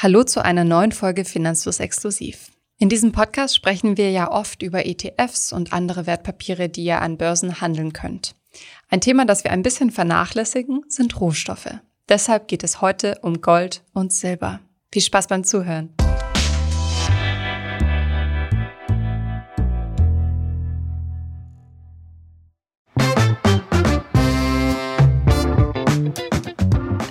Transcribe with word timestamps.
Hallo 0.00 0.22
zu 0.22 0.44
einer 0.44 0.62
neuen 0.62 0.92
Folge 0.92 1.24
Finanzlos 1.24 1.80
Exklusiv. 1.80 2.52
In 2.78 2.88
diesem 2.88 3.10
Podcast 3.10 3.56
sprechen 3.56 3.96
wir 3.96 4.12
ja 4.12 4.30
oft 4.30 4.62
über 4.62 4.86
ETFs 4.86 5.52
und 5.52 5.72
andere 5.72 6.06
Wertpapiere, 6.06 6.68
die 6.68 6.84
ihr 6.84 7.02
an 7.02 7.16
Börsen 7.16 7.60
handeln 7.60 7.92
könnt. 7.92 8.36
Ein 8.90 9.00
Thema, 9.00 9.24
das 9.24 9.42
wir 9.42 9.50
ein 9.50 9.64
bisschen 9.64 9.90
vernachlässigen, 9.90 10.84
sind 10.86 11.20
Rohstoffe. 11.20 11.80
Deshalb 12.08 12.46
geht 12.46 12.62
es 12.62 12.80
heute 12.80 13.18
um 13.22 13.40
Gold 13.40 13.82
und 13.92 14.12
Silber. 14.12 14.60
Viel 14.92 15.02
Spaß 15.02 15.26
beim 15.26 15.42
Zuhören. 15.42 15.92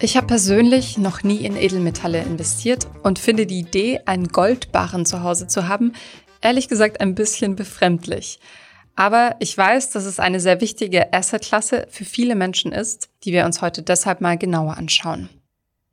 Ich 0.08 0.16
habe 0.16 0.28
persönlich 0.28 0.98
noch 0.98 1.24
nie 1.24 1.44
in 1.44 1.58
Edelmetalle 1.58 2.22
investiert 2.22 2.88
und 3.04 3.20
finde 3.20 3.46
die 3.46 3.60
Idee, 3.60 4.00
einen 4.06 4.30
Goldbarren 4.30 5.06
zu 5.06 5.22
Hause 5.22 5.48
zu 5.48 5.68
haben, 5.68 5.92
ehrlich 6.40 6.70
gesagt 6.70 7.02
ein 7.02 7.14
bisschen 7.14 7.58
befremdlich. 7.58 8.40
Aber 8.96 9.36
ich 9.40 9.58
weiß, 9.58 9.90
dass 9.90 10.06
es 10.06 10.22
eine 10.22 10.40
sehr 10.40 10.62
wichtige 10.62 11.12
Assetklasse 11.12 11.88
für 11.90 12.06
viele 12.06 12.36
Menschen 12.36 12.72
ist, 12.72 13.10
die 13.26 13.34
wir 13.34 13.44
uns 13.44 13.62
heute 13.62 13.84
deshalb 13.84 14.22
mal 14.22 14.38
genauer 14.38 14.78
anschauen. 14.78 15.28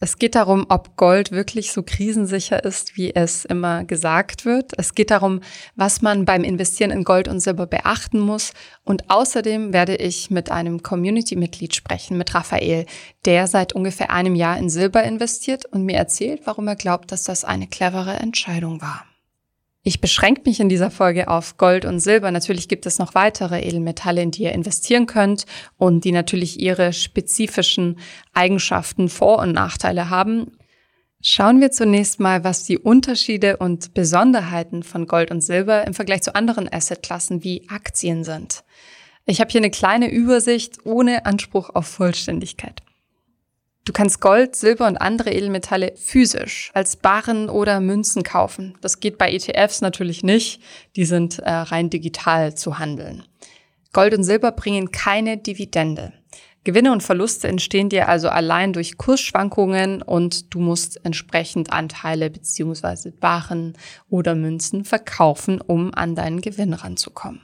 Es 0.04 0.18
geht 0.18 0.34
darum, 0.34 0.66
ob 0.68 0.98
Gold 0.98 1.30
wirklich 1.32 1.72
so 1.72 1.82
krisensicher 1.82 2.62
ist, 2.62 2.94
wie 2.94 3.14
es 3.14 3.46
immer 3.46 3.84
gesagt 3.84 4.44
wird. 4.44 4.72
Es 4.76 4.94
geht 4.94 5.10
darum, 5.10 5.40
was 5.76 6.02
man 6.02 6.26
beim 6.26 6.44
Investieren 6.44 6.90
in 6.90 7.04
Gold 7.04 7.26
und 7.26 7.40
Silber 7.40 7.66
beachten 7.66 8.20
muss. 8.20 8.52
Und 8.84 9.08
außerdem 9.08 9.72
werde 9.72 9.96
ich 9.96 10.30
mit 10.30 10.50
einem 10.50 10.82
Community-Mitglied 10.82 11.74
sprechen, 11.74 12.18
mit 12.18 12.34
Raphael, 12.34 12.84
der 13.24 13.46
seit 13.46 13.72
ungefähr 13.72 14.10
einem 14.10 14.34
Jahr 14.34 14.58
in 14.58 14.68
Silber 14.68 15.02
investiert 15.04 15.64
und 15.64 15.86
mir 15.86 15.96
erzählt, 15.96 16.42
warum 16.44 16.68
er 16.68 16.76
glaubt, 16.76 17.10
dass 17.10 17.22
das 17.22 17.42
eine 17.42 17.66
clevere 17.66 18.12
Entscheidung 18.12 18.82
war. 18.82 19.06
Ich 19.86 20.00
beschränke 20.00 20.40
mich 20.46 20.60
in 20.60 20.70
dieser 20.70 20.90
Folge 20.90 21.28
auf 21.28 21.58
Gold 21.58 21.84
und 21.84 22.00
Silber. 22.00 22.30
Natürlich 22.30 22.68
gibt 22.68 22.86
es 22.86 22.98
noch 22.98 23.14
weitere 23.14 23.60
Edelmetalle, 23.60 24.22
in 24.22 24.30
die 24.30 24.44
ihr 24.44 24.52
investieren 24.52 25.04
könnt 25.04 25.44
und 25.76 26.04
die 26.04 26.12
natürlich 26.12 26.58
ihre 26.58 26.94
spezifischen 26.94 27.98
Eigenschaften, 28.32 29.10
Vor- 29.10 29.40
und 29.40 29.52
Nachteile 29.52 30.08
haben. 30.08 30.52
Schauen 31.20 31.60
wir 31.60 31.70
zunächst 31.70 32.18
mal, 32.18 32.44
was 32.44 32.64
die 32.64 32.78
Unterschiede 32.78 33.58
und 33.58 33.92
Besonderheiten 33.92 34.82
von 34.82 35.06
Gold 35.06 35.30
und 35.30 35.42
Silber 35.42 35.86
im 35.86 35.92
Vergleich 35.92 36.22
zu 36.22 36.34
anderen 36.34 36.72
Assetklassen 36.72 37.44
wie 37.44 37.68
Aktien 37.68 38.24
sind. 38.24 38.64
Ich 39.26 39.40
habe 39.40 39.50
hier 39.50 39.60
eine 39.60 39.70
kleine 39.70 40.10
Übersicht 40.10 40.86
ohne 40.86 41.26
Anspruch 41.26 41.68
auf 41.74 41.86
Vollständigkeit. 41.86 42.83
Du 43.84 43.92
kannst 43.92 44.22
Gold, 44.22 44.56
Silber 44.56 44.86
und 44.86 44.96
andere 44.96 45.30
Edelmetalle 45.30 45.92
physisch 45.96 46.70
als 46.72 46.96
Barren 46.96 47.50
oder 47.50 47.80
Münzen 47.80 48.22
kaufen. 48.22 48.78
Das 48.80 48.98
geht 48.98 49.18
bei 49.18 49.30
ETFs 49.30 49.82
natürlich 49.82 50.22
nicht. 50.22 50.62
Die 50.96 51.04
sind 51.04 51.38
äh, 51.40 51.50
rein 51.50 51.90
digital 51.90 52.54
zu 52.54 52.78
handeln. 52.78 53.24
Gold 53.92 54.14
und 54.14 54.24
Silber 54.24 54.52
bringen 54.52 54.90
keine 54.90 55.36
Dividende. 55.36 56.14
Gewinne 56.64 56.92
und 56.92 57.02
Verluste 57.02 57.46
entstehen 57.46 57.90
dir 57.90 58.08
also 58.08 58.30
allein 58.30 58.72
durch 58.72 58.96
Kursschwankungen 58.96 60.00
und 60.00 60.54
du 60.54 60.60
musst 60.60 61.04
entsprechend 61.04 61.70
Anteile 61.70 62.30
beziehungsweise 62.30 63.12
Barren 63.12 63.74
oder 64.08 64.34
Münzen 64.34 64.84
verkaufen, 64.84 65.60
um 65.60 65.92
an 65.92 66.14
deinen 66.14 66.40
Gewinn 66.40 66.72
ranzukommen. 66.72 67.42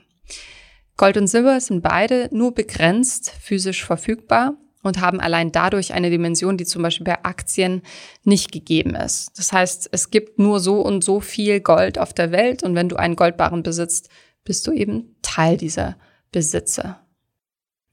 Gold 0.97 1.17
und 1.17 1.27
Silber 1.27 1.59
sind 1.59 1.83
beide 1.83 2.29
nur 2.31 2.55
begrenzt 2.55 3.29
physisch 3.29 3.85
verfügbar 3.85 4.55
und 4.81 5.01
haben 5.01 5.19
allein 5.19 5.51
dadurch 5.51 5.93
eine 5.93 6.09
Dimension, 6.09 6.57
die 6.57 6.65
zum 6.65 6.81
Beispiel 6.81 7.05
bei 7.05 7.23
Aktien 7.23 7.81
nicht 8.23 8.51
gegeben 8.51 8.95
ist. 8.95 9.37
Das 9.37 9.51
heißt, 9.51 9.89
es 9.91 10.09
gibt 10.09 10.39
nur 10.39 10.59
so 10.59 10.81
und 10.81 11.03
so 11.03 11.19
viel 11.19 11.59
Gold 11.59 11.97
auf 11.97 12.13
der 12.13 12.31
Welt 12.31 12.63
und 12.63 12.75
wenn 12.75 12.89
du 12.89 12.95
einen 12.95 13.15
Goldbarren 13.15 13.63
besitzt, 13.63 14.09
bist 14.43 14.65
du 14.67 14.71
eben 14.71 15.15
Teil 15.21 15.57
dieser 15.57 15.97
Besitze. 16.31 16.97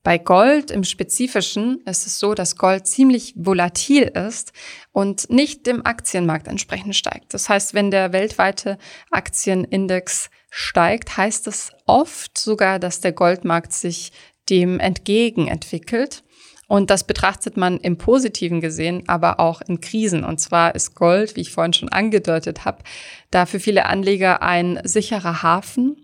Bei 0.05 0.17
Gold 0.17 0.71
im 0.71 0.85
Spezifischen 0.85 1.83
ist 1.85 2.07
es 2.07 2.19
so, 2.19 2.33
dass 2.33 2.57
Gold 2.57 2.87
ziemlich 2.87 3.35
volatil 3.37 4.05
ist 4.05 4.53
und 4.93 5.29
nicht 5.29 5.67
dem 5.67 5.85
Aktienmarkt 5.85 6.49
entsprechend 6.49 6.97
steigt. 6.97 7.35
Das 7.35 7.49
heißt, 7.49 7.75
wenn 7.75 7.91
der 7.91 8.13
weltweite 8.13 8.79
Aktienindex 9.11 10.31
steigt, 10.51 11.17
heißt 11.17 11.47
es 11.47 11.73
oft 11.85 12.39
sogar, 12.39 12.79
dass 12.79 13.01
der 13.01 13.13
Goldmarkt 13.13 13.73
sich 13.73 14.13
dem 14.49 14.81
entgegen 14.81 15.49
entwickelt. 15.49 16.25
Und 16.69 16.91
das 16.91 17.05
betrachtet 17.05 17.57
man 17.57 17.79
im 17.79 17.97
Positiven 17.97 18.61
gesehen, 18.61 19.03
aber 19.09 19.41
auch 19.41 19.63
in 19.63 19.81
Krisen. 19.81 20.23
Und 20.23 20.39
zwar 20.39 20.75
ist 20.75 20.95
Gold, 20.95 21.35
wie 21.35 21.41
ich 21.41 21.51
vorhin 21.51 21.73
schon 21.73 21.89
angedeutet 21.89 22.67
habe, 22.67 22.85
da 23.31 23.47
für 23.47 23.59
viele 23.59 23.87
Anleger 23.87 24.43
ein 24.43 24.79
sicherer 24.85 25.43
Hafen. 25.43 25.97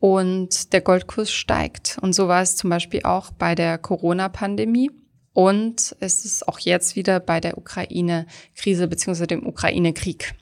Und 0.00 0.72
der 0.72 0.80
Goldkurs 0.80 1.32
steigt. 1.32 1.98
Und 2.00 2.14
so 2.14 2.28
war 2.28 2.40
es 2.40 2.56
zum 2.56 2.70
Beispiel 2.70 3.02
auch 3.02 3.32
bei 3.32 3.54
der 3.54 3.78
Corona-Pandemie. 3.78 4.90
Und 5.32 5.96
es 6.00 6.24
ist 6.24 6.48
auch 6.48 6.58
jetzt 6.60 6.96
wieder 6.96 7.20
bei 7.20 7.40
der 7.40 7.58
Ukraine-Krise 7.58 8.88
bzw. 8.88 9.26
dem 9.26 9.46
Ukraine-Krieg. 9.46 10.34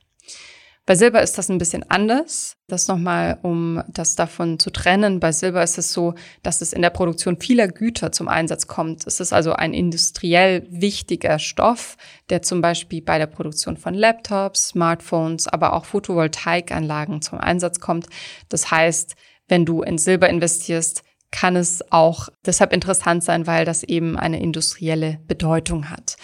Bei 0.87 0.95
Silber 0.95 1.21
ist 1.21 1.37
das 1.37 1.49
ein 1.49 1.59
bisschen 1.59 1.85
anders. 1.91 2.57
Das 2.69 2.87
nochmal, 2.87 3.41
um 3.43 3.83
das 3.89 4.15
davon 4.15 4.61
zu 4.61 4.71
trennen. 4.71 5.19
Bei 5.19 5.33
Silber 5.33 5.65
ist 5.65 5.79
es 5.79 5.93
so, 5.93 6.15
dass 6.45 6.61
es 6.61 6.73
in 6.73 6.81
der 6.81 6.91
Produktion 6.91 7.41
vieler 7.41 7.67
Güter 7.67 8.13
zum 8.13 8.29
Einsatz 8.29 8.69
kommt. 8.69 9.05
Es 9.05 9.19
ist 9.19 9.33
also 9.33 9.53
ein 9.53 9.75
industriell 9.75 10.65
wichtiger 10.71 11.41
Stoff, 11.41 11.97
der 12.31 12.43
zum 12.43 12.61
Beispiel 12.61 13.03
bei 13.03 13.19
der 13.19 13.27
Produktion 13.27 13.77
von 13.77 13.95
Laptops, 13.95 14.69
Smartphones, 14.69 15.49
aber 15.49 15.73
auch 15.73 15.87
Photovoltaikanlagen 15.87 17.21
zum 17.21 17.41
Einsatz 17.41 17.81
kommt. 17.81 18.07
Das 18.49 18.71
heißt, 18.71 19.17
wenn 19.49 19.65
du 19.65 19.83
in 19.83 19.99
Silber 19.99 20.29
investierst, 20.29 21.03
kann 21.33 21.57
es 21.57 21.83
auch 21.91 22.29
deshalb 22.47 22.73
interessant 22.73 23.25
sein, 23.25 23.49
weil 23.49 23.65
das 23.65 23.83
eben 23.83 24.17
eine 24.17 24.41
industrielle 24.41 25.19
Bedeutung 25.27 25.91
hat. 25.91 26.17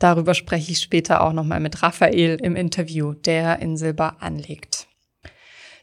Darüber 0.00 0.34
spreche 0.34 0.72
ich 0.72 0.80
später 0.80 1.20
auch 1.20 1.32
nochmal 1.32 1.60
mit 1.60 1.82
Raphael 1.82 2.38
im 2.42 2.56
Interview, 2.56 3.12
der 3.12 3.60
in 3.60 3.76
Silber 3.76 4.16
anlegt. 4.18 4.88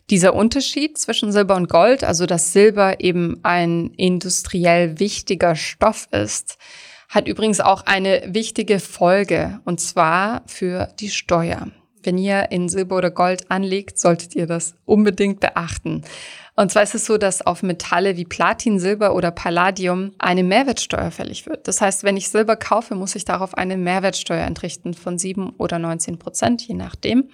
Dieser 0.09 0.33
Unterschied 0.33 0.97
zwischen 0.97 1.31
Silber 1.31 1.55
und 1.55 1.69
Gold, 1.69 2.03
also 2.03 2.25
dass 2.25 2.51
Silber 2.51 2.99
eben 2.99 3.39
ein 3.43 3.91
industriell 3.95 4.99
wichtiger 4.99 5.55
Stoff 5.55 6.07
ist, 6.11 6.57
hat 7.09 7.27
übrigens 7.27 7.59
auch 7.59 7.85
eine 7.85 8.23
wichtige 8.27 8.79
Folge, 8.79 9.59
und 9.65 9.79
zwar 9.79 10.43
für 10.47 10.87
die 10.99 11.09
Steuer. 11.09 11.67
Wenn 12.03 12.17
ihr 12.17 12.51
in 12.51 12.69
Silber 12.69 12.97
oder 12.97 13.11
Gold 13.11 13.51
anlegt, 13.51 13.99
solltet 13.99 14.35
ihr 14.35 14.47
das 14.47 14.75
unbedingt 14.85 15.39
beachten. 15.41 16.03
Und 16.59 16.71
zwar 16.71 16.81
ist 16.81 16.95
es 16.95 17.05
so, 17.05 17.19
dass 17.19 17.45
auf 17.45 17.61
Metalle 17.61 18.17
wie 18.17 18.25
Platin, 18.25 18.79
Silber 18.79 19.13
oder 19.13 19.29
Palladium 19.29 20.13
eine 20.17 20.43
Mehrwertsteuer 20.43 21.11
fällig 21.11 21.45
wird. 21.45 21.67
Das 21.67 21.81
heißt, 21.81 22.03
wenn 22.03 22.17
ich 22.17 22.29
Silber 22.29 22.55
kaufe, 22.55 22.95
muss 22.95 23.15
ich 23.15 23.25
darauf 23.25 23.53
eine 23.53 23.77
Mehrwertsteuer 23.77 24.43
entrichten 24.43 24.95
von 24.95 25.19
7 25.19 25.51
oder 25.59 25.77
19 25.77 26.17
Prozent, 26.17 26.67
je 26.67 26.73
nachdem. 26.73 27.29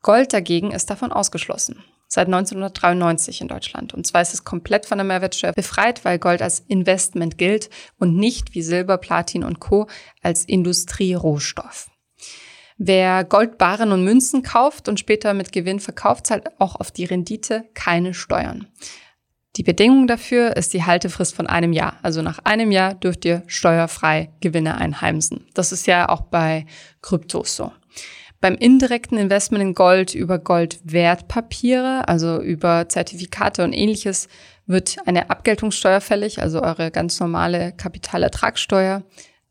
Gold 0.00 0.32
dagegen 0.32 0.70
ist 0.70 0.88
davon 0.90 1.10
ausgeschlossen. 1.10 1.82
Seit 2.06 2.28
1993 2.28 3.40
in 3.40 3.48
Deutschland. 3.48 3.92
Und 3.92 4.06
zwar 4.06 4.22
ist 4.22 4.32
es 4.32 4.44
komplett 4.44 4.86
von 4.86 4.98
der 4.98 5.04
Mehrwertsteuer 5.04 5.52
befreit, 5.52 6.04
weil 6.04 6.20
Gold 6.20 6.40
als 6.40 6.60
Investment 6.60 7.38
gilt 7.38 7.68
und 7.98 8.14
nicht 8.14 8.54
wie 8.54 8.62
Silber, 8.62 8.96
Platin 8.98 9.42
und 9.42 9.58
Co. 9.58 9.88
als 10.22 10.44
Industrierohstoff. 10.44 11.88
Wer 12.78 13.24
Goldbarren 13.24 13.92
und 13.92 14.04
Münzen 14.04 14.42
kauft 14.42 14.88
und 14.88 15.00
später 15.00 15.32
mit 15.32 15.52
Gewinn 15.52 15.80
verkauft, 15.80 16.26
zahlt 16.26 16.60
auch 16.60 16.76
auf 16.76 16.90
die 16.90 17.06
Rendite 17.06 17.64
keine 17.74 18.12
Steuern. 18.12 18.68
Die 19.56 19.62
Bedingung 19.62 20.06
dafür 20.06 20.54
ist 20.56 20.74
die 20.74 20.84
Haltefrist 20.84 21.34
von 21.34 21.46
einem 21.46 21.72
Jahr. 21.72 21.98
Also 22.02 22.20
nach 22.20 22.40
einem 22.40 22.70
Jahr 22.70 22.94
dürft 22.94 23.24
ihr 23.24 23.42
steuerfrei 23.46 24.30
Gewinne 24.40 24.76
einheimsen. 24.76 25.46
Das 25.54 25.72
ist 25.72 25.86
ja 25.86 26.10
auch 26.10 26.20
bei 26.22 26.66
Kryptos 27.00 27.56
so. 27.56 27.72
Beim 28.42 28.54
indirekten 28.54 29.16
Investment 29.16 29.62
in 29.62 29.74
Gold 29.74 30.14
über 30.14 30.38
Goldwertpapiere, 30.38 32.06
also 32.06 32.42
über 32.42 32.90
Zertifikate 32.90 33.64
und 33.64 33.72
ähnliches, 33.72 34.28
wird 34.66 34.98
eine 35.06 35.30
Abgeltungssteuer 35.30 36.02
fällig, 36.02 36.42
also 36.42 36.62
eure 36.62 36.90
ganz 36.90 37.18
normale 37.18 37.72
Kapitalertragssteuer. 37.72 39.04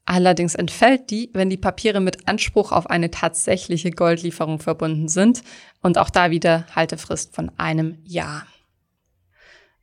Allerdings 0.05 0.53
entfällt 0.53 1.09
die, 1.09 1.31
wenn 1.33 1.49
die 1.49 1.57
Papiere 1.57 1.99
mit 1.99 2.27
Anspruch 2.27 2.71
auf 2.71 2.89
eine 2.89 3.09
tatsächliche 3.09 3.89
Goldlieferung 3.89 4.59
verbunden 4.59 5.07
sind 5.07 5.41
und 5.81 5.97
auch 5.97 6.11
da 6.11 6.29
wieder 6.29 6.67
Haltefrist 6.75 7.33
von 7.33 7.51
einem 7.57 7.97
Jahr. 8.05 8.45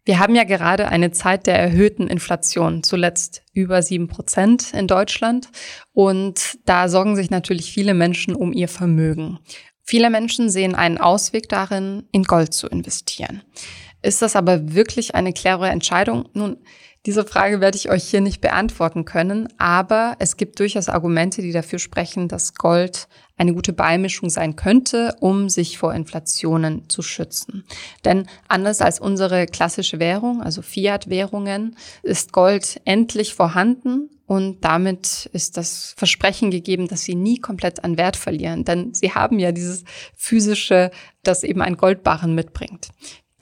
Wir 0.05 0.19
haben 0.19 0.35
ja 0.35 0.43
gerade 0.45 0.89
eine 0.89 1.13
Zeit 1.13 1.47
der 1.47 1.59
erhöhten 1.59 2.09
Inflation, 2.09 2.83
zuletzt 2.83 3.43
über 3.53 3.83
sieben 3.83 4.09
Prozent 4.09 4.75
in 4.75 4.89
Deutschland. 4.89 5.49
Und 5.93 6.59
da 6.65 6.89
sorgen 6.89 7.15
sich 7.15 7.31
natürlich 7.31 7.73
viele 7.73 7.95
Menschen 7.95 8.35
um 8.35 8.53
ihr 8.53 8.69
Vermögen. 8.69 9.39
Viele 9.85 10.11
Menschen 10.11 10.51
sehen 10.51 10.75
einen 10.75 10.99
Ausweg 10.99 11.49
darin, 11.49 12.09
in 12.11 12.25
Gold 12.25 12.53
zu 12.53 12.67
investieren. 12.67 13.43
Ist 14.03 14.23
das 14.23 14.35
aber 14.35 14.75
wirklich 14.75 15.15
eine 15.15 15.33
clevere 15.33 15.69
Entscheidung? 15.69 16.29
Nun, 16.33 16.57
diese 17.05 17.25
Frage 17.25 17.61
werde 17.61 17.77
ich 17.77 17.91
euch 17.91 18.05
hier 18.05 18.21
nicht 18.21 18.41
beantworten 18.41 19.05
können, 19.05 19.49
aber 19.59 20.15
es 20.21 20.37
gibt 20.37 20.61
durchaus 20.61 20.89
Argumente, 20.89 21.43
die 21.43 21.51
dafür 21.51 21.81
sprechen, 21.81 22.29
dass 22.29 22.55
Gold 22.55 23.09
eine 23.37 23.55
gute 23.55 23.73
Beimischung 23.73 24.31
sein 24.31 24.55
könnte, 24.55 25.17
um 25.19 25.49
sich 25.49 25.79
vor 25.79 25.95
Inflationen 25.95 26.89
zu 26.89 27.03
schützen. 27.03 27.65
Denn 28.05 28.29
anders 28.47 28.81
als 28.81 29.01
unsere 29.01 29.47
klassische 29.47 29.99
Währung, 29.99 30.43
also 30.43 30.63
Fiat-Währungen, 30.63 31.77
ist 32.05 32.33
Gold 32.33 32.81
endlich 32.85 33.35
vorhanden 33.35 34.09
und 34.27 34.65
damit 34.65 35.29
ist 35.33 35.57
das 35.57 35.95
Versprechen 35.97 36.51
gegeben, 36.51 36.87
dass 36.89 37.03
sie 37.03 37.17
nie 37.17 37.39
komplett 37.39 37.83
an 37.83 37.99
Wert 37.99 38.17
verlieren. 38.17 38.65
Denn 38.65 38.95
sie 38.95 39.13
haben 39.13 39.39
ja 39.39 39.51
dieses 39.51 39.85
physische, 40.15 40.91
das 41.23 41.43
eben 41.43 41.61
ein 41.61 41.77
Goldbarren 41.77 42.35
mitbringt. 42.35 42.89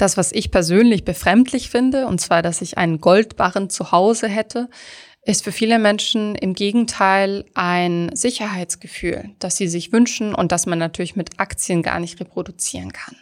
Das, 0.01 0.17
was 0.17 0.33
ich 0.33 0.51
persönlich 0.51 1.05
befremdlich 1.05 1.69
finde, 1.69 2.07
und 2.07 2.23
zwar, 2.23 2.41
dass 2.41 2.63
ich 2.63 2.79
einen 2.79 3.03
Goldbarren 3.03 3.69
zu 3.69 3.93
Hause 3.93 4.29
hätte, 4.29 4.71
ist 5.27 5.45
für 5.45 5.53
viele 5.53 5.79
Menschen 5.79 6.37
im 6.37 6.55
Gegenteil 6.55 7.45
ein 7.53 8.11
Sicherheitsgefühl, 8.15 9.29
das 9.41 9.59
sie 9.59 9.69
sich 9.69 9.93
wünschen 9.93 10.35
und 10.35 10.53
das 10.53 10.65
man 10.65 10.79
natürlich 10.79 11.17
mit 11.17 11.39
Aktien 11.39 11.83
gar 11.83 12.01
nicht 12.01 12.19
reproduzieren 12.19 12.95
kann. 12.95 13.15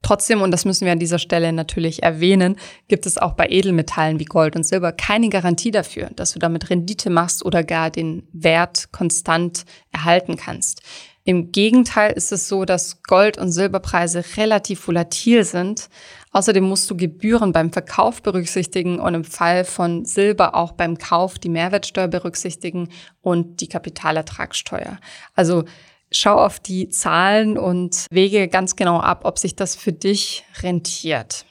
Trotzdem, 0.00 0.40
und 0.40 0.52
das 0.52 0.64
müssen 0.64 0.86
wir 0.86 0.92
an 0.92 0.98
dieser 0.98 1.18
Stelle 1.18 1.52
natürlich 1.52 2.02
erwähnen, 2.02 2.56
gibt 2.88 3.04
es 3.04 3.18
auch 3.18 3.34
bei 3.34 3.48
Edelmetallen 3.50 4.18
wie 4.18 4.24
Gold 4.24 4.56
und 4.56 4.64
Silber 4.64 4.92
keine 4.92 5.28
Garantie 5.28 5.70
dafür, 5.70 6.08
dass 6.16 6.32
du 6.32 6.38
damit 6.38 6.70
Rendite 6.70 7.10
machst 7.10 7.44
oder 7.44 7.62
gar 7.62 7.90
den 7.90 8.26
Wert 8.32 8.90
konstant 8.90 9.66
erhalten 9.92 10.36
kannst. 10.36 10.80
Im 11.24 11.52
Gegenteil 11.52 12.12
ist 12.12 12.32
es 12.32 12.48
so, 12.48 12.64
dass 12.64 13.02
Gold- 13.04 13.38
und 13.38 13.52
Silberpreise 13.52 14.24
relativ 14.36 14.88
volatil 14.88 15.44
sind. 15.44 15.88
Außerdem 16.32 16.64
musst 16.64 16.90
du 16.90 16.96
Gebühren 16.96 17.52
beim 17.52 17.72
Verkauf 17.72 18.22
berücksichtigen 18.22 18.98
und 18.98 19.14
im 19.14 19.24
Fall 19.24 19.64
von 19.64 20.04
Silber 20.04 20.56
auch 20.56 20.72
beim 20.72 20.98
Kauf 20.98 21.38
die 21.38 21.48
Mehrwertsteuer 21.48 22.08
berücksichtigen 22.08 22.88
und 23.20 23.60
die 23.60 23.68
Kapitalertragssteuer. 23.68 24.98
Also 25.34 25.64
schau 26.10 26.34
auf 26.34 26.58
die 26.58 26.88
Zahlen 26.88 27.56
und 27.56 28.06
wege 28.10 28.48
ganz 28.48 28.74
genau 28.74 28.98
ab, 28.98 29.20
ob 29.24 29.38
sich 29.38 29.54
das 29.54 29.76
für 29.76 29.92
dich 29.92 30.44
rentiert. 30.60 31.46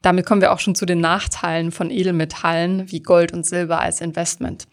Damit 0.00 0.26
kommen 0.26 0.40
wir 0.40 0.52
auch 0.52 0.58
schon 0.58 0.74
zu 0.74 0.86
den 0.86 1.00
Nachteilen 1.00 1.70
von 1.70 1.90
Edelmetallen 1.90 2.90
wie 2.90 3.00
Gold 3.00 3.32
und 3.32 3.46
Silber 3.46 3.80
als 3.80 4.00
Investment. 4.00 4.64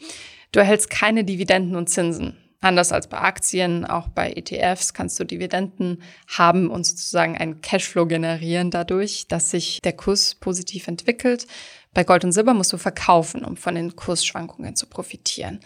Du 0.52 0.60
erhältst 0.60 0.90
keine 0.90 1.24
Dividenden 1.24 1.76
und 1.76 1.90
Zinsen. 1.90 2.36
Anders 2.62 2.92
als 2.92 3.08
bei 3.08 3.20
Aktien, 3.20 3.86
auch 3.86 4.10
bei 4.10 4.34
ETFs 4.34 4.94
kannst 4.94 5.18
du 5.18 5.24
Dividenden 5.24 6.02
haben 6.28 6.70
und 6.70 6.86
sozusagen 6.86 7.38
einen 7.38 7.62
Cashflow 7.62 8.06
generieren 8.06 8.70
dadurch, 8.70 9.28
dass 9.30 9.52
sich 9.52 9.80
der 9.82 9.94
Kurs 9.94 10.36
positiv 10.36 10.90
entwickelt. 10.90 11.48
Bei 11.94 12.04
Gold 12.04 12.26
und 12.26 12.34
Silber 12.34 12.54
musst 12.54 12.74
du 12.74 12.78
verkaufen, 12.78 13.46
um 13.46 13.56
von 13.56 13.76
den 13.76 13.96
Kursschwankungen 13.96 14.76
zu 14.76 14.88
profitieren. 14.88 15.62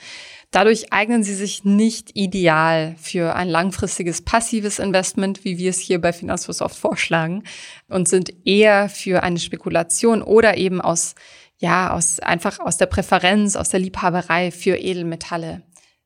Dadurch 0.51 0.93
eignen 0.93 1.23
sie 1.23 1.33
sich 1.33 1.65
nicht 1.65 2.11
ideal 2.13 2.95
für 3.01 3.35
ein 3.35 3.49
langfristiges 3.49 4.21
passives 4.21 4.77
Investment, 4.77 5.43
wie 5.43 5.57
wir 5.57 5.71
es 5.71 5.79
hier 5.79 5.99
bei 5.99 6.13
Finanzfluss 6.13 6.61
oft 6.61 6.77
vorschlagen, 6.77 7.43
und 7.89 8.07
sind 8.07 8.31
eher 8.45 8.87
für 8.87 9.23
eine 9.23 9.39
Spekulation 9.39 10.21
oder 10.21 10.57
eben 10.57 10.79
aus, 10.79 11.15
ja, 11.57 11.91
aus, 11.91 12.19
einfach 12.19 12.59
aus 12.59 12.77
der 12.77 12.85
Präferenz, 12.85 13.55
aus 13.55 13.69
der 13.69 13.79
Liebhaberei 13.79 14.51
für 14.51 14.77
Edelmetalle 14.77 15.63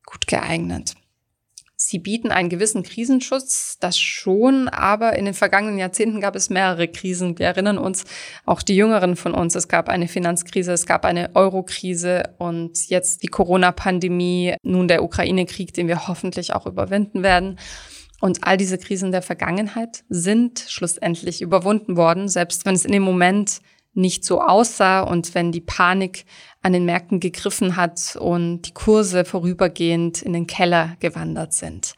gut 0.08 0.26
geeignet. 0.26 0.96
Sie 1.80 2.00
bieten 2.00 2.32
einen 2.32 2.50
gewissen 2.50 2.82
Krisenschutz, 2.82 3.78
das 3.80 4.00
schon, 4.00 4.68
aber 4.68 5.16
in 5.16 5.26
den 5.26 5.36
vergangenen 5.36 5.78
Jahrzehnten 5.78 6.22
gab 6.22 6.36
es 6.36 6.50
mehrere 6.50 6.88
Krisen. 6.88 7.38
Wir 7.38 7.46
erinnern 7.46 7.78
uns, 7.78 8.04
auch 8.48 8.64
die 8.64 8.76
Jüngeren 8.76 9.16
von 9.16 9.36
uns, 9.36 9.54
es 9.54 9.68
gab 9.68 9.88
eine 9.88 10.08
Finanzkrise, 10.08 10.72
es 10.72 10.88
gab 10.88 11.06
eine 11.06 11.36
Eurokrise 11.36 12.34
und 12.40 12.90
jetzt 12.90 13.22
die 13.22 13.28
Corona-Pandemie, 13.28 14.56
nun 14.64 14.88
der 14.88 15.04
Ukraine-Krieg, 15.04 15.72
den 15.76 15.88
wir 15.88 16.08
hoffentlich 16.08 16.52
auch 16.56 16.66
überwinden 16.66 17.22
werden. 17.22 17.60
Und 18.22 18.44
all 18.44 18.58
diese 18.58 18.80
Krisen 18.80 19.12
der 19.12 19.22
Vergangenheit 19.22 20.04
sind 20.10 20.66
schlussendlich 20.68 21.44
überwunden 21.44 21.96
worden, 21.96 22.28
selbst 22.28 22.66
wenn 22.66 22.74
es 22.74 22.86
in 22.86 22.92
dem 22.92 23.04
Moment 23.04 23.62
nicht 23.98 24.24
so 24.24 24.42
aussah 24.42 25.02
und 25.02 25.36
wenn 25.36 25.52
die 25.52 25.62
Panik 25.62 26.26
an 26.62 26.74
den 26.74 26.86
Märkten 26.86 27.20
gegriffen 27.20 27.76
hat 27.76 28.16
und 28.16 28.62
die 28.64 28.74
Kurse 28.74 29.26
vorübergehend 29.26 30.22
in 30.22 30.34
den 30.34 30.48
Keller 30.48 30.96
gewandert 31.00 31.54
sind. 31.54 31.94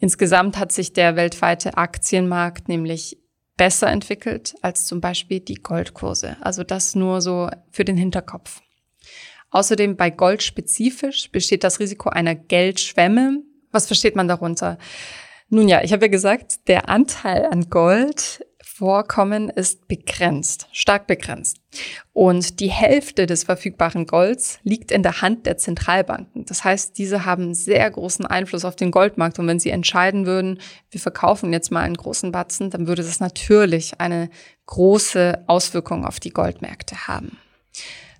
Insgesamt 0.00 0.58
hat 0.58 0.72
sich 0.72 0.92
der 0.92 1.16
weltweite 1.16 1.76
Aktienmarkt 1.76 2.68
nämlich 2.68 3.18
besser 3.56 3.88
entwickelt 3.88 4.54
als 4.62 4.86
zum 4.86 5.00
Beispiel 5.00 5.40
die 5.40 5.56
Goldkurse. 5.56 6.36
Also 6.40 6.62
das 6.62 6.94
nur 6.94 7.20
so 7.20 7.50
für 7.70 7.84
den 7.84 7.96
Hinterkopf. 7.96 8.60
Außerdem 9.50 9.96
bei 9.96 10.10
Gold 10.10 10.42
spezifisch 10.42 11.30
besteht 11.30 11.64
das 11.64 11.80
Risiko 11.80 12.10
einer 12.10 12.34
Geldschwemme. 12.34 13.42
Was 13.72 13.86
versteht 13.86 14.14
man 14.14 14.28
darunter? 14.28 14.78
Nun 15.48 15.68
ja, 15.68 15.82
ich 15.82 15.92
habe 15.92 16.06
ja 16.06 16.10
gesagt, 16.10 16.68
der 16.68 16.88
Anteil 16.88 17.46
an 17.46 17.70
Gold 17.70 18.44
Vorkommen 18.78 19.50
ist 19.50 19.88
begrenzt, 19.88 20.68
stark 20.70 21.08
begrenzt. 21.08 21.56
Und 22.12 22.60
die 22.60 22.70
Hälfte 22.70 23.26
des 23.26 23.42
verfügbaren 23.42 24.06
Golds 24.06 24.60
liegt 24.62 24.92
in 24.92 25.02
der 25.02 25.20
Hand 25.20 25.46
der 25.46 25.58
Zentralbanken. 25.58 26.44
Das 26.44 26.62
heißt, 26.62 26.96
diese 26.96 27.24
haben 27.24 27.54
sehr 27.54 27.90
großen 27.90 28.24
Einfluss 28.24 28.64
auf 28.64 28.76
den 28.76 28.92
Goldmarkt. 28.92 29.40
Und 29.40 29.48
wenn 29.48 29.58
sie 29.58 29.70
entscheiden 29.70 30.26
würden, 30.26 30.60
wir 30.92 31.00
verkaufen 31.00 31.52
jetzt 31.52 31.72
mal 31.72 31.80
einen 31.80 31.96
großen 31.96 32.30
Batzen, 32.30 32.70
dann 32.70 32.86
würde 32.86 33.02
das 33.02 33.18
natürlich 33.18 34.00
eine 34.00 34.30
große 34.66 35.42
Auswirkung 35.48 36.04
auf 36.04 36.20
die 36.20 36.30
Goldmärkte 36.30 37.08
haben. 37.08 37.36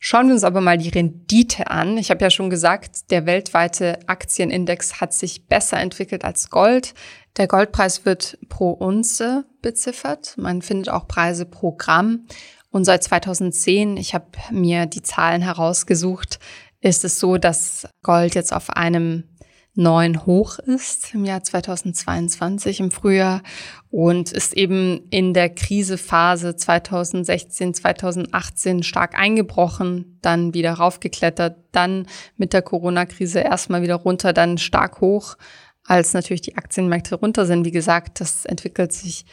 Schauen 0.00 0.28
wir 0.28 0.34
uns 0.34 0.44
aber 0.44 0.60
mal 0.60 0.78
die 0.78 0.88
Rendite 0.88 1.70
an. 1.70 1.98
Ich 1.98 2.10
habe 2.10 2.22
ja 2.22 2.30
schon 2.30 2.50
gesagt, 2.50 3.10
der 3.10 3.26
weltweite 3.26 3.98
Aktienindex 4.06 5.00
hat 5.00 5.12
sich 5.12 5.46
besser 5.46 5.78
entwickelt 5.78 6.24
als 6.24 6.50
Gold. 6.50 6.94
Der 7.36 7.48
Goldpreis 7.48 8.04
wird 8.04 8.38
pro 8.48 8.70
Unze 8.70 9.44
beziffert. 9.60 10.34
Man 10.36 10.62
findet 10.62 10.88
auch 10.88 11.08
Preise 11.08 11.46
pro 11.46 11.72
Gramm. 11.72 12.26
Und 12.70 12.84
seit 12.84 13.02
2010, 13.02 13.96
ich 13.96 14.14
habe 14.14 14.26
mir 14.50 14.86
die 14.86 15.02
Zahlen 15.02 15.42
herausgesucht, 15.42 16.38
ist 16.80 17.04
es 17.04 17.18
so, 17.18 17.36
dass 17.36 17.88
Gold 18.02 18.34
jetzt 18.34 18.52
auf 18.52 18.70
einem 18.70 19.24
neuen 19.78 20.26
Hoch 20.26 20.58
ist 20.58 21.14
im 21.14 21.24
Jahr 21.24 21.42
2022 21.42 22.80
im 22.80 22.90
Frühjahr 22.90 23.42
und 23.90 24.32
ist 24.32 24.54
eben 24.54 25.06
in 25.10 25.32
der 25.32 25.50
Krisephase 25.50 26.56
2016, 26.56 27.74
2018 27.74 28.82
stark 28.82 29.16
eingebrochen, 29.16 30.18
dann 30.20 30.52
wieder 30.52 30.72
raufgeklettert, 30.72 31.56
dann 31.70 32.06
mit 32.36 32.52
der 32.52 32.62
Corona-Krise 32.62 33.38
erstmal 33.38 33.82
wieder 33.82 33.94
runter, 33.94 34.32
dann 34.32 34.58
stark 34.58 35.00
hoch 35.00 35.36
als 35.84 36.12
natürlich 36.12 36.42
die 36.42 36.56
Aktienmärkte 36.56 37.14
runter 37.14 37.46
sind. 37.46 37.64
Wie 37.64 37.70
gesagt, 37.70 38.20
das 38.20 38.44
entwickelt 38.44 38.92
sich 38.92 39.24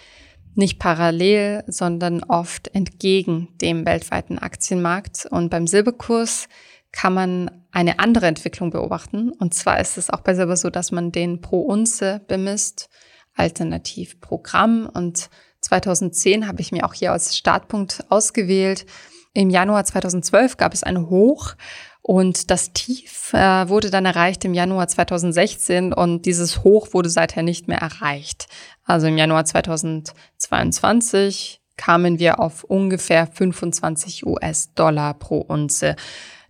nicht 0.53 0.79
parallel, 0.79 1.63
sondern 1.67 2.23
oft 2.23 2.73
entgegen 2.73 3.49
dem 3.61 3.85
weltweiten 3.85 4.39
Aktienmarkt. 4.39 5.27
Und 5.29 5.49
beim 5.49 5.67
Silberkurs 5.67 6.47
kann 6.95 7.13
man 7.13 7.51
eine 7.71 7.99
andere 7.99 8.25
Entwicklung 8.25 8.71
beobachten. 8.71 9.31
Und 9.31 9.53
zwar 9.53 9.81
ist 9.81 9.97
es 9.97 10.09
auch 10.09 10.21
bei 10.21 10.33
Silber 10.33 10.55
so, 10.55 10.69
dass 10.69 10.93
man 10.93 11.11
den 11.11 11.41
pro 11.41 11.59
Unze 11.61 12.21
bemisst, 12.27 12.87
alternativ 13.35 14.21
pro 14.21 14.37
Gramm. 14.37 14.89
Und 14.91 15.29
2010 15.59 16.47
habe 16.47 16.61
ich 16.61 16.71
mir 16.71 16.85
auch 16.85 16.93
hier 16.93 17.11
als 17.11 17.35
Startpunkt 17.35 18.05
ausgewählt. 18.09 18.85
Im 19.33 19.49
Januar 19.49 19.83
2012 19.83 20.55
gab 20.55 20.73
es 20.73 20.83
ein 20.83 21.09
Hoch 21.09 21.55
und 22.01 22.49
das 22.49 22.71
Tief 22.71 23.33
äh, 23.33 23.67
wurde 23.67 23.89
dann 23.89 24.05
erreicht 24.05 24.45
im 24.45 24.53
Januar 24.53 24.87
2016 24.87 25.91
und 25.91 26.25
dieses 26.25 26.63
Hoch 26.63 26.93
wurde 26.93 27.09
seither 27.09 27.43
nicht 27.43 27.67
mehr 27.67 27.79
erreicht. 27.79 28.47
Also 28.85 29.07
im 29.07 29.17
Januar 29.17 29.43
2022 29.43 31.59
kamen 31.75 32.19
wir 32.19 32.39
auf 32.39 32.63
ungefähr 32.63 33.27
25 33.27 34.25
US-Dollar 34.25 35.15
pro 35.15 35.39
Unze. 35.39 35.97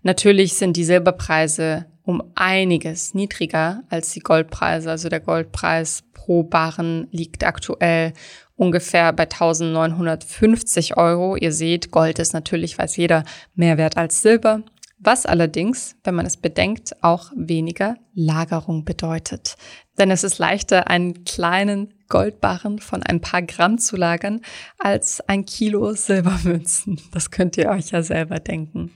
Natürlich 0.06 0.54
sind 0.54 0.78
die 0.78 0.84
Silberpreise 0.84 1.88
um 2.04 2.22
einiges 2.36 3.16
niedriger 3.16 3.82
als 3.90 4.12
die 4.12 4.20
Goldpreise. 4.20 4.92
Also 4.92 5.10
der 5.10 5.20
Goldpreis 5.20 6.04
pro 6.14 6.44
Barren 6.44 7.08
liegt 7.10 7.44
aktuell 7.44 8.14
ungefähr 8.56 9.12
bei 9.14 9.24
1950 9.24 10.96
Euro. 10.96 11.36
Ihr 11.38 11.52
seht, 11.52 11.90
Gold 11.90 12.20
ist 12.20 12.34
natürlich, 12.34 12.78
weiß 12.78 12.98
jeder, 12.98 13.24
mehr 13.56 13.80
wert 13.80 13.98
als 13.98 14.22
Silber 14.22 14.62
was 15.06 15.26
allerdings, 15.26 15.96
wenn 16.04 16.16
man 16.16 16.26
es 16.26 16.38
bedenkt, 16.38 17.04
auch 17.04 17.32
weniger 17.36 17.96
Lagerung 18.14 18.86
bedeutet. 18.86 19.56
Denn 19.98 20.10
es 20.10 20.24
ist 20.24 20.40
leichter, 20.40 20.90
einen 20.90 21.26
kleinen 21.26 21.94
Goldbarren 22.10 22.80
von 22.80 23.04
ein 23.04 23.22
paar 23.22 23.42
Gramm 23.42 23.78
zu 23.78 23.98
lagern, 23.98 24.42
als 24.80 25.22
ein 25.28 25.46
Kilo 25.46 25.94
Silbermünzen. 25.94 27.00
Das 27.12 27.30
könnt 27.32 27.58
ihr 27.58 27.70
euch 27.70 27.92
ja 27.92 28.02
selber 28.02 28.40
denken. 28.40 28.94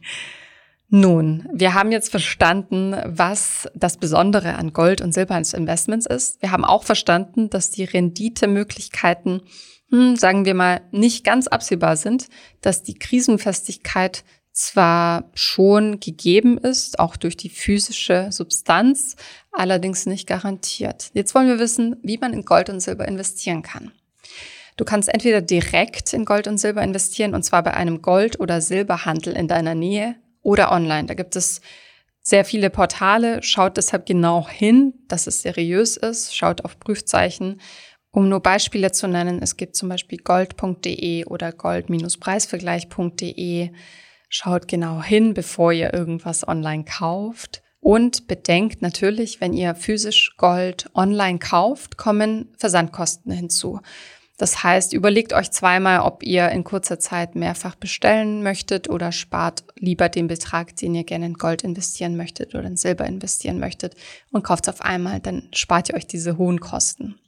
Nun, 0.91 1.47
wir 1.53 1.75
haben 1.75 1.91
jetzt 1.91 2.09
verstanden, 2.09 2.95
was 3.05 3.69
das 3.75 3.97
Besondere 3.97 4.55
an 4.55 4.73
Gold 4.73 5.01
und 5.01 5.13
Silber 5.13 5.35
als 5.35 5.53
Investments 5.53 6.07
ist. 6.07 6.41
Wir 6.41 6.51
haben 6.51 6.65
auch 6.65 6.83
verstanden, 6.83 7.51
dass 7.51 7.69
die 7.69 7.83
Renditemöglichkeiten, 7.83 9.43
hm, 9.91 10.15
sagen 10.15 10.45
wir 10.45 10.55
mal, 10.55 10.81
nicht 10.91 11.23
ganz 11.23 11.47
absehbar 11.47 11.95
sind, 11.95 12.27
dass 12.61 12.81
die 12.81 12.97
Krisenfestigkeit 12.97 14.23
zwar 14.51 15.29
schon 15.35 15.99
gegeben 15.99 16.57
ist, 16.57 16.97
auch 16.97 17.17
durch 17.17 17.37
die 17.37 17.49
physische 17.49 18.31
Substanz, 18.31 19.15
allerdings 19.51 20.07
nicht 20.07 20.27
garantiert. 20.27 21.11
Jetzt 21.13 21.35
wollen 21.35 21.47
wir 21.47 21.59
wissen, 21.59 21.97
wie 22.01 22.17
man 22.17 22.33
in 22.33 22.45
Gold 22.45 22.67
und 22.67 22.79
Silber 22.79 23.07
investieren 23.07 23.61
kann. 23.61 23.91
Du 24.75 24.85
kannst 24.85 25.07
entweder 25.09 25.41
direkt 25.41 26.13
in 26.13 26.25
Gold 26.25 26.47
und 26.47 26.57
Silber 26.57 26.81
investieren, 26.81 27.35
und 27.35 27.43
zwar 27.43 27.61
bei 27.61 27.75
einem 27.75 28.01
Gold- 28.01 28.39
oder 28.39 28.59
Silberhandel 28.59 29.35
in 29.35 29.47
deiner 29.47 29.75
Nähe 29.75 30.15
oder 30.49 30.71
online. 30.71 31.05
Da 31.05 31.13
gibt 31.13 31.35
es 31.35 31.61
sehr 32.23 32.43
viele 32.43 32.71
Portale. 32.71 33.43
Schaut 33.43 33.77
deshalb 33.77 34.07
genau 34.07 34.49
hin, 34.49 34.95
dass 35.07 35.27
es 35.27 35.43
seriös 35.43 35.95
ist. 35.95 36.35
Schaut 36.35 36.65
auf 36.65 36.79
Prüfzeichen. 36.79 37.61
Um 38.09 38.29
nur 38.29 38.39
Beispiele 38.39 38.91
zu 38.91 39.07
nennen, 39.07 39.43
es 39.43 39.57
gibt 39.57 39.75
zum 39.75 39.89
Beispiel 39.89 40.17
gold.de 40.17 41.25
oder 41.25 41.51
gold-preisvergleich.de. 41.51 43.69
Schaut 44.27 44.67
genau 44.67 45.03
hin, 45.03 45.35
bevor 45.35 45.71
ihr 45.71 45.93
irgendwas 45.93 46.47
online 46.47 46.85
kauft. 46.85 47.61
Und 47.79 48.27
bedenkt 48.27 48.81
natürlich, 48.81 49.41
wenn 49.41 49.53
ihr 49.53 49.75
physisch 49.75 50.35
Gold 50.37 50.89
online 50.95 51.37
kauft, 51.37 51.97
kommen 51.97 52.51
Versandkosten 52.57 53.31
hinzu. 53.31 53.81
Das 54.39 54.63
heißt, 54.63 54.93
überlegt 54.93 55.33
euch 55.33 55.51
zweimal, 55.51 55.99
ob 55.99 56.23
ihr 56.23 56.47
in 56.47 56.63
kurzer 56.63 56.97
Zeit 56.97 57.35
mehrfach 57.35 57.75
bestellen 57.75 58.41
möchtet 58.41 58.89
oder 58.89 59.11
spart 59.11 59.65
lieber 59.75 60.07
den 60.07 60.27
Betrag, 60.27 60.77
den 60.77 60.95
ihr 60.95 61.03
gerne 61.03 61.25
in 61.25 61.33
Gold 61.33 61.61
investieren 61.61 62.15
möchtet 62.15 62.55
oder 62.55 62.63
in 62.63 62.77
Silber 62.77 63.05
investieren 63.05 63.59
möchtet 63.59 63.95
und 64.31 64.43
kauft 64.43 64.67
es 64.67 64.73
auf 64.73 64.81
einmal, 64.81 65.19
dann 65.19 65.49
spart 65.53 65.89
ihr 65.89 65.95
euch 65.95 66.07
diese 66.07 66.37
hohen 66.37 66.61
Kosten. 66.61 67.19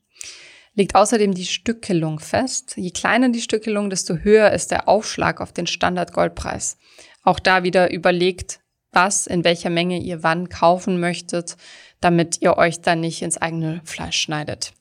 Legt 0.74 0.96
außerdem 0.96 1.34
die 1.34 1.46
Stückelung 1.46 2.20
fest. 2.20 2.78
Je 2.78 2.92
kleiner 2.92 3.28
die 3.28 3.42
Stückelung, 3.42 3.90
desto 3.90 4.16
höher 4.16 4.52
ist 4.52 4.72
der 4.72 4.88
Aufschlag 4.88 5.42
auf 5.42 5.52
den 5.52 5.68
Standard-Goldpreis. 5.68 6.78
Auch 7.24 7.40
da 7.40 7.64
wieder 7.64 7.92
überlegt, 7.92 8.62
was, 8.94 9.28
in 9.28 9.44
welcher 9.44 9.70
Menge 9.70 10.00
ihr 10.00 10.24
wann 10.24 10.48
kaufen 10.48 11.02
möchtet, 11.02 11.58
damit 12.00 12.42
ihr 12.42 12.56
euch 12.56 12.80
dann 12.80 13.02
nicht 13.02 13.22
ins 13.22 13.38
eigene 13.38 13.82
Fleisch 13.84 14.18
schneidet. 14.18 14.72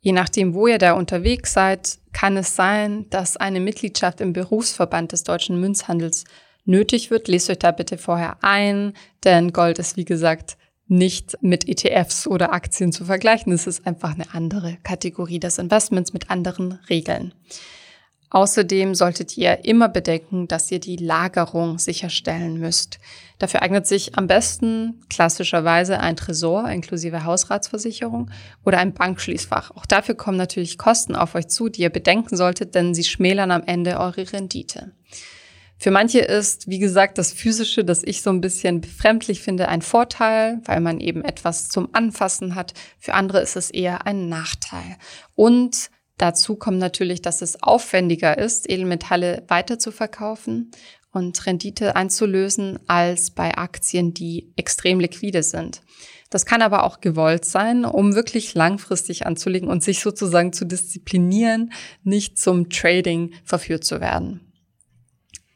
Je 0.00 0.12
nachdem, 0.12 0.54
wo 0.54 0.66
ihr 0.66 0.78
da 0.78 0.92
unterwegs 0.92 1.52
seid, 1.52 1.98
kann 2.12 2.36
es 2.36 2.56
sein, 2.56 3.06
dass 3.10 3.36
eine 3.36 3.60
Mitgliedschaft 3.60 4.20
im 4.20 4.32
Berufsverband 4.32 5.12
des 5.12 5.24
deutschen 5.24 5.60
Münzhandels 5.60 6.24
nötig 6.64 7.10
wird. 7.10 7.28
Lest 7.28 7.50
euch 7.50 7.58
da 7.58 7.70
bitte 7.70 7.98
vorher 7.98 8.38
ein, 8.42 8.94
denn 9.24 9.52
Gold 9.52 9.78
ist, 9.78 9.96
wie 9.96 10.06
gesagt, 10.06 10.56
nicht 10.88 11.36
mit 11.40 11.68
ETFs 11.68 12.26
oder 12.26 12.52
Aktien 12.52 12.92
zu 12.92 13.04
vergleichen. 13.04 13.52
Es 13.52 13.66
ist 13.66 13.86
einfach 13.86 14.14
eine 14.14 14.34
andere 14.34 14.78
Kategorie 14.82 15.38
des 15.38 15.58
Investments 15.58 16.12
mit 16.12 16.30
anderen 16.30 16.78
Regeln. 16.88 17.32
Außerdem 18.30 18.94
solltet 18.94 19.36
ihr 19.36 19.64
immer 19.64 19.88
bedenken, 19.88 20.46
dass 20.46 20.70
ihr 20.70 20.78
die 20.78 20.96
Lagerung 20.96 21.80
sicherstellen 21.80 22.58
müsst. 22.58 23.00
Dafür 23.38 23.62
eignet 23.62 23.88
sich 23.88 24.16
am 24.16 24.28
besten 24.28 25.00
klassischerweise 25.10 25.98
ein 25.98 26.14
Tresor 26.14 26.68
inklusive 26.70 27.24
Hausratsversicherung 27.24 28.30
oder 28.64 28.78
ein 28.78 28.94
Bankschließfach. 28.94 29.72
Auch 29.72 29.84
dafür 29.84 30.14
kommen 30.14 30.36
natürlich 30.36 30.78
Kosten 30.78 31.16
auf 31.16 31.34
euch 31.34 31.48
zu, 31.48 31.68
die 31.68 31.82
ihr 31.82 31.90
bedenken 31.90 32.36
solltet, 32.36 32.76
denn 32.76 32.94
sie 32.94 33.04
schmälern 33.04 33.50
am 33.50 33.64
Ende 33.66 33.98
eure 33.98 34.32
Rendite. 34.32 34.92
Für 35.76 35.90
manche 35.90 36.20
ist, 36.20 36.68
wie 36.68 36.78
gesagt, 36.78 37.16
das 37.16 37.32
Physische, 37.32 37.84
das 37.84 38.04
ich 38.04 38.20
so 38.20 38.28
ein 38.30 38.42
bisschen 38.42 38.82
befremdlich 38.82 39.40
finde, 39.40 39.68
ein 39.68 39.80
Vorteil, 39.80 40.60
weil 40.66 40.80
man 40.80 41.00
eben 41.00 41.24
etwas 41.24 41.70
zum 41.70 41.88
Anfassen 41.94 42.54
hat. 42.54 42.74
Für 42.98 43.14
andere 43.14 43.40
ist 43.40 43.56
es 43.56 43.70
eher 43.70 44.06
ein 44.06 44.28
Nachteil. 44.28 44.98
Und 45.34 45.90
Dazu 46.20 46.54
kommt 46.54 46.76
natürlich, 46.76 47.22
dass 47.22 47.40
es 47.40 47.62
aufwendiger 47.62 48.36
ist, 48.36 48.68
Edelmetalle 48.68 49.42
weiter 49.48 49.78
zu 49.78 49.90
verkaufen 49.90 50.70
und 51.12 51.46
Rendite 51.46 51.96
einzulösen 51.96 52.78
als 52.88 53.30
bei 53.30 53.56
Aktien, 53.56 54.12
die 54.12 54.52
extrem 54.56 55.00
liquide 55.00 55.42
sind. 55.42 55.80
Das 56.28 56.44
kann 56.44 56.60
aber 56.60 56.84
auch 56.84 57.00
gewollt 57.00 57.46
sein, 57.46 57.86
um 57.86 58.14
wirklich 58.14 58.52
langfristig 58.52 59.24
anzulegen 59.24 59.70
und 59.70 59.82
sich 59.82 60.00
sozusagen 60.00 60.52
zu 60.52 60.66
disziplinieren, 60.66 61.72
nicht 62.02 62.36
zum 62.36 62.68
Trading 62.68 63.32
verführt 63.42 63.84
zu 63.84 64.02
werden. 64.02 64.52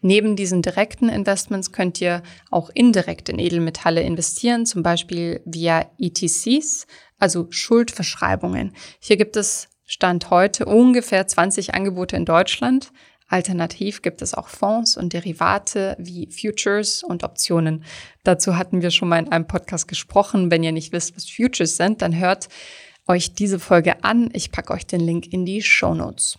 Neben 0.01 0.35
diesen 0.35 0.63
direkten 0.63 1.11
Investments 1.11 1.73
könnt 1.73 2.01
ihr 2.01 2.23
auch 2.51 2.71
indirekt 2.73 3.29
in 3.29 3.39
Edelmetalle 3.39 4.01
investieren, 4.01 4.65
zum 4.65 4.83
Beispiel 4.83 5.43
via 5.45 5.91
ETCs, 5.99 6.87
also 7.19 7.49
Schuldverschreibungen. 7.51 8.73
Hier 8.99 9.19
gibt 9.19 9.37
es 9.37 9.69
Stand 9.87 10.31
heute 10.31 10.65
ungefähr 10.65 11.27
20 11.27 11.75
Angebote 11.75 12.17
in 12.17 12.25
Deutschland. 12.25 12.91
Alternativ 13.29 14.03
gibt 14.03 14.23
es 14.23 14.35
auch 14.35 14.49
Fonds 14.49 14.97
und 14.97 15.13
Derivate 15.13 15.97
wie 15.99 16.29
Futures 16.31 17.03
und 17.03 17.25
Optionen. 17.25 17.85
Dazu 18.23 18.57
hatten 18.57 18.83
wir 18.83 18.91
schon 18.91 19.09
mal 19.09 19.19
in 19.19 19.33
einem 19.33 19.47
Podcast 19.47 19.89
gesprochen. 19.89 20.51
Wenn 20.51 20.63
ihr 20.63 20.73
nicht 20.73 20.93
wisst, 20.93 21.17
was 21.17 21.29
Futures 21.29 21.77
sind, 21.77 22.03
dann 22.03 22.19
hört 22.19 22.49
euch 23.07 23.35
diese 23.35 23.59
Folge 23.59 24.05
an. 24.05 24.31
Ich 24.33 24.53
packe 24.53 24.73
euch 24.73 24.87
den 24.87 25.01
Link 25.01 25.33
in 25.33 25.45
die 25.45 25.63
Show 25.63 25.95
Notes. 25.95 26.39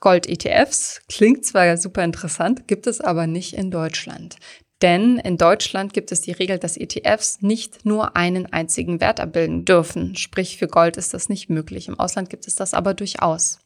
Gold-ETFs 0.00 1.02
klingt 1.08 1.44
zwar 1.44 1.76
super 1.78 2.04
interessant, 2.04 2.68
gibt 2.68 2.86
es 2.86 3.00
aber 3.00 3.26
nicht 3.26 3.54
in 3.54 3.70
Deutschland. 3.70 4.36
Denn 4.82 5.18
in 5.18 5.38
Deutschland 5.38 5.94
gibt 5.94 6.12
es 6.12 6.20
die 6.20 6.32
Regel, 6.32 6.58
dass 6.58 6.76
ETFs 6.76 7.40
nicht 7.40 7.86
nur 7.86 8.14
einen 8.14 8.46
einzigen 8.52 9.00
Wert 9.00 9.20
abbilden 9.20 9.64
dürfen. 9.64 10.16
Sprich, 10.16 10.58
für 10.58 10.68
Gold 10.68 10.98
ist 10.98 11.14
das 11.14 11.28
nicht 11.28 11.48
möglich. 11.48 11.88
Im 11.88 11.98
Ausland 11.98 12.28
gibt 12.28 12.46
es 12.46 12.56
das 12.56 12.74
aber 12.74 12.92
durchaus. 12.92 13.58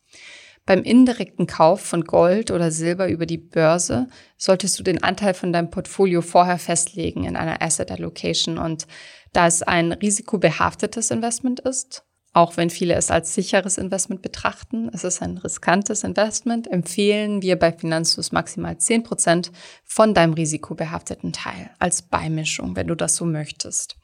Beim 0.67 0.83
indirekten 0.83 1.49
Kauf 1.49 1.81
von 1.81 2.05
Gold 2.05 2.52
oder 2.52 2.71
Silber 2.71 3.09
über 3.09 3.26
die 3.26 3.38
Börse 3.38 4.09
solltest 4.37 4.79
du 4.79 4.85
den 4.85 5.02
Anteil 5.02 5.35
von 5.35 5.52
deinem 5.52 5.71
Portfolio 5.71 6.23
vorher 6.23 6.59
festlegen 6.59 7.25
in 7.25 7.35
einer 7.35 7.61
Asset 7.61 7.90
Allocation. 7.90 8.57
Und 8.59 8.87
da 9.33 9.49
es 9.49 9.62
ein 9.62 9.90
risikobehaftetes 9.90 11.11
Investment 11.11 11.59
ist, 11.61 12.05
auch 12.32 12.56
wenn 12.56 12.70
viele 12.70 12.94
es 12.94 13.10
als 13.10 13.34
sicheres 13.34 13.76
Investment 13.76 14.22
betrachten, 14.22 14.88
es 14.92 15.02
ist 15.02 15.20
ein 15.20 15.38
riskantes 15.38 16.04
Investment, 16.04 16.70
empfehlen 16.70 17.42
wir 17.42 17.58
bei 17.58 17.72
Finanzfluss 17.72 18.30
maximal 18.30 18.75
10% 18.75 19.50
von 19.84 20.14
deinem 20.14 20.34
risikobehafteten 20.34 21.32
Teil 21.32 21.70
als 21.80 22.02
Beimischung, 22.02 22.76
wenn 22.76 22.87
du 22.87 22.94
das 22.94 23.16
so 23.16 23.25
möchtest. 23.25 23.96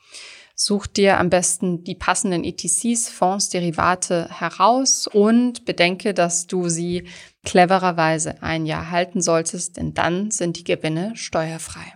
Such 0.59 0.87
dir 0.87 1.21
am 1.21 1.29
besten 1.29 1.85
die 1.85 1.95
passenden 1.95 2.43
ETCs, 2.43 3.11
Fonds, 3.11 3.51
Derivate 3.51 4.29
heraus 4.31 5.07
und 5.07 5.67
bedenke, 5.67 6.15
dass 6.15 6.47
du 6.47 6.71
sie 6.71 7.07
clevererweise 7.45 8.43
ein 8.43 8.65
Jahr 8.65 8.91
halten 8.91 9.21
solltest, 9.21 9.77
denn 9.77 9.93
dann 9.93 10.31
sind 10.31 10.57
die 10.57 10.65
Gewinne 10.65 11.15
steuerfrei. 11.15 11.93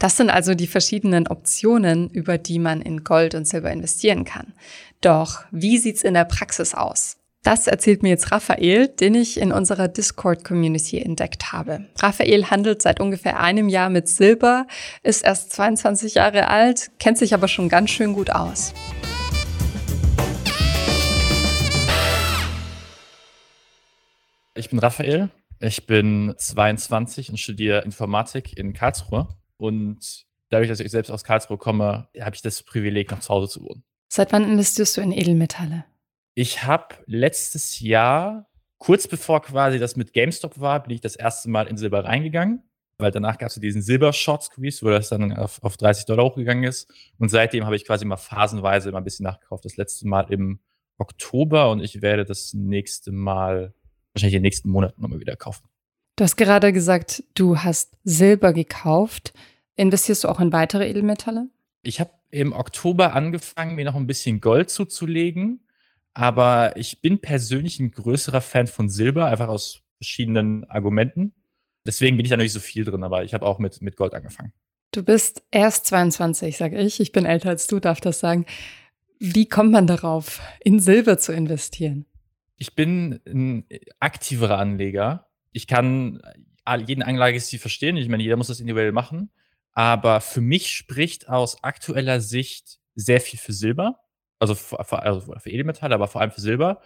Das 0.00 0.16
sind 0.16 0.30
also 0.30 0.54
die 0.54 0.66
verschiedenen 0.66 1.28
Optionen, 1.28 2.08
über 2.08 2.38
die 2.38 2.58
man 2.58 2.80
in 2.80 3.04
Gold 3.04 3.34
und 3.34 3.46
Silber 3.46 3.70
investieren 3.70 4.24
kann. 4.24 4.54
Doch 5.02 5.44
wie 5.50 5.78
sieht's 5.78 6.02
in 6.02 6.12
der 6.12 6.26
Praxis 6.26 6.74
aus? 6.74 7.16
Das 7.42 7.66
erzählt 7.66 8.02
mir 8.02 8.10
jetzt 8.10 8.32
Raphael, 8.32 8.86
den 8.86 9.14
ich 9.14 9.40
in 9.40 9.50
unserer 9.50 9.88
Discord-Community 9.88 11.00
entdeckt 11.00 11.52
habe. 11.52 11.86
Raphael 12.00 12.50
handelt 12.50 12.82
seit 12.82 13.00
ungefähr 13.00 13.40
einem 13.40 13.70
Jahr 13.70 13.88
mit 13.88 14.08
Silber, 14.08 14.66
ist 15.02 15.24
erst 15.24 15.54
22 15.54 16.16
Jahre 16.16 16.48
alt, 16.48 16.90
kennt 16.98 17.16
sich 17.16 17.32
aber 17.32 17.48
schon 17.48 17.70
ganz 17.70 17.88
schön 17.88 18.12
gut 18.12 18.28
aus. 18.28 18.74
Ich 24.54 24.68
bin 24.68 24.78
Raphael, 24.80 25.30
ich 25.60 25.86
bin 25.86 26.34
22 26.36 27.30
und 27.30 27.38
studiere 27.38 27.80
Informatik 27.84 28.58
in 28.58 28.74
Karlsruhe. 28.74 29.28
Und 29.56 30.26
dadurch, 30.50 30.68
dass 30.68 30.80
ich 30.80 30.90
selbst 30.90 31.10
aus 31.10 31.24
Karlsruhe 31.24 31.56
komme, 31.56 32.08
habe 32.20 32.36
ich 32.36 32.42
das 32.42 32.62
Privileg, 32.62 33.10
noch 33.10 33.20
zu 33.20 33.30
Hause 33.30 33.48
zu 33.48 33.62
wohnen. 33.62 33.82
Seit 34.12 34.32
wann 34.32 34.44
investierst 34.44 34.96
du 34.96 35.00
in 35.02 35.12
Edelmetalle? 35.12 35.84
Ich 36.34 36.64
habe 36.64 36.96
letztes 37.06 37.78
Jahr, 37.78 38.50
kurz 38.78 39.06
bevor 39.06 39.40
quasi 39.40 39.78
das 39.78 39.94
mit 39.94 40.12
GameStop 40.12 40.58
war, 40.58 40.82
bin 40.82 40.92
ich 40.92 41.00
das 41.00 41.14
erste 41.14 41.48
Mal 41.48 41.68
in 41.68 41.76
Silber 41.76 42.04
reingegangen. 42.04 42.64
Weil 42.98 43.12
danach 43.12 43.38
gab 43.38 43.48
es 43.48 43.54
diesen 43.54 43.82
Silber-Short-Squeeze, 43.82 44.84
wo 44.84 44.90
das 44.90 45.08
dann 45.08 45.32
auf, 45.32 45.62
auf 45.62 45.76
30 45.76 46.06
Dollar 46.06 46.24
hochgegangen 46.24 46.64
ist. 46.64 46.92
Und 47.18 47.30
seitdem 47.30 47.64
habe 47.64 47.76
ich 47.76 47.86
quasi 47.86 48.04
mal 48.04 48.16
phasenweise 48.16 48.88
immer 48.88 48.98
ein 48.98 49.04
bisschen 49.04 49.24
nachgekauft. 49.24 49.64
Das 49.64 49.76
letzte 49.76 50.08
Mal 50.08 50.26
im 50.30 50.58
Oktober 50.98 51.70
und 51.70 51.80
ich 51.80 52.02
werde 52.02 52.24
das 52.24 52.52
nächste 52.52 53.12
Mal, 53.12 53.72
wahrscheinlich 54.12 54.34
in 54.34 54.40
den 54.40 54.46
nächsten 54.46 54.70
Monaten 54.70 55.00
nochmal 55.00 55.20
wieder 55.20 55.36
kaufen. 55.36 55.68
Du 56.16 56.24
hast 56.24 56.36
gerade 56.36 56.72
gesagt, 56.72 57.22
du 57.34 57.58
hast 57.58 57.96
Silber 58.02 58.52
gekauft. 58.52 59.32
Investierst 59.76 60.24
du 60.24 60.28
auch 60.28 60.40
in 60.40 60.52
weitere 60.52 60.90
Edelmetalle? 60.90 61.48
Ich 61.82 62.00
habe 62.00 62.10
im 62.30 62.52
Oktober 62.52 63.14
angefangen, 63.14 63.74
mir 63.74 63.84
noch 63.84 63.96
ein 63.96 64.06
bisschen 64.06 64.40
Gold 64.40 64.70
zuzulegen. 64.70 65.60
Aber 66.12 66.76
ich 66.76 67.00
bin 67.00 67.20
persönlich 67.20 67.78
ein 67.80 67.92
größerer 67.92 68.40
Fan 68.40 68.66
von 68.66 68.88
Silber, 68.88 69.26
einfach 69.26 69.48
aus 69.48 69.82
verschiedenen 69.96 70.64
Argumenten. 70.64 71.34
Deswegen 71.86 72.16
bin 72.16 72.24
ich 72.24 72.30
da 72.30 72.36
nicht 72.36 72.52
so 72.52 72.60
viel 72.60 72.84
drin, 72.84 73.04
aber 73.04 73.24
ich 73.24 73.32
habe 73.34 73.46
auch 73.46 73.58
mit, 73.58 73.80
mit 73.80 73.96
Gold 73.96 74.14
angefangen. 74.14 74.52
Du 74.92 75.04
bist 75.04 75.42
erst 75.50 75.86
22, 75.86 76.56
sage 76.56 76.78
ich. 76.78 77.00
Ich 77.00 77.12
bin 77.12 77.24
älter 77.24 77.50
als 77.50 77.66
du, 77.68 77.78
darf 77.78 78.00
das 78.00 78.20
sagen. 78.20 78.44
Wie 79.18 79.46
kommt 79.46 79.70
man 79.70 79.86
darauf, 79.86 80.40
in 80.60 80.80
Silber 80.80 81.18
zu 81.18 81.32
investieren? 81.32 82.06
Ich 82.56 82.74
bin 82.74 83.20
ein 83.26 83.66
aktiverer 84.00 84.58
Anleger. 84.58 85.28
Ich 85.52 85.66
kann 85.66 86.20
jeden 86.86 87.02
Anlagestil 87.02 87.58
verstehen. 87.58 87.96
Ich 87.96 88.08
meine, 88.08 88.22
jeder 88.22 88.36
muss 88.36 88.48
das 88.48 88.60
individuell 88.60 88.92
machen. 88.92 89.30
Aber 89.72 90.20
für 90.20 90.40
mich 90.40 90.72
spricht 90.72 91.28
aus 91.28 91.62
aktueller 91.62 92.20
Sicht 92.20 92.80
sehr 92.94 93.20
viel 93.20 93.38
für 93.38 93.52
Silber. 93.52 94.00
Also 94.38 94.54
für, 94.54 94.78
also 95.02 95.34
für 95.38 95.50
Edelmetalle, 95.50 95.94
aber 95.94 96.08
vor 96.08 96.20
allem 96.20 96.30
für 96.30 96.40
Silber. 96.40 96.80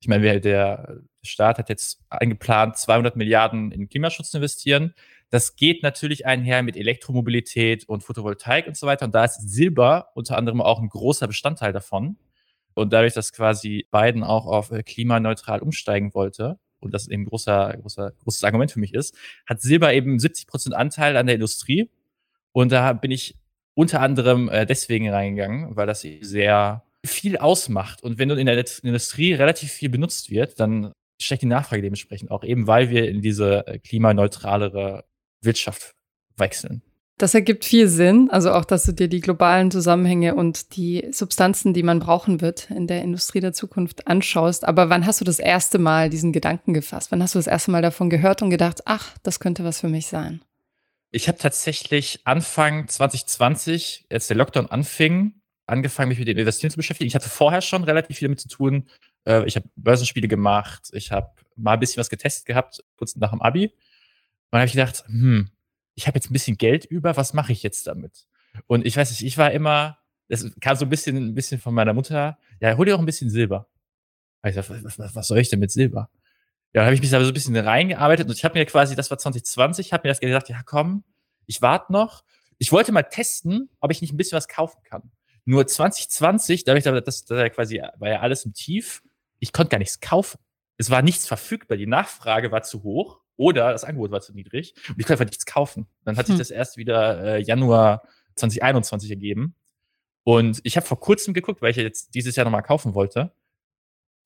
Ich 0.00 0.08
meine, 0.08 0.40
der 0.40 1.00
Staat 1.22 1.58
hat 1.58 1.68
jetzt 1.68 2.00
eingeplant, 2.10 2.76
200 2.76 3.16
Milliarden 3.16 3.72
in 3.72 3.88
Klimaschutz 3.88 4.30
zu 4.30 4.36
investieren. 4.38 4.94
Das 5.30 5.56
geht 5.56 5.82
natürlich 5.82 6.26
einher 6.26 6.62
mit 6.62 6.76
Elektromobilität 6.76 7.88
und 7.88 8.02
Photovoltaik 8.02 8.66
und 8.66 8.76
so 8.76 8.86
weiter. 8.86 9.06
Und 9.06 9.14
da 9.14 9.24
ist 9.24 9.48
Silber 9.48 10.10
unter 10.14 10.36
anderem 10.38 10.60
auch 10.60 10.80
ein 10.80 10.88
großer 10.88 11.26
Bestandteil 11.26 11.72
davon. 11.72 12.16
Und 12.74 12.92
dadurch, 12.92 13.14
dass 13.14 13.32
quasi 13.32 13.88
Biden 13.90 14.22
auch 14.22 14.46
auf 14.46 14.70
äh, 14.70 14.82
klimaneutral 14.82 15.60
umsteigen 15.60 16.14
wollte, 16.14 16.58
und 16.80 16.94
das 16.94 17.08
eben 17.08 17.24
großer, 17.24 17.76
großer, 17.80 18.12
großes 18.22 18.44
Argument 18.44 18.70
für 18.70 18.80
mich 18.80 18.94
ist, 18.94 19.16
hat 19.46 19.60
Silber 19.60 19.92
eben 19.92 20.18
70 20.18 20.46
Prozent 20.46 20.74
Anteil 20.74 21.16
an 21.16 21.26
der 21.26 21.34
Industrie. 21.34 21.90
Und 22.58 22.72
da 22.72 22.92
bin 22.92 23.12
ich 23.12 23.36
unter 23.74 24.00
anderem 24.00 24.48
äh, 24.48 24.66
deswegen 24.66 25.08
reingegangen, 25.08 25.76
weil 25.76 25.86
das 25.86 26.00
sehr 26.00 26.82
viel 27.06 27.36
ausmacht. 27.36 28.02
Und 28.02 28.18
wenn 28.18 28.28
du 28.28 28.34
in 28.34 28.46
der 28.46 28.64
Industrie 28.82 29.32
relativ 29.32 29.70
viel 29.70 29.88
benutzt 29.88 30.28
wird, 30.28 30.58
dann 30.58 30.90
steigt 31.22 31.42
die 31.42 31.46
Nachfrage 31.46 31.82
dementsprechend 31.82 32.32
auch, 32.32 32.42
eben 32.42 32.66
weil 32.66 32.90
wir 32.90 33.08
in 33.08 33.22
diese 33.22 33.64
äh, 33.64 33.78
klimaneutralere 33.78 35.04
Wirtschaft 35.40 35.94
wechseln. 36.36 36.82
Das 37.16 37.32
ergibt 37.32 37.64
viel 37.64 37.86
Sinn, 37.86 38.28
also 38.28 38.50
auch, 38.50 38.64
dass 38.64 38.82
du 38.82 38.92
dir 38.92 39.06
die 39.06 39.20
globalen 39.20 39.70
Zusammenhänge 39.70 40.34
und 40.34 40.74
die 40.74 41.06
Substanzen, 41.12 41.74
die 41.74 41.84
man 41.84 42.00
brauchen 42.00 42.40
wird 42.40 42.72
in 42.72 42.88
der 42.88 43.02
Industrie 43.02 43.38
der 43.38 43.52
Zukunft 43.52 44.08
anschaust. 44.08 44.66
Aber 44.66 44.90
wann 44.90 45.06
hast 45.06 45.20
du 45.20 45.24
das 45.24 45.38
erste 45.38 45.78
Mal 45.78 46.10
diesen 46.10 46.32
Gedanken 46.32 46.74
gefasst? 46.74 47.12
Wann 47.12 47.22
hast 47.22 47.36
du 47.36 47.38
das 47.38 47.46
erste 47.46 47.70
Mal 47.70 47.82
davon 47.82 48.10
gehört 48.10 48.42
und 48.42 48.50
gedacht, 48.50 48.80
ach, 48.84 49.16
das 49.22 49.38
könnte 49.38 49.62
was 49.62 49.80
für 49.80 49.88
mich 49.88 50.08
sein? 50.08 50.40
Ich 51.10 51.28
habe 51.28 51.38
tatsächlich 51.38 52.20
Anfang 52.24 52.86
2020, 52.86 54.06
als 54.10 54.26
der 54.26 54.36
Lockdown 54.36 54.66
anfing, 54.66 55.40
angefangen, 55.66 56.08
mich 56.08 56.18
mit 56.18 56.28
dem 56.28 56.36
Investieren 56.36 56.70
zu 56.70 56.76
beschäftigen. 56.76 57.08
Ich 57.08 57.14
hatte 57.14 57.28
vorher 57.28 57.62
schon 57.62 57.84
relativ 57.84 58.18
viel 58.18 58.28
damit 58.28 58.40
zu 58.40 58.48
tun. 58.48 58.88
Äh, 59.24 59.44
ich 59.46 59.56
habe 59.56 59.68
Börsenspiele 59.76 60.28
gemacht, 60.28 60.90
ich 60.92 61.10
habe 61.10 61.30
mal 61.56 61.74
ein 61.74 61.80
bisschen 61.80 62.00
was 62.00 62.10
getestet 62.10 62.46
gehabt, 62.46 62.82
kurz 62.96 63.16
nach 63.16 63.30
dem 63.30 63.40
Abi. 63.40 63.66
Und 63.66 63.74
dann 64.50 64.60
habe 64.60 64.66
ich 64.66 64.72
gedacht, 64.72 65.04
hm, 65.06 65.50
ich 65.94 66.06
habe 66.06 66.16
jetzt 66.16 66.30
ein 66.30 66.32
bisschen 66.32 66.56
Geld 66.56 66.84
über, 66.84 67.16
was 67.16 67.34
mache 67.34 67.52
ich 67.52 67.62
jetzt 67.62 67.86
damit? 67.86 68.26
Und 68.66 68.86
ich 68.86 68.96
weiß 68.96 69.10
nicht, 69.10 69.24
ich 69.24 69.38
war 69.38 69.50
immer, 69.52 69.98
das 70.28 70.46
kam 70.60 70.76
so 70.76 70.84
ein 70.84 70.88
bisschen, 70.88 71.16
ein 71.16 71.34
bisschen 71.34 71.60
von 71.60 71.74
meiner 71.74 71.92
Mutter, 71.94 72.38
ja, 72.60 72.76
hol 72.76 72.86
dir 72.86 72.94
auch 72.94 73.00
ein 73.00 73.06
bisschen 73.06 73.30
Silber. 73.30 73.68
Ich 74.46 74.54
dachte, 74.54 74.82
was, 74.84 75.14
was 75.14 75.26
soll 75.26 75.38
ich 75.38 75.48
denn 75.48 75.58
mit 75.58 75.70
Silber? 75.70 76.10
Ja, 76.74 76.82
dann 76.82 76.86
habe 76.86 76.94
ich 76.94 77.00
mich 77.00 77.10
da 77.10 77.20
so 77.20 77.28
ein 77.28 77.34
bisschen 77.34 77.56
reingearbeitet 77.56 78.28
und 78.28 78.34
ich 78.34 78.44
habe 78.44 78.58
mir 78.58 78.66
quasi, 78.66 78.94
das 78.94 79.10
war 79.10 79.18
2020, 79.18 79.92
habe 79.92 80.06
mir 80.06 80.12
das 80.12 80.20
gesagt, 80.20 80.48
ja 80.48 80.60
komm, 80.64 81.04
ich 81.46 81.62
warte 81.62 81.92
noch. 81.92 82.24
Ich 82.58 82.72
wollte 82.72 82.92
mal 82.92 83.04
testen, 83.04 83.70
ob 83.80 83.90
ich 83.90 84.00
nicht 84.00 84.12
ein 84.12 84.16
bisschen 84.16 84.36
was 84.36 84.48
kaufen 84.48 84.82
kann. 84.84 85.10
Nur 85.44 85.66
2020, 85.66 86.64
dadurch, 86.64 86.84
dass 86.84 87.04
das, 87.04 87.24
das 87.24 87.52
quasi 87.52 87.82
war 87.96 88.08
ja 88.08 88.20
alles 88.20 88.44
im 88.44 88.52
Tief, 88.52 89.02
ich 89.38 89.52
konnte 89.52 89.70
gar 89.70 89.78
nichts 89.78 90.00
kaufen. 90.00 90.38
Es 90.76 90.90
war 90.90 91.02
nichts 91.02 91.26
verfügbar, 91.26 91.78
die 91.78 91.86
Nachfrage 91.86 92.52
war 92.52 92.62
zu 92.62 92.82
hoch 92.82 93.20
oder 93.36 93.72
das 93.72 93.84
Angebot 93.84 94.10
war 94.10 94.20
zu 94.20 94.34
niedrig 94.34 94.74
und 94.88 94.98
ich 94.98 95.06
konnte 95.06 95.14
einfach 95.14 95.24
nichts 95.24 95.46
kaufen. 95.46 95.86
Dann 96.04 96.16
hat 96.16 96.28
hm. 96.28 96.36
sich 96.36 96.48
das 96.48 96.50
erst 96.50 96.76
wieder 96.76 97.36
äh, 97.36 97.42
Januar 97.42 98.02
2021 98.34 99.10
ergeben. 99.10 99.54
Und 100.24 100.60
ich 100.64 100.76
habe 100.76 100.86
vor 100.86 101.00
kurzem 101.00 101.32
geguckt, 101.32 101.62
weil 101.62 101.70
ich 101.70 101.76
jetzt 101.78 102.14
dieses 102.14 102.36
Jahr 102.36 102.44
nochmal 102.44 102.62
kaufen 102.62 102.94
wollte. 102.94 103.32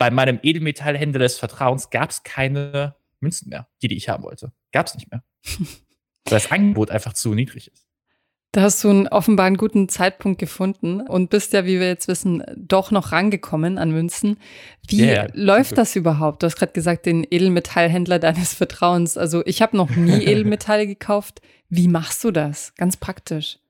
Bei 0.03 0.11
meinem 0.11 0.41
Edelmetallhändler 0.43 1.21
des 1.21 1.39
Vertrauens 1.39 1.91
gab 1.91 2.11
es 2.11 2.25
keine 2.25 2.97
Münzen 3.21 3.51
mehr, 3.51 3.69
die, 3.83 3.87
die 3.87 3.97
ich 3.97 4.09
haben 4.09 4.25
wollte. 4.25 4.51
Gab 4.73 4.89
es 4.89 4.97
nicht 4.97 5.13
mehr. 5.13 5.23
weil 5.55 5.69
das 6.25 6.51
Angebot 6.51 6.91
einfach 6.91 7.13
zu 7.13 7.35
niedrig 7.35 7.71
ist. 7.73 7.87
Da 8.51 8.63
hast 8.63 8.83
du 8.83 8.91
einen 8.91 9.07
offenbar 9.07 9.47
einen 9.47 9.57
guten 9.57 9.89
Zeitpunkt 9.89 10.41
gefunden 10.41 11.03
und 11.03 11.31
bist 11.31 11.53
ja, 11.53 11.67
wie 11.67 11.79
wir 11.79 11.87
jetzt 11.87 12.09
wissen, 12.09 12.43
doch 12.57 12.91
noch 12.91 13.13
rangekommen 13.13 13.79
an 13.79 13.93
Münzen. 13.93 14.39
Wie 14.89 15.03
yeah, 15.03 15.29
läuft 15.35 15.79
das 15.79 15.95
überhaupt? 15.95 16.43
Du 16.43 16.47
hast 16.47 16.57
gerade 16.57 16.73
gesagt, 16.73 17.07
den 17.07 17.25
Edelmetallhändler 17.31 18.19
deines 18.19 18.55
Vertrauens. 18.55 19.17
Also 19.17 19.47
ich 19.47 19.63
habe 19.63 19.77
noch 19.77 19.91
nie 19.91 20.21
Edelmetalle 20.27 20.89
gekauft. 20.89 21.43
Wie 21.69 21.87
machst 21.87 22.25
du 22.25 22.33
das? 22.33 22.75
Ganz 22.75 22.97
praktisch. 22.97 23.61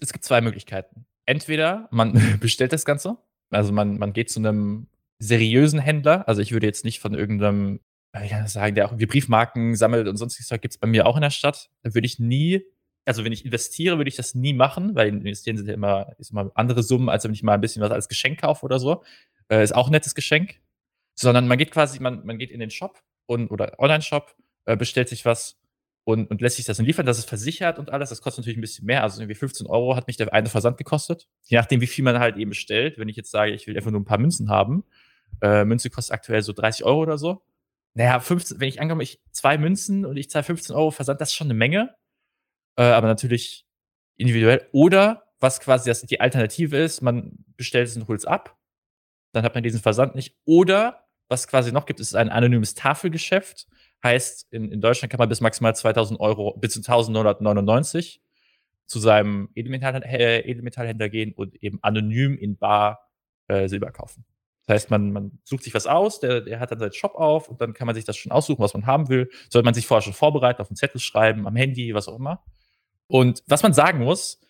Es 0.00 0.12
gibt 0.12 0.24
zwei 0.24 0.40
Möglichkeiten. 0.40 1.06
Entweder 1.26 1.86
man 1.92 2.20
bestellt 2.40 2.72
das 2.72 2.84
Ganze, 2.84 3.18
also 3.50 3.72
man, 3.72 3.98
man 3.98 4.12
geht 4.12 4.30
zu 4.30 4.40
einem 4.40 4.88
seriösen 5.18 5.78
Händler. 5.78 6.28
Also 6.28 6.42
ich 6.42 6.52
würde 6.52 6.66
jetzt 6.66 6.84
nicht 6.84 7.00
von 7.00 7.14
irgendeinem, 7.14 7.80
ich 8.22 8.30
kann 8.30 8.46
sagen, 8.48 8.74
der 8.74 8.86
auch 8.86 8.92
irgendwie 8.92 9.06
Briefmarken 9.06 9.76
sammelt 9.76 10.08
und 10.08 10.16
sonstiges 10.16 10.48
gibt 10.60 10.74
es 10.74 10.78
bei 10.78 10.86
mir 10.86 11.06
auch 11.06 11.16
in 11.16 11.22
der 11.22 11.30
Stadt. 11.30 11.70
Da 11.82 11.94
würde 11.94 12.06
ich 12.06 12.18
nie 12.18 12.62
also 13.06 13.24
wenn 13.24 13.32
ich 13.32 13.44
investiere, 13.44 13.98
würde 13.98 14.08
ich 14.08 14.16
das 14.16 14.34
nie 14.34 14.52
machen, 14.52 14.94
weil 14.94 15.08
investieren 15.08 15.56
sind 15.56 15.68
ja 15.68 15.74
immer, 15.74 16.12
ist 16.18 16.32
immer 16.32 16.50
andere 16.54 16.82
Summen, 16.82 17.08
als 17.08 17.24
wenn 17.24 17.32
ich 17.32 17.42
mal 17.42 17.54
ein 17.54 17.60
bisschen 17.60 17.80
was 17.80 17.92
als 17.92 18.08
Geschenk 18.08 18.40
kaufe 18.40 18.64
oder 18.64 18.80
so. 18.80 19.04
Äh, 19.48 19.62
ist 19.62 19.74
auch 19.74 19.86
ein 19.86 19.92
nettes 19.92 20.14
Geschenk. 20.14 20.60
Sondern 21.14 21.46
man 21.48 21.56
geht 21.56 21.70
quasi, 21.70 22.00
man, 22.00 22.26
man 22.26 22.36
geht 22.36 22.50
in 22.50 22.60
den 22.60 22.70
Shop 22.70 23.00
und, 23.26 23.50
oder 23.50 23.78
Online-Shop, 23.78 24.34
äh, 24.66 24.76
bestellt 24.76 25.08
sich 25.08 25.24
was 25.24 25.56
und, 26.04 26.30
und 26.30 26.40
lässt 26.40 26.56
sich 26.56 26.64
das 26.64 26.76
dann 26.76 26.84
liefern. 26.84 27.06
Das 27.06 27.18
ist 27.18 27.28
versichert 27.28 27.78
und 27.78 27.90
alles. 27.90 28.10
Das 28.10 28.20
kostet 28.20 28.42
natürlich 28.42 28.58
ein 28.58 28.60
bisschen 28.60 28.86
mehr. 28.86 29.04
Also 29.04 29.22
irgendwie 29.22 29.36
15 29.36 29.68
Euro 29.68 29.94
hat 29.94 30.08
mich 30.08 30.16
der 30.16 30.32
eine 30.34 30.48
Versand 30.48 30.76
gekostet. 30.76 31.28
Je 31.44 31.56
nachdem, 31.56 31.80
wie 31.80 31.86
viel 31.86 32.04
man 32.04 32.18
halt 32.18 32.36
eben 32.36 32.50
bestellt. 32.50 32.98
Wenn 32.98 33.08
ich 33.08 33.16
jetzt 33.16 33.30
sage, 33.30 33.52
ich 33.52 33.68
will 33.68 33.76
einfach 33.76 33.92
nur 33.92 34.00
ein 34.00 34.04
paar 34.04 34.18
Münzen 34.18 34.50
haben, 34.50 34.84
äh, 35.42 35.64
Münze 35.64 35.90
kostet 35.90 36.14
aktuell 36.14 36.42
so 36.42 36.52
30 36.52 36.84
Euro 36.84 37.00
oder 37.00 37.18
so. 37.18 37.42
Naja, 37.94 38.20
15, 38.20 38.60
wenn 38.60 38.68
ich 38.68 38.80
ankomme, 38.80 39.02
ich 39.02 39.20
zwei 39.32 39.58
Münzen 39.58 40.04
und 40.04 40.16
ich 40.16 40.30
zahle 40.30 40.44
15 40.44 40.76
Euro 40.76 40.90
Versand, 40.90 41.20
das 41.20 41.30
ist 41.30 41.34
schon 41.34 41.46
eine 41.46 41.54
Menge 41.54 41.94
äh, 42.76 42.82
aber 42.82 43.08
natürlich 43.08 43.66
individuell. 44.16 44.66
Oder 44.72 45.24
was 45.40 45.60
quasi 45.60 45.90
das, 45.90 46.02
die 46.02 46.20
Alternative 46.20 46.76
ist, 46.76 47.02
man 47.02 47.44
bestellt 47.56 47.88
es 47.88 47.96
und 47.96 48.08
holt 48.08 48.20
es 48.20 48.26
ab, 48.26 48.58
dann 49.32 49.44
hat 49.44 49.54
man 49.54 49.64
diesen 49.64 49.80
Versand 49.80 50.14
nicht. 50.14 50.36
Oder 50.44 51.04
was 51.28 51.48
quasi 51.48 51.72
noch 51.72 51.86
gibt, 51.86 52.00
ist 52.00 52.14
ein 52.14 52.30
anonymes 52.30 52.74
Tafelgeschäft. 52.74 53.66
Heißt, 54.02 54.52
in, 54.52 54.70
in 54.70 54.80
Deutschland 54.80 55.10
kann 55.10 55.18
man 55.18 55.28
bis 55.28 55.40
maximal 55.40 55.74
2000 55.74 56.20
Euro, 56.20 56.56
bis 56.56 56.72
zu 56.74 56.80
1999 56.80 58.22
zu 58.86 59.00
seinem 59.00 59.48
Edelmetallhändler, 59.54 60.08
äh, 60.08 60.40
Edelmetallhändler 60.48 61.08
gehen 61.08 61.32
und 61.32 61.56
eben 61.62 61.82
anonym 61.82 62.38
in 62.38 62.56
Bar 62.56 63.10
äh, 63.48 63.68
Silber 63.68 63.90
kaufen. 63.90 64.24
Das 64.66 64.74
heißt, 64.74 64.90
man, 64.90 65.12
man 65.12 65.38
sucht 65.44 65.62
sich 65.62 65.74
was 65.74 65.86
aus, 65.86 66.20
der, 66.20 66.40
der 66.40 66.58
hat 66.58 66.72
dann 66.72 66.80
seinen 66.80 66.92
Shop 66.92 67.14
auf 67.14 67.48
und 67.48 67.60
dann 67.60 67.72
kann 67.72 67.86
man 67.86 67.94
sich 67.94 68.04
das 68.04 68.16
schon 68.16 68.32
aussuchen, 68.32 68.62
was 68.62 68.74
man 68.74 68.86
haben 68.86 69.08
will. 69.08 69.30
Sollte 69.48 69.64
man 69.64 69.74
sich 69.74 69.86
vorher 69.86 70.02
schon 70.02 70.12
vorbereiten, 70.12 70.60
auf 70.60 70.68
einen 70.68 70.76
Zettel 70.76 71.00
schreiben, 71.00 71.46
am 71.46 71.54
Handy, 71.56 71.94
was 71.94 72.08
auch 72.08 72.16
immer. 72.16 72.42
Und 73.06 73.42
was 73.46 73.62
man 73.62 73.72
sagen 73.72 74.00
muss, 74.00 74.40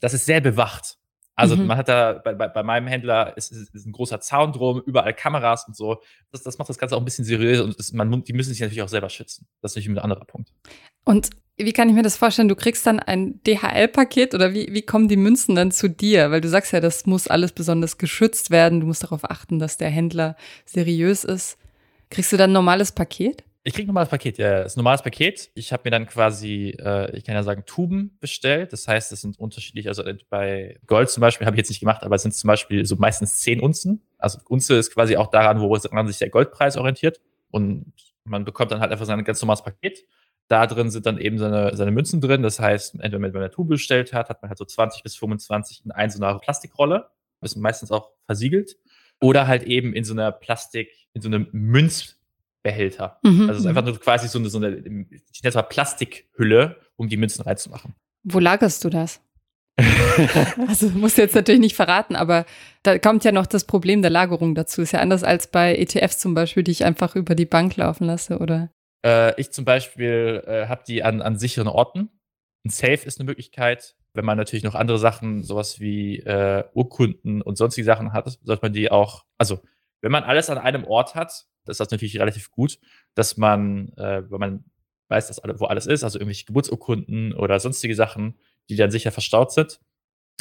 das 0.00 0.14
ist 0.14 0.26
sehr 0.26 0.40
bewacht. 0.40 0.98
Also 1.36 1.56
mhm. 1.56 1.66
man 1.66 1.76
hat 1.76 1.88
da 1.88 2.12
bei, 2.12 2.34
bei, 2.34 2.46
bei 2.46 2.62
meinem 2.62 2.86
Händler 2.86 3.36
ist, 3.36 3.50
ist, 3.50 3.74
ist, 3.74 3.86
ein 3.86 3.92
großer 3.92 4.20
Zaun 4.20 4.52
drum, 4.52 4.80
überall 4.86 5.14
Kameras 5.14 5.66
und 5.66 5.76
so. 5.76 6.00
Das, 6.30 6.44
das 6.44 6.58
macht 6.58 6.68
das 6.68 6.78
Ganze 6.78 6.94
auch 6.94 7.00
ein 7.00 7.04
bisschen 7.04 7.24
seriös 7.24 7.60
und 7.60 7.76
das, 7.76 7.92
man, 7.92 8.22
die 8.22 8.32
müssen 8.32 8.50
sich 8.50 8.60
natürlich 8.60 8.82
auch 8.82 8.88
selber 8.88 9.08
schützen. 9.08 9.48
Das 9.60 9.72
ist 9.72 9.76
natürlich 9.76 9.98
ein 9.98 10.04
anderer 10.04 10.24
Punkt. 10.24 10.52
Und 11.04 11.30
wie 11.56 11.72
kann 11.72 11.88
ich 11.88 11.94
mir 11.94 12.02
das 12.02 12.16
vorstellen? 12.16 12.48
Du 12.48 12.56
kriegst 12.56 12.86
dann 12.86 12.98
ein 12.98 13.40
DHL-Paket 13.44 14.34
oder 14.34 14.54
wie, 14.54 14.68
wie 14.72 14.82
kommen 14.82 15.08
die 15.08 15.16
Münzen 15.16 15.54
dann 15.54 15.70
zu 15.70 15.88
dir? 15.88 16.30
Weil 16.30 16.40
du 16.40 16.48
sagst 16.48 16.72
ja, 16.72 16.80
das 16.80 17.06
muss 17.06 17.28
alles 17.28 17.52
besonders 17.52 17.98
geschützt 17.98 18.50
werden. 18.50 18.80
Du 18.80 18.86
musst 18.86 19.04
darauf 19.04 19.30
achten, 19.30 19.58
dass 19.58 19.76
der 19.76 19.90
Händler 19.90 20.36
seriös 20.64 21.22
ist. 21.22 21.58
Kriegst 22.10 22.32
du 22.32 22.36
dann 22.36 22.50
ein 22.50 22.54
normales 22.54 22.92
Paket? 22.92 23.44
Ich 23.66 23.72
krieg 23.72 23.84
ein 23.84 23.86
normales 23.86 24.10
Paket, 24.10 24.36
ja. 24.36 24.58
Das 24.58 24.72
ist 24.72 24.76
ein 24.76 24.80
normales 24.80 25.00
Paket. 25.02 25.50
Ich 25.54 25.72
habe 25.72 25.82
mir 25.84 25.90
dann 25.90 26.06
quasi, 26.06 26.76
äh, 26.78 27.16
ich 27.16 27.24
kann 27.24 27.34
ja 27.34 27.42
sagen, 27.42 27.62
Tuben 27.64 28.18
bestellt. 28.20 28.72
Das 28.72 28.86
heißt, 28.86 29.10
es 29.12 29.22
sind 29.22 29.38
unterschiedlich, 29.38 29.88
also 29.88 30.02
bei 30.28 30.78
Gold 30.86 31.08
zum 31.08 31.22
Beispiel 31.22 31.46
habe 31.46 31.56
ich 31.56 31.60
jetzt 31.60 31.70
nicht 31.70 31.80
gemacht, 31.80 32.02
aber 32.02 32.16
es 32.16 32.22
sind 32.22 32.34
zum 32.34 32.48
Beispiel 32.48 32.84
so 32.84 32.96
meistens 32.96 33.38
10 33.38 33.60
Unzen. 33.60 34.02
Also 34.18 34.38
Unze 34.48 34.74
ist 34.74 34.92
quasi 34.92 35.16
auch 35.16 35.28
daran, 35.28 35.60
woran 35.60 36.06
sich 36.08 36.18
der 36.18 36.28
Goldpreis 36.28 36.76
orientiert. 36.76 37.22
Und 37.50 37.92
man 38.24 38.44
bekommt 38.44 38.70
dann 38.70 38.80
halt 38.80 38.92
einfach 38.92 39.06
sein 39.06 39.22
ganz 39.24 39.40
normales 39.40 39.62
Paket. 39.62 40.04
Da 40.48 40.66
drin 40.66 40.90
sind 40.90 41.06
dann 41.06 41.18
eben 41.18 41.38
seine, 41.38 41.74
seine 41.76 41.90
Münzen 41.90 42.20
drin. 42.20 42.42
Das 42.42 42.60
heißt, 42.60 42.94
entweder 42.94 43.22
wenn 43.22 43.32
man 43.32 43.42
eine 43.42 43.50
Tube 43.50 43.68
bestellt 43.68 44.12
hat, 44.12 44.28
hat 44.28 44.42
man 44.42 44.50
halt 44.50 44.58
so 44.58 44.64
20 44.64 45.02
bis 45.02 45.16
25 45.16 45.84
in 45.84 45.90
ein 45.90 46.10
so 46.10 46.22
eine 46.22 46.38
Plastikrolle. 46.38 47.08
Das 47.40 47.52
ist 47.52 47.56
meistens 47.56 47.90
auch 47.90 48.10
versiegelt. 48.26 48.76
Oder 49.20 49.46
halt 49.46 49.62
eben 49.62 49.94
in 49.94 50.04
so 50.04 50.12
einer 50.12 50.32
Plastik, 50.32 50.90
in 51.14 51.22
so 51.22 51.28
einem 51.28 51.48
Münz, 51.52 52.18
Behälter. 52.64 53.20
Mhm. 53.22 53.42
Also 53.42 53.52
es 53.52 53.58
ist 53.60 53.66
einfach 53.66 53.82
mhm. 53.82 53.90
nur 53.90 54.00
quasi 54.00 54.26
so 54.26 54.40
eine, 54.40 54.48
so 54.48 54.58
eine 54.58 54.78
ich 54.78 55.42
nenne 55.42 55.50
es 55.50 55.54
mal 55.54 55.62
Plastikhülle, 55.62 56.80
um 56.96 57.08
die 57.08 57.18
Münzen 57.18 57.42
reinzumachen. 57.42 57.94
Wo 58.24 58.40
lagerst 58.40 58.82
du 58.84 58.90
das? 58.90 59.20
also 60.68 60.88
musst 60.90 61.18
du 61.18 61.22
jetzt 61.22 61.34
natürlich 61.34 61.60
nicht 61.60 61.76
verraten, 61.76 62.16
aber 62.16 62.46
da 62.82 62.98
kommt 62.98 63.24
ja 63.24 63.32
noch 63.32 63.46
das 63.46 63.64
Problem 63.64 64.02
der 64.02 64.10
Lagerung 64.10 64.54
dazu. 64.54 64.82
Ist 64.82 64.92
ja 64.92 65.00
anders 65.00 65.24
als 65.24 65.48
bei 65.48 65.76
ETFs 65.76 66.18
zum 66.18 66.34
Beispiel, 66.34 66.62
die 66.62 66.70
ich 66.70 66.84
einfach 66.84 67.16
über 67.16 67.34
die 67.34 67.44
Bank 67.44 67.76
laufen 67.76 68.06
lasse, 68.06 68.38
oder? 68.38 68.70
Äh, 69.04 69.38
ich 69.40 69.52
zum 69.52 69.64
Beispiel 69.64 70.42
äh, 70.46 70.66
habe 70.66 70.82
die 70.86 71.02
an, 71.02 71.22
an 71.22 71.38
sicheren 71.38 71.68
Orten. 71.68 72.10
Ein 72.64 72.70
Safe 72.70 73.06
ist 73.06 73.20
eine 73.20 73.26
Möglichkeit. 73.26 73.94
Wenn 74.14 74.24
man 74.24 74.38
natürlich 74.38 74.64
noch 74.64 74.74
andere 74.74 74.98
Sachen, 74.98 75.42
sowas 75.42 75.80
wie 75.80 76.20
äh, 76.20 76.64
Urkunden 76.72 77.42
und 77.42 77.58
sonstige 77.58 77.84
Sachen 77.84 78.12
hat, 78.12 78.38
sollte 78.42 78.62
man 78.62 78.72
die 78.72 78.90
auch, 78.90 79.24
also 79.38 79.60
wenn 80.00 80.12
man 80.12 80.24
alles 80.24 80.50
an 80.50 80.58
einem 80.58 80.84
Ort 80.84 81.14
hat, 81.14 81.46
ist 81.66 81.80
das 81.80 81.90
natürlich 81.90 82.18
relativ 82.18 82.50
gut, 82.50 82.78
dass 83.14 83.36
man, 83.36 83.92
äh, 83.96 84.22
wenn 84.30 84.40
man 84.40 84.64
weiß, 85.08 85.28
dass 85.28 85.38
alle, 85.38 85.58
wo 85.60 85.66
alles 85.66 85.86
ist, 85.86 86.04
also 86.04 86.18
irgendwelche 86.18 86.46
Geburtsurkunden 86.46 87.34
oder 87.34 87.58
sonstige 87.60 87.94
Sachen, 87.94 88.38
die 88.68 88.76
dann 88.76 88.90
sicher 88.90 89.12
verstaut 89.12 89.52
sind. 89.52 89.80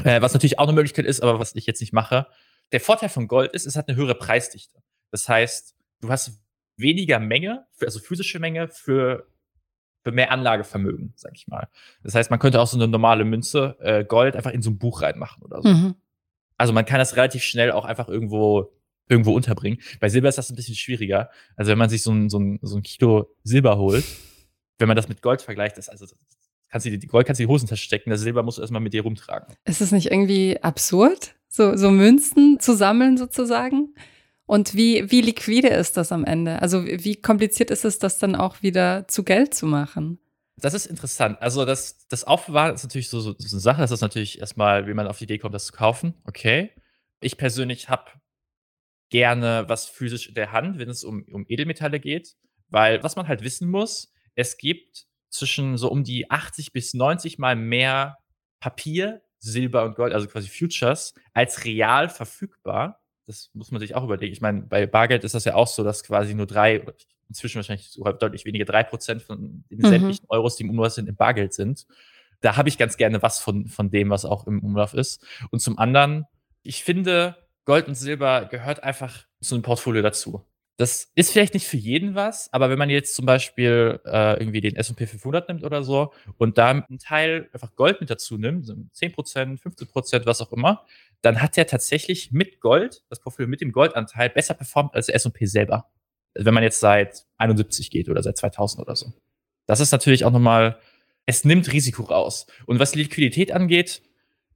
Äh, 0.04 0.22
was 0.22 0.34
natürlich 0.34 0.60
auch 0.60 0.68
eine 0.68 0.74
Möglichkeit 0.74 1.06
ist, 1.06 1.22
aber 1.22 1.40
was 1.40 1.56
ich 1.56 1.66
jetzt 1.66 1.82
nicht 1.82 1.94
mache. 1.94 2.28
Der 2.72 2.80
Vorteil 2.80 3.10
von 3.10 3.28
Gold 3.28 3.54
ist, 3.54 3.66
es 3.66 3.76
hat 3.76 3.88
eine 3.88 3.98
höhere 3.98 4.16
Preisdichte. 4.16 4.82
Das 5.12 5.28
heißt, 5.28 5.76
du 6.02 6.10
hast 6.10 6.43
weniger 6.78 7.20
Menge, 7.20 7.66
also 7.82 8.00
physische 8.00 8.40
Menge 8.40 8.68
für, 8.68 9.28
für 10.04 10.12
mehr 10.12 10.32
Anlagevermögen, 10.32 11.14
sag 11.16 11.34
ich 11.36 11.48
mal. 11.48 11.68
Das 12.04 12.16
heißt, 12.16 12.30
man 12.30 12.40
könnte 12.40 12.60
auch 12.60 12.68
so 12.68 12.78
eine 12.78 12.88
normale 12.88 13.26
Münze 13.26 13.78
äh, 13.80 14.04
Gold 14.04 14.36
einfach 14.36 14.52
in 14.52 14.62
so 14.62 14.72
ein 14.72 14.78
Buch 14.78 15.02
reinmachen 15.02 15.44
oder 15.44 15.62
so. 15.62 15.70
Mhm. 15.70 15.96
Also 16.58 16.74
man 16.74 16.86
kann 16.86 17.00
das 17.00 17.16
relativ 17.16 17.44
schnell 17.44 17.72
auch 17.72 17.86
einfach 17.86 18.08
irgendwo 18.08 18.72
irgendwo 19.10 19.34
unterbringen. 19.34 19.80
Bei 20.00 20.10
Silber 20.10 20.30
ist 20.30 20.38
das 20.38 20.50
ein 20.50 20.56
bisschen 20.56 20.76
schwieriger. 20.76 21.30
Also 21.56 21.72
wenn 21.72 21.78
man 21.78 21.90
sich 21.90 22.04
so 22.04 22.12
ein, 22.12 22.30
so 22.30 22.40
ein, 22.40 22.60
so 22.62 22.78
ein 22.78 22.84
Kilo 22.84 23.36
Silber 23.44 23.78
holt, 23.78 24.06
wenn 24.80 24.88
man 24.88 24.96
das 24.96 25.10
mit 25.10 25.22
Gold 25.22 25.42
vergleicht, 25.42 25.78
ist 25.78 25.90
also 25.90 26.06
kannst 26.70 26.86
du 26.88 26.98
die 26.98 27.08
Gold 27.08 27.28
kannst 27.28 27.40
du 27.40 27.44
in 27.44 27.48
die 27.48 27.54
Hosentasche 27.54 27.84
stecken, 27.84 28.10
das 28.10 28.22
Silber 28.22 28.44
musst 28.44 28.58
du 28.58 28.62
erstmal 28.62 28.82
mit 28.82 28.94
dir 28.94 29.04
rumtragen. 29.04 29.56
Ist 29.66 29.82
es 29.82 29.92
nicht 29.92 30.12
irgendwie 30.12 30.62
absurd, 30.62 31.36
so, 31.48 31.76
so 31.76 31.92
Münzen 31.92 32.60
zu 32.60 32.76
sammeln 32.76 33.18
sozusagen? 33.18 33.94
Und 34.46 34.76
wie, 34.76 35.10
wie 35.10 35.22
liquide 35.22 35.70
ist 35.70 35.98
das 35.98 36.12
am 36.12 36.26
Ende? 36.26 36.62
Also 36.62 36.86
wie 36.86 37.16
kompliziert 37.16 37.72
ist 37.72 37.86
es, 37.86 38.00
das 38.00 38.20
dann 38.20 38.36
auch 38.36 38.62
wieder 38.62 39.08
zu 39.08 39.24
Geld 39.24 39.54
zu 39.54 39.66
machen? 39.66 40.20
Das 40.58 40.74
ist 40.74 40.86
interessant. 40.86 41.42
Also 41.42 41.66
das, 41.66 42.08
das 42.08 42.26
Aufbewahren 42.26 42.76
ist 42.76 42.84
natürlich 42.84 43.10
so, 43.10 43.20
so, 43.20 43.34
so 43.38 43.56
eine 43.56 43.62
Sache. 43.62 43.82
Das 43.82 43.92
ist 43.92 44.02
natürlich 44.02 44.40
erstmal, 44.40 44.88
wie 44.88 44.94
man 44.94 45.08
auf 45.08 45.18
die 45.18 45.24
Idee 45.24 45.38
kommt, 45.38 45.56
das 45.56 45.66
zu 45.66 45.74
kaufen. 45.74 46.14
Okay. 46.26 46.72
Ich 47.22 47.38
persönlich 47.38 47.90
habe 47.90 48.12
gerne 49.10 49.66
was 49.68 49.86
physisch 49.86 50.28
in 50.28 50.36
der 50.36 50.52
Hand, 50.52 50.78
wenn 50.78 50.90
es 50.90 51.04
um, 51.04 51.26
um 51.32 51.46
Edelmetalle 51.48 52.00
geht. 52.00 52.36
Weil 52.68 53.02
was 53.04 53.16
man 53.16 53.28
halt 53.28 53.44
wissen 53.44 53.70
muss, 53.70 54.12
es 54.36 54.58
gibt 54.58 55.06
zwischen 55.30 55.78
so 55.78 55.90
um 55.90 56.04
die 56.04 56.30
80 56.30 56.74
bis 56.74 56.94
90 56.94 57.40
mal 57.40 57.56
mehr 57.56 58.18
Papier, 58.60 59.22
Silber 59.40 59.84
und 59.84 59.96
Gold, 59.96 60.14
also 60.14 60.28
quasi 60.28 60.50
Futures, 60.50 61.14
als 61.34 61.66
real 61.66 62.10
verfügbar 62.10 63.03
das 63.26 63.50
muss 63.54 63.72
man 63.72 63.80
sich 63.80 63.96
auch 63.96 64.04
überlegen. 64.04 64.34
Ich 64.34 64.42
meine, 64.42 64.62
bei 64.62 64.86
Bargeld 64.86 65.24
ist 65.24 65.36
das 65.36 65.46
ja 65.46 65.56
auch 65.56 65.68
so, 65.68 65.84
dass 65.84 66.04
quasi 66.04 66.34
nur 66.34 66.46
drei, 66.46 66.86
inzwischen 67.30 67.58
wahrscheinlich 67.58 67.90
sogar 67.90 68.14
deutlich 68.14 68.46
weniger, 68.46 68.66
drei 68.66 68.84
Prozent 68.84 69.22
von 69.22 69.64
den 69.70 69.80
mhm. 69.80 69.88
sämtlichen 69.88 70.26
Euros, 70.30 70.56
die 70.56 70.64
im 70.64 70.70
Umlauf 70.70 70.92
sind, 70.94 71.08
im 71.10 71.16
Bargeld 71.16 71.54
sind. 71.54 71.86
Da 72.42 72.58
habe 72.58 72.70
ich 72.70 72.78
ganz 72.78 72.98
gerne 72.98 73.22
was 73.22 73.40
von, 73.40 73.68
von 73.68 73.90
dem, 73.90 74.10
was 74.10 74.26
auch 74.26 74.48
im 74.48 74.62
Umlauf 74.62 74.94
ist. 74.94 75.26
Und 75.50 75.60
zum 75.60 75.78
anderen, 75.80 76.26
ich 76.62 76.84
finde, 76.84 77.38
Gold 77.66 77.88
und 77.88 77.96
Silber 77.96 78.46
gehört 78.46 78.84
einfach 78.84 79.26
zu 79.42 79.56
einem 79.56 79.62
Portfolio 79.62 80.02
dazu. 80.02 80.46
Das 80.78 81.12
ist 81.14 81.32
vielleicht 81.32 81.54
nicht 81.54 81.68
für 81.68 81.78
jeden 81.78 82.16
was, 82.16 82.52
aber 82.52 82.70
wenn 82.70 82.80
man 82.80 82.90
jetzt 82.90 83.14
zum 83.14 83.28
Beispiel 83.28 84.00
äh, 84.06 84.40
irgendwie 84.40 84.60
den 84.60 84.76
S&P 84.76 85.06
500 85.06 85.48
nimmt 85.48 85.64
oder 85.64 85.84
so 85.84 86.14
und 86.38 86.58
da 86.58 86.72
einen 86.72 86.98
Teil 86.98 87.48
einfach 87.54 87.76
Gold 87.76 88.02
mit 88.02 88.10
dazu 88.10 88.40
nimmt, 88.40 88.66
so 88.66 88.74
10%, 88.74 89.62
15%, 89.62 90.26
was 90.26 90.42
auch 90.42 90.52
immer, 90.52 90.84
dann 91.24 91.42
hat 91.42 91.56
der 91.56 91.66
tatsächlich 91.66 92.32
mit 92.32 92.60
Gold, 92.60 93.02
das 93.10 93.20
Portfolio 93.20 93.50
mit 93.50 93.62
dem 93.62 93.72
Goldanteil, 93.72 94.30
besser 94.30 94.54
performt 94.54 94.94
als 94.94 95.08
der 95.08 95.16
S&P 95.16 95.46
selber. 95.46 95.90
Wenn 96.36 96.54
man 96.54 96.64
jetzt 96.64 96.82
seit 96.82 97.26
71 97.38 97.90
geht 97.90 98.10
oder 98.10 98.22
seit 98.22 98.38
2000 98.38 98.82
oder 98.86 98.96
so. 98.96 99.14
Das 99.66 99.80
ist 99.80 99.92
natürlich 99.94 100.26
auch 100.26 100.32
nochmal, 100.32 100.80
es 101.26 101.46
nimmt 101.46 101.72
Risiko 101.72 102.04
raus. 102.04 102.46
Und 102.66 102.80
was 102.80 102.92
die 102.92 103.00
Liquidität 103.00 103.54
angeht, 103.54 104.02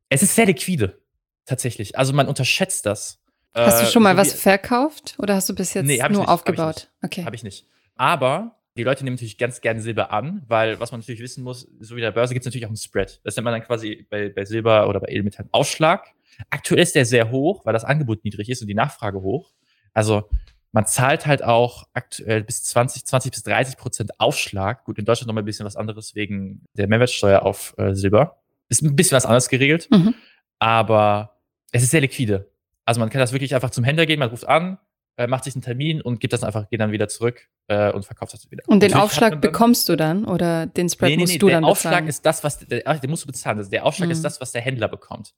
es 0.09 0.23
ist 0.23 0.35
sehr 0.35 0.45
liquide. 0.45 0.99
Tatsächlich. 1.45 1.97
Also 1.97 2.11
man 2.11 2.27
unterschätzt 2.27 2.85
das. 2.85 3.23
Hast 3.55 3.81
du 3.81 3.85
schon 3.85 4.03
mal 4.03 4.15
so 4.15 4.21
was 4.21 4.33
verkauft 4.33 5.15
oder 5.19 5.35
hast 5.35 5.47
du 5.47 5.55
bis 5.55 5.73
jetzt 5.73 5.85
nee, 5.85 5.99
nur 5.99 6.09
nicht, 6.09 6.27
aufgebaut? 6.27 6.89
Hab 7.01 7.05
okay. 7.05 7.23
Habe 7.23 7.35
ich 7.35 7.43
nicht. 7.43 7.65
Aber 7.95 8.56
die 8.77 8.83
Leute 8.83 9.03
nehmen 9.03 9.15
natürlich 9.15 9.37
ganz 9.37 9.61
gerne 9.61 9.81
Silber 9.81 10.11
an, 10.11 10.43
weil 10.47 10.79
was 10.79 10.91
man 10.91 11.01
natürlich 11.01 11.21
wissen 11.21 11.43
muss, 11.43 11.67
so 11.79 11.95
wie 11.95 12.01
der 12.01 12.11
Börse 12.11 12.33
gibt 12.33 12.43
es 12.43 12.45
natürlich 12.45 12.65
auch 12.65 12.69
einen 12.69 12.77
Spread. 12.77 13.19
Das 13.23 13.35
nennt 13.35 13.45
man 13.45 13.53
dann 13.53 13.63
quasi 13.63 14.07
bei, 14.09 14.29
bei 14.29 14.45
Silber 14.45 14.87
oder 14.87 14.99
bei 14.99 15.07
Edelmetallen 15.09 15.49
Ausschlag. 15.51 16.05
Aktuell 16.49 16.81
ist 16.81 16.95
der 16.95 17.05
sehr 17.05 17.31
hoch, 17.31 17.65
weil 17.65 17.73
das 17.73 17.83
Angebot 17.83 18.23
niedrig 18.23 18.49
ist 18.49 18.61
und 18.61 18.67
die 18.67 18.75
Nachfrage 18.75 19.21
hoch. 19.21 19.51
Also 19.93 20.29
man 20.71 20.85
zahlt 20.85 21.25
halt 21.25 21.43
auch 21.43 21.87
aktuell 21.93 22.43
bis 22.43 22.63
20, 22.63 23.05
20 23.05 23.31
bis 23.31 23.43
30 23.43 23.77
Prozent 23.77 24.19
Aufschlag. 24.19 24.83
Gut, 24.83 24.99
in 24.99 25.05
Deutschland 25.05 25.27
nochmal 25.27 25.43
ein 25.43 25.45
bisschen 25.45 25.65
was 25.65 25.75
anderes 25.75 26.13
wegen 26.13 26.65
der 26.73 26.87
Mehrwertsteuer 26.87 27.41
auf 27.43 27.73
äh, 27.77 27.93
Silber. 27.93 28.37
Ist 28.69 28.83
ein 28.83 28.95
bisschen 28.95 29.15
was 29.15 29.25
anderes 29.25 29.49
geregelt, 29.49 29.87
mhm. 29.91 30.13
aber 30.59 31.39
es 31.71 31.83
ist 31.83 31.91
sehr 31.91 32.01
liquide. 32.01 32.51
Also 32.85 32.99
man 32.99 33.09
kann 33.09 33.19
das 33.19 33.31
wirklich 33.31 33.55
einfach 33.55 33.69
zum 33.69 33.83
Händler 33.83 34.05
gehen, 34.05 34.19
man 34.19 34.29
ruft 34.29 34.47
an, 34.47 34.77
äh, 35.17 35.27
macht 35.27 35.43
sich 35.43 35.55
einen 35.55 35.63
Termin 35.63 36.01
und 36.01 36.19
gibt 36.19 36.33
das 36.33 36.43
einfach, 36.43 36.69
geht 36.69 36.79
dann 36.79 36.91
wieder 36.91 37.07
zurück 37.07 37.49
äh, 37.67 37.91
und 37.91 38.05
verkauft 38.05 38.33
das 38.33 38.49
wieder. 38.51 38.63
Und 38.67 38.81
den 38.81 38.91
Natürlich 38.91 39.03
Aufschlag 39.03 39.41
bekommst 39.41 39.89
du 39.89 39.95
dann 39.95 40.25
oder 40.25 40.67
den 40.67 40.89
Spread 40.89 41.09
nee, 41.09 41.15
nee, 41.15 41.21
musst 41.23 41.33
nee, 41.33 41.39
du 41.39 41.49
dann 41.49 41.63
bezahlen? 41.63 41.71
Aufschlag 41.71 42.07
ist 42.07 42.25
das, 42.25 42.43
was, 42.43 42.59
der, 42.59 42.81
den 42.81 43.09
musst 43.09 43.23
du 43.23 43.27
bezahlen. 43.27 43.57
Also 43.57 43.69
der 43.69 43.85
Aufschlag 43.85 44.07
mhm. 44.07 44.13
ist 44.13 44.23
das, 44.23 44.39
was 44.39 44.51
der 44.51 44.61
Händler 44.61 44.87
bekommt. 44.87 45.33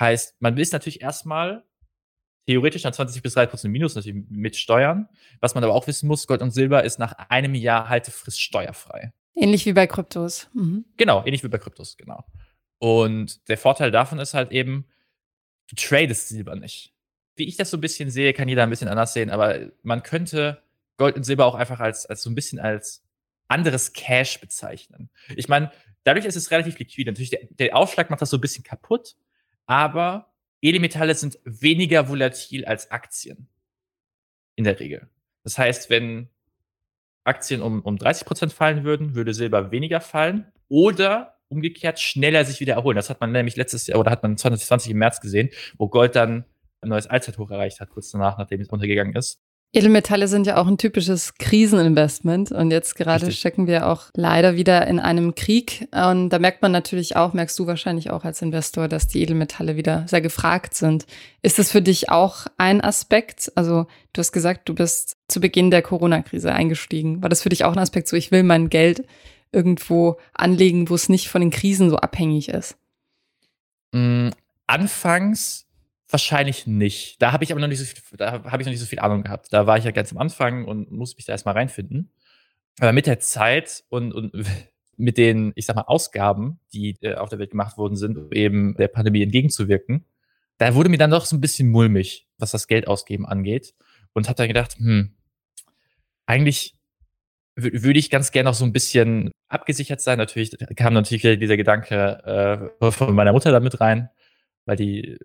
Heißt, 0.00 0.40
man 0.40 0.56
ist 0.56 0.72
natürlich 0.72 1.02
erstmal 1.02 1.64
theoretisch 2.46 2.84
nach 2.84 2.92
20 2.92 3.22
bis 3.22 3.34
30 3.34 3.50
Prozent 3.50 3.72
Minus 3.72 3.94
natürlich 3.94 4.24
mit 4.30 4.56
Steuern. 4.56 5.08
Was 5.40 5.54
man 5.54 5.62
aber 5.62 5.74
auch 5.74 5.86
wissen 5.86 6.08
muss, 6.08 6.26
Gold 6.26 6.40
und 6.40 6.50
Silber 6.50 6.82
ist 6.84 6.98
nach 6.98 7.12
einem 7.28 7.54
Jahr 7.54 7.90
Haltefrist 7.90 8.40
steuerfrei. 8.40 9.12
Ähnlich 9.34 9.66
wie 9.66 9.74
bei 9.74 9.86
Kryptos. 9.86 10.48
Mhm. 10.54 10.86
Genau, 10.96 11.22
ähnlich 11.26 11.44
wie 11.44 11.48
bei 11.48 11.58
Kryptos, 11.58 11.98
genau. 11.98 12.24
Und 12.78 13.46
der 13.48 13.58
Vorteil 13.58 13.90
davon 13.90 14.18
ist 14.18 14.32
halt 14.32 14.52
eben, 14.52 14.86
du 15.68 15.76
tradest 15.76 16.28
Silber 16.28 16.56
nicht. 16.56 16.94
Wie 17.38 17.48
ich 17.48 17.56
das 17.56 17.70
so 17.70 17.76
ein 17.76 17.80
bisschen 17.80 18.10
sehe, 18.10 18.32
kann 18.32 18.48
jeder 18.48 18.64
ein 18.64 18.70
bisschen 18.70 18.88
anders 18.88 19.12
sehen, 19.12 19.30
aber 19.30 19.70
man 19.82 20.02
könnte 20.02 20.62
Gold 20.96 21.16
und 21.16 21.22
Silber 21.22 21.46
auch 21.46 21.54
einfach 21.54 21.80
als, 21.80 22.04
als 22.06 22.22
so 22.22 22.30
ein 22.30 22.34
bisschen 22.34 22.58
als 22.58 23.04
anderes 23.46 23.92
Cash 23.92 24.40
bezeichnen. 24.40 25.08
Ich 25.36 25.48
meine, 25.48 25.70
dadurch 26.04 26.26
ist 26.26 26.36
es 26.36 26.50
relativ 26.50 26.78
liquide. 26.78 27.10
Natürlich, 27.10 27.30
der, 27.30 27.40
der 27.50 27.76
Aufschlag 27.76 28.10
macht 28.10 28.20
das 28.20 28.30
so 28.30 28.36
ein 28.36 28.40
bisschen 28.40 28.64
kaputt, 28.64 29.16
aber 29.66 30.32
Edelmetalle 30.60 31.14
sind 31.14 31.38
weniger 31.44 32.08
volatil 32.08 32.64
als 32.64 32.90
Aktien. 32.90 33.48
In 34.56 34.64
der 34.64 34.80
Regel. 34.80 35.08
Das 35.44 35.56
heißt, 35.56 35.88
wenn 35.88 36.28
Aktien 37.22 37.62
um, 37.62 37.80
um 37.82 37.96
30% 37.96 38.50
fallen 38.50 38.82
würden, 38.82 39.14
würde 39.14 39.32
Silber 39.32 39.70
weniger 39.70 40.00
fallen 40.00 40.50
oder 40.68 41.38
umgekehrt 41.48 42.00
schneller 42.00 42.44
sich 42.44 42.58
wieder 42.60 42.74
erholen. 42.74 42.96
Das 42.96 43.08
hat 43.08 43.20
man 43.20 43.30
nämlich 43.30 43.56
letztes 43.56 43.86
Jahr 43.86 44.00
oder 44.00 44.10
hat 44.10 44.22
man 44.22 44.36
2020 44.36 44.90
im 44.90 44.98
März 44.98 45.20
gesehen, 45.20 45.50
wo 45.76 45.88
Gold 45.88 46.16
dann 46.16 46.44
ein 46.80 46.88
neues 46.88 47.06
Allzeithoch 47.06 47.50
erreicht 47.50 47.80
hat, 47.80 47.90
kurz 47.90 48.10
danach, 48.10 48.38
nachdem 48.38 48.60
es 48.60 48.68
untergegangen 48.68 49.14
ist. 49.14 49.40
Edelmetalle 49.70 50.28
sind 50.28 50.46
ja 50.46 50.56
auch 50.56 50.66
ein 50.66 50.78
typisches 50.78 51.34
Kriseninvestment 51.34 52.52
und 52.52 52.70
jetzt 52.70 52.94
gerade 52.94 53.26
Richtig. 53.26 53.40
stecken 53.40 53.66
wir 53.66 53.86
auch 53.86 54.04
leider 54.14 54.56
wieder 54.56 54.86
in 54.86 54.98
einem 54.98 55.34
Krieg 55.34 55.86
und 55.92 56.30
da 56.30 56.38
merkt 56.38 56.62
man 56.62 56.72
natürlich 56.72 57.16
auch, 57.16 57.34
merkst 57.34 57.58
du 57.58 57.66
wahrscheinlich 57.66 58.10
auch 58.10 58.24
als 58.24 58.40
Investor, 58.40 58.88
dass 58.88 59.08
die 59.08 59.20
Edelmetalle 59.20 59.76
wieder 59.76 60.08
sehr 60.08 60.22
gefragt 60.22 60.72
sind. 60.72 61.04
Ist 61.42 61.58
das 61.58 61.70
für 61.70 61.82
dich 61.82 62.08
auch 62.08 62.46
ein 62.56 62.80
Aspekt? 62.80 63.52
Also 63.56 63.86
du 64.14 64.20
hast 64.20 64.32
gesagt, 64.32 64.70
du 64.70 64.74
bist 64.74 65.18
zu 65.28 65.38
Beginn 65.38 65.70
der 65.70 65.82
Corona-Krise 65.82 66.50
eingestiegen. 66.50 67.22
War 67.22 67.28
das 67.28 67.42
für 67.42 67.50
dich 67.50 67.64
auch 67.64 67.72
ein 67.72 67.78
Aspekt, 67.78 68.08
so 68.08 68.16
ich 68.16 68.30
will 68.30 68.44
mein 68.44 68.70
Geld 68.70 69.04
irgendwo 69.52 70.16
anlegen, 70.32 70.88
wo 70.88 70.94
es 70.94 71.10
nicht 71.10 71.28
von 71.28 71.42
den 71.42 71.50
Krisen 71.50 71.90
so 71.90 71.98
abhängig 71.98 72.48
ist? 72.48 72.78
Mm, 73.92 74.30
anfangs 74.66 75.67
Wahrscheinlich 76.10 76.66
nicht. 76.66 77.20
Da 77.20 77.32
habe 77.32 77.44
ich 77.44 77.52
aber 77.52 77.60
noch 77.60 77.68
nicht 77.68 77.80
so 77.80 77.84
viel, 77.84 78.16
da 78.16 78.44
habe 78.44 78.62
ich 78.62 78.66
noch 78.66 78.72
nicht 78.72 78.80
so 78.80 78.86
viel 78.86 78.98
Ahnung 78.98 79.22
gehabt. 79.22 79.52
Da 79.52 79.66
war 79.66 79.76
ich 79.76 79.84
ja 79.84 79.90
ganz 79.90 80.10
am 80.10 80.18
Anfang 80.18 80.64
und 80.64 80.90
musste 80.90 81.16
mich 81.16 81.26
da 81.26 81.32
erstmal 81.32 81.54
reinfinden. 81.54 82.10
Aber 82.80 82.92
mit 82.92 83.06
der 83.06 83.20
Zeit 83.20 83.84
und, 83.90 84.12
und 84.12 84.32
mit 84.96 85.18
den, 85.18 85.52
ich 85.54 85.66
sag 85.66 85.76
mal, 85.76 85.82
Ausgaben, 85.82 86.60
die 86.72 86.96
äh, 87.02 87.14
auf 87.14 87.28
der 87.28 87.38
Welt 87.38 87.50
gemacht 87.50 87.76
worden 87.76 87.96
sind, 87.96 88.16
um 88.16 88.32
eben 88.32 88.74
der 88.76 88.88
Pandemie 88.88 89.22
entgegenzuwirken, 89.22 90.04
da 90.56 90.74
wurde 90.74 90.88
mir 90.88 90.98
dann 90.98 91.10
doch 91.10 91.24
so 91.24 91.36
ein 91.36 91.40
bisschen 91.40 91.68
mulmig, 91.68 92.26
was 92.38 92.50
das 92.50 92.66
Geld 92.66 92.88
ausgeben 92.88 93.26
angeht. 93.26 93.74
Und 94.12 94.28
habe 94.28 94.36
dann 94.36 94.48
gedacht, 94.48 94.76
hm, 94.78 95.14
eigentlich 96.26 96.74
würde 97.54 97.98
ich 97.98 98.10
ganz 98.10 98.32
gerne 98.32 98.50
noch 98.50 98.54
so 98.54 98.64
ein 98.64 98.72
bisschen 98.72 99.30
abgesichert 99.48 100.00
sein. 100.00 100.18
Natürlich 100.18 100.56
kam 100.74 100.94
natürlich 100.94 101.22
dieser 101.38 101.56
Gedanke 101.56 102.70
äh, 102.80 102.90
von 102.90 103.14
meiner 103.14 103.32
Mutter 103.32 103.52
da 103.52 103.60
mit 103.60 103.80
rein, 103.80 104.08
weil 104.64 104.76
die 104.76 105.18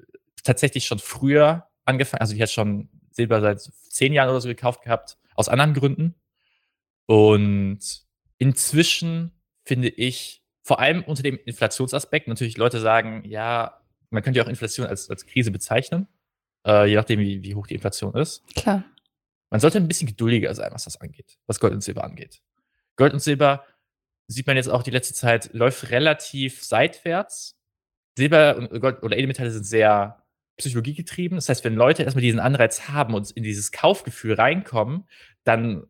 tatsächlich 0.43 0.85
schon 0.85 0.99
früher 0.99 1.67
angefangen, 1.85 2.21
also 2.21 2.33
ich 2.33 2.39
hätte 2.39 2.53
schon 2.53 2.89
Silber 3.11 3.41
seit 3.41 3.61
zehn 3.61 4.13
Jahren 4.13 4.29
oder 4.29 4.41
so 4.41 4.47
gekauft 4.47 4.83
gehabt, 4.83 5.17
aus 5.35 5.49
anderen 5.49 5.73
Gründen. 5.73 6.15
Und 7.05 7.79
inzwischen 8.37 9.31
finde 9.65 9.89
ich, 9.89 10.43
vor 10.63 10.79
allem 10.79 11.03
unter 11.03 11.23
dem 11.23 11.37
Inflationsaspekt, 11.45 12.27
natürlich 12.27 12.57
Leute 12.57 12.79
sagen, 12.79 13.23
ja, 13.25 13.81
man 14.09 14.23
könnte 14.23 14.37
ja 14.37 14.45
auch 14.45 14.49
Inflation 14.49 14.87
als, 14.87 15.09
als 15.09 15.25
Krise 15.25 15.51
bezeichnen, 15.51 16.07
äh, 16.65 16.87
je 16.87 16.95
nachdem, 16.95 17.19
wie, 17.19 17.43
wie 17.43 17.55
hoch 17.55 17.67
die 17.67 17.75
Inflation 17.75 18.13
ist. 18.15 18.43
Klar. 18.55 18.83
Man 19.49 19.59
sollte 19.59 19.77
ein 19.77 19.87
bisschen 19.87 20.07
geduldiger 20.07 20.53
sein, 20.55 20.71
was 20.73 20.85
das 20.85 20.99
angeht, 20.99 21.37
was 21.45 21.59
Gold 21.59 21.73
und 21.73 21.81
Silber 21.81 22.03
angeht. 22.03 22.41
Gold 22.95 23.13
und 23.13 23.19
Silber 23.19 23.65
sieht 24.27 24.47
man 24.47 24.55
jetzt 24.55 24.69
auch 24.69 24.83
die 24.83 24.91
letzte 24.91 25.13
Zeit, 25.13 25.53
läuft 25.53 25.91
relativ 25.91 26.63
seitwärts. 26.63 27.59
Silber 28.17 28.55
und 28.57 28.79
Gold 28.79 29.03
oder 29.03 29.17
Edelmetalle 29.17 29.51
sind 29.51 29.65
sehr 29.65 30.22
Psychologie 30.57 30.93
getrieben. 30.93 31.35
Das 31.35 31.49
heißt, 31.49 31.63
wenn 31.63 31.75
Leute 31.75 32.03
erstmal 32.03 32.21
diesen 32.21 32.39
Anreiz 32.39 32.89
haben 32.89 33.13
und 33.13 33.31
in 33.31 33.43
dieses 33.43 33.71
Kaufgefühl 33.71 34.33
reinkommen, 34.33 35.05
dann 35.43 35.87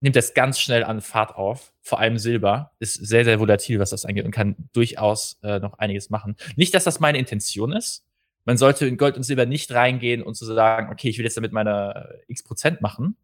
nimmt 0.00 0.16
das 0.16 0.34
ganz 0.34 0.60
schnell 0.60 0.84
an 0.84 1.00
Fahrt 1.00 1.34
auf. 1.36 1.72
Vor 1.82 1.98
allem 1.98 2.18
Silber 2.18 2.72
ist 2.78 2.94
sehr, 2.94 3.24
sehr 3.24 3.40
volatil, 3.40 3.78
was 3.78 3.90
das 3.90 4.04
angeht 4.04 4.24
und 4.24 4.30
kann 4.30 4.56
durchaus 4.72 5.38
äh, 5.42 5.58
noch 5.58 5.78
einiges 5.78 6.10
machen. 6.10 6.36
Nicht, 6.56 6.74
dass 6.74 6.84
das 6.84 7.00
meine 7.00 7.18
Intention 7.18 7.72
ist. 7.72 8.04
Man 8.44 8.56
sollte 8.56 8.86
in 8.86 8.96
Gold 8.96 9.16
und 9.16 9.24
Silber 9.24 9.46
nicht 9.46 9.72
reingehen 9.72 10.22
und 10.22 10.36
zu 10.36 10.44
so 10.44 10.54
sagen, 10.54 10.92
okay, 10.92 11.08
ich 11.08 11.18
will 11.18 11.24
jetzt 11.24 11.36
damit 11.36 11.52
meine 11.52 12.20
äh, 12.28 12.32
x 12.32 12.44
Prozent 12.44 12.80
machen. 12.80 13.16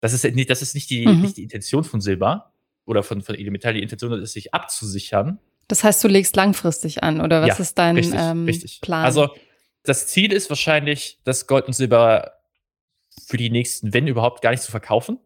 Das 0.00 0.12
ist 0.12 0.24
nicht, 0.34 0.48
das 0.48 0.62
ist 0.62 0.74
nicht 0.74 0.88
die, 0.90 1.06
mhm. 1.06 1.20
nicht 1.20 1.36
die 1.36 1.42
Intention 1.42 1.84
von 1.84 2.00
Silber 2.00 2.52
oder 2.86 3.02
von, 3.02 3.22
von 3.22 3.34
Edelmetall. 3.34 3.74
Die 3.74 3.82
Intention 3.82 4.12
ist, 4.12 4.32
sich 4.32 4.54
abzusichern. 4.54 5.38
Das 5.68 5.82
heißt, 5.82 6.02
du 6.04 6.08
legst 6.08 6.36
langfristig 6.36 7.02
an, 7.02 7.20
oder 7.20 7.40
was 7.40 7.48
ja, 7.48 7.56
ist 7.56 7.78
dein 7.78 7.96
richtig, 7.96 8.18
ähm, 8.18 8.44
richtig. 8.44 8.80
Plan? 8.80 9.04
Also, 9.04 9.30
das 9.84 10.06
Ziel 10.06 10.32
ist 10.32 10.48
wahrscheinlich, 10.48 11.20
das 11.24 11.46
Gold 11.46 11.66
und 11.66 11.74
Silber 11.74 12.32
für 13.26 13.36
die 13.36 13.50
nächsten, 13.50 13.92
wenn 13.92 14.06
überhaupt, 14.06 14.42
gar 14.42 14.50
nicht 14.50 14.62
zu 14.62 14.70
verkaufen, 14.70 15.18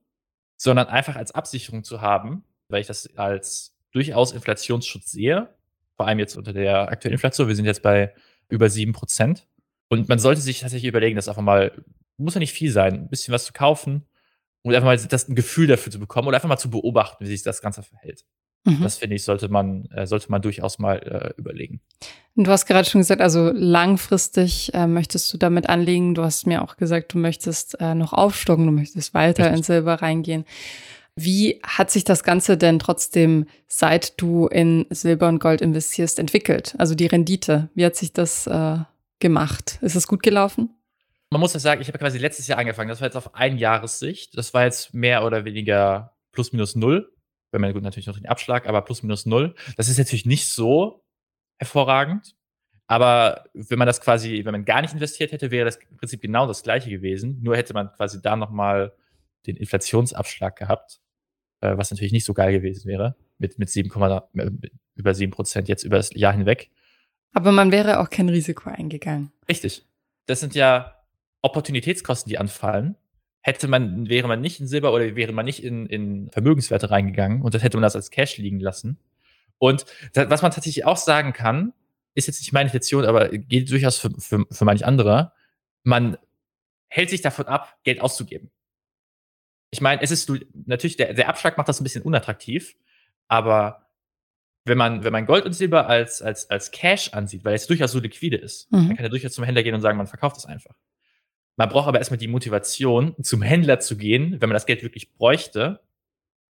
sondern 0.57 0.88
einfach 0.88 1.16
als 1.16 1.33
Absicherung 1.33 1.85
zu 1.85 2.01
haben, 2.01 2.44
weil 2.68 2.81
ich 2.81 2.87
das 2.87 3.16
als 3.16 3.75
durchaus 3.92 4.33
Inflationsschutz 4.33 5.12
sehe. 5.12 5.49
Vor 5.97 6.07
allem 6.07 6.18
jetzt 6.18 6.37
unter 6.37 6.53
der 6.53 6.88
aktuellen 6.88 7.14
Inflation. 7.14 7.49
Wir 7.49 7.57
sind 7.57 7.64
jetzt 7.64 7.83
bei 7.83 8.14
über 8.49 8.68
sieben 8.68 8.92
Prozent. 8.92 9.47
Und 9.88 10.09
man 10.09 10.18
sollte 10.18 10.40
sich 10.40 10.61
tatsächlich 10.61 10.88
überlegen, 10.88 11.16
das 11.16 11.29
einfach 11.29 11.42
mal, 11.42 11.73
muss 12.18 12.35
ja 12.35 12.40
nicht 12.40 12.53
viel 12.53 12.71
sein, 12.71 12.94
ein 12.94 13.09
bisschen 13.09 13.33
was 13.33 13.47
zu 13.47 13.53
kaufen 13.53 14.07
und 14.62 14.75
einfach 14.75 14.87
mal 14.87 14.99
das 14.99 15.29
ein 15.29 15.35
Gefühl 15.35 15.66
dafür 15.66 15.92
zu 15.92 15.99
bekommen 15.99 16.29
oder 16.29 16.37
einfach 16.37 16.49
mal 16.49 16.59
zu 16.59 16.71
beobachten, 16.71 17.25
wie 17.25 17.29
sich 17.29 17.42
das 17.42 17.62
Ganze 17.62 17.83
verhält. 17.83 18.25
Mhm. 18.64 18.83
Das 18.83 18.99
finde 18.99 19.16
ich, 19.16 19.25
sollte 19.25 19.49
man, 19.49 19.87
äh, 19.87 20.07
sollte 20.07 20.31
man 20.31 20.42
durchaus 20.42 20.79
mal 20.79 20.97
äh, 20.99 21.40
überlegen. 21.40 21.81
Und 22.35 22.47
du 22.47 22.51
hast 22.51 22.66
gerade 22.66 22.88
schon 22.88 23.01
gesagt, 23.01 23.21
also 23.21 23.51
langfristig 23.53 24.73
äh, 24.75 24.87
möchtest 24.87 25.33
du 25.33 25.38
damit 25.38 25.68
anlegen. 25.68 26.14
Du 26.14 26.23
hast 26.23 26.47
mir 26.47 26.62
auch 26.62 26.77
gesagt, 26.77 27.14
du 27.14 27.18
möchtest 27.18 27.81
äh, 27.81 27.94
noch 27.94 28.12
aufstocken, 28.12 28.66
du 28.66 28.73
möchtest 28.73 29.14
weiter 29.14 29.44
Richtig. 29.44 29.59
in 29.59 29.62
Silber 29.64 29.94
reingehen. 29.94 30.44
Wie 31.16 31.61
hat 31.64 31.90
sich 31.90 32.05
das 32.05 32.23
Ganze 32.23 32.57
denn 32.57 32.79
trotzdem, 32.79 33.47
seit 33.66 34.21
du 34.21 34.47
in 34.47 34.87
Silber 34.90 35.29
und 35.29 35.40
Gold 35.40 35.61
investierst, 35.61 36.21
entwickelt? 36.21 36.77
Also 36.79 36.94
die 36.94 37.07
Rendite, 37.07 37.71
wie 37.75 37.85
hat 37.85 37.97
sich 37.97 38.12
das 38.12 38.47
äh, 38.47 38.79
gemacht? 39.18 39.79
Ist 39.83 39.97
es 39.97 40.07
gut 40.07 40.23
gelaufen? 40.23 40.71
Man 41.31 41.40
muss 41.40 41.55
ja 41.55 41.61
sagen, 41.61 41.81
ich 41.83 41.88
habe 41.88 41.99
quasi 41.99 42.18
letztes 42.18 42.47
Jahr 42.47 42.59
angefangen. 42.59 42.88
Das 42.88 43.01
war 43.01 43.09
jetzt 43.09 43.16
auf 43.16 43.35
ein 43.35 43.59
Jahressicht. 43.59 44.38
Das 44.38 44.55
war 44.55 44.64
jetzt 44.64 44.94
mehr 44.94 45.25
oder 45.25 45.44
weniger 45.44 46.12
plus 46.33 46.53
minus 46.53 46.77
null 46.77 47.11
wenn 47.51 47.61
man 47.61 47.73
gut 47.73 47.83
natürlich 47.83 48.07
noch 48.07 48.17
den 48.17 48.27
Abschlag, 48.27 48.67
aber 48.67 48.83
plus 48.83 49.03
minus 49.03 49.27
null. 49.27 49.55
Das 49.77 49.89
ist 49.89 49.99
natürlich 49.99 50.27
nicht 50.27 50.49
so 50.49 51.05
hervorragend. 51.59 52.35
Aber 52.87 53.45
wenn 53.53 53.79
man 53.79 53.87
das 53.87 54.01
quasi, 54.01 54.45
wenn 54.45 54.53
man 54.53 54.65
gar 54.65 54.81
nicht 54.81 54.95
investiert 54.95 55.33
hätte, 55.33 55.51
wäre 55.51 55.67
das 55.67 55.77
im 55.77 55.99
Prinzip 55.99 56.23
genau 56.23 56.47
das 56.47 56.63
gleiche 56.63 56.89
gewesen. 56.89 57.39
Nur 57.43 57.57
hätte 57.57 57.75
man 57.75 57.93
quasi 57.93 58.23
da 58.23 58.35
nochmal 58.35 58.95
den 59.47 59.57
Inflationsabschlag 59.57 60.57
gehabt, 60.57 61.01
äh, 61.61 61.77
was 61.77 61.91
natürlich 61.91 62.13
nicht 62.13 62.25
so 62.25 62.33
geil 62.33 62.53
gewesen 62.53 62.87
wäre. 62.87 63.15
Mit, 63.39 63.59
mit 63.59 63.69
7, 63.69 63.91
äh, 64.35 64.51
über 64.95 65.15
7 65.15 65.31
Prozent 65.31 65.69
jetzt 65.69 65.85
über 65.85 65.99
das 65.99 66.11
Jahr 66.15 66.33
hinweg. 66.33 66.71
Aber 67.35 67.53
man 67.53 67.73
wäre 67.73 68.01
auch 68.01 68.09
kein 68.09 68.31
Risiko 68.31 68.71
eingegangen. 68.71 69.33
Richtig. 69.49 69.87
Das 70.27 70.41
sind 70.41 70.55
ja 70.55 70.95
Opportunitätskosten, 71.43 72.31
die 72.31 72.39
anfallen 72.39 72.97
hätte 73.49 73.69
man, 73.69 74.09
wäre 74.09 74.29
man 74.29 74.41
nicht 74.41 74.61
in 74.61 74.67
Silber 74.67 74.93
oder 74.93 75.17
wäre 75.17 75.33
man 75.33 75.45
nicht 75.45 75.65
in, 75.65 75.87
in 75.87 76.31
Vermögenswerte 76.31 76.91
reingegangen 76.91 77.43
und 77.43 77.55
das 77.55 77.63
hätte 77.63 77.77
man 77.77 77.83
das 77.83 77.97
als 77.97 78.11
Cash 78.11 78.37
liegen 78.39 78.61
lassen. 78.61 78.99
Und 79.59 79.87
das, 80.13 80.31
was 80.31 80.43
man 80.43 80.53
tatsächlich 80.53 80.85
auch 80.85 80.97
sagen 80.97 81.33
kann, 81.33 81.73
ist 82.15 82.27
jetzt 82.27 82.41
nicht 82.41 82.53
meine 82.53 82.69
Intention, 82.69 83.05
aber 83.05 83.29
geht 83.29 83.71
durchaus 83.71 83.99
für, 83.99 84.11
für, 84.19 84.45
für 84.51 84.65
manch 84.65 84.85
andere, 84.85 85.33
man 85.83 86.17
hält 86.89 87.11
sich 87.11 87.23
davon 87.23 87.47
ab, 87.47 87.77
Geld 87.85 88.01
auszugeben. 88.01 88.51
Ich 89.71 89.81
meine, 89.81 90.01
es 90.03 90.11
ist 90.11 90.31
natürlich, 90.67 90.97
der, 90.97 91.15
der 91.15 91.29
Abschlag 91.29 91.59
macht 91.59 91.69
das 91.69 91.81
ein 91.81 91.85
bisschen 91.85 92.03
unattraktiv, 92.03 92.77
aber 93.29 93.87
wenn 94.65 94.79
man, 94.79 95.05
wenn 95.05 95.13
man 95.13 95.27
Gold 95.27 95.45
und 95.45 95.53
Silber 95.53 95.89
als, 95.89 96.23
als, 96.23 96.49
als 96.51 96.71
Cash 96.71 97.13
ansieht, 97.15 97.45
weil 97.45 97.55
es 97.55 97.67
durchaus 97.67 97.93
so 97.93 98.01
liquide 98.01 98.37
ist, 98.37 98.71
mhm. 98.71 98.89
dann 98.89 98.97
kann 98.97 99.07
er 99.07 99.11
durchaus 99.11 99.33
zum 99.33 99.45
Händler 99.45 99.63
gehen 99.63 99.75
und 99.75 99.81
sagen, 99.81 99.97
man 99.97 100.07
verkauft 100.07 100.37
es 100.37 100.47
einfach. 100.47 100.77
Man 101.59 101.68
braucht 101.68 101.88
aber 101.88 101.99
erstmal 101.99 102.18
die 102.18 102.29
Motivation, 102.29 103.16
zum 103.21 103.42
Händler 103.42 103.81
zu 103.81 103.97
gehen, 103.97 104.40
wenn 104.40 104.49
man 104.49 104.55
das 104.55 104.64
Geld 104.64 104.85
wirklich 104.85 105.12
bräuchte. 105.12 105.81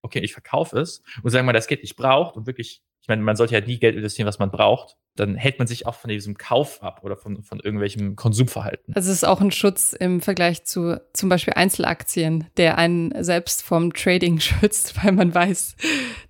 Okay, 0.03 0.19
ich 0.19 0.33
verkaufe 0.33 0.79
es 0.79 1.01
und 1.23 1.31
sagen 1.31 1.47
wir, 1.47 1.51
das 1.51 1.67
Geld 1.67 1.81
nicht 1.81 1.95
braucht 1.95 2.37
und 2.37 2.45
wirklich, 2.45 2.83
ich 3.01 3.07
meine, 3.07 3.23
man 3.23 3.35
sollte 3.35 3.55
ja 3.55 3.59
nie 3.59 3.79
Geld 3.79 3.95
investieren, 3.95 4.27
was 4.27 4.37
man 4.37 4.51
braucht. 4.51 4.97
Dann 5.15 5.35
hält 5.35 5.57
man 5.57 5.67
sich 5.67 5.87
auch 5.87 5.95
von 5.95 6.09
diesem 6.09 6.37
Kauf 6.37 6.83
ab 6.83 7.01
oder 7.03 7.17
von, 7.17 7.41
von 7.41 7.59
irgendwelchem 7.59 8.15
Konsumverhalten. 8.15 8.93
Also 8.93 9.09
es 9.09 9.17
ist 9.17 9.23
auch 9.25 9.41
ein 9.41 9.51
Schutz 9.51 9.93
im 9.93 10.21
Vergleich 10.21 10.63
zu 10.63 11.01
zum 11.11 11.27
Beispiel 11.27 11.55
Einzelaktien, 11.55 12.45
der 12.57 12.77
einen 12.77 13.23
selbst 13.23 13.63
vom 13.63 13.91
Trading 13.93 14.39
schützt, 14.39 14.95
weil 15.03 15.11
man 15.11 15.33
weiß, 15.33 15.75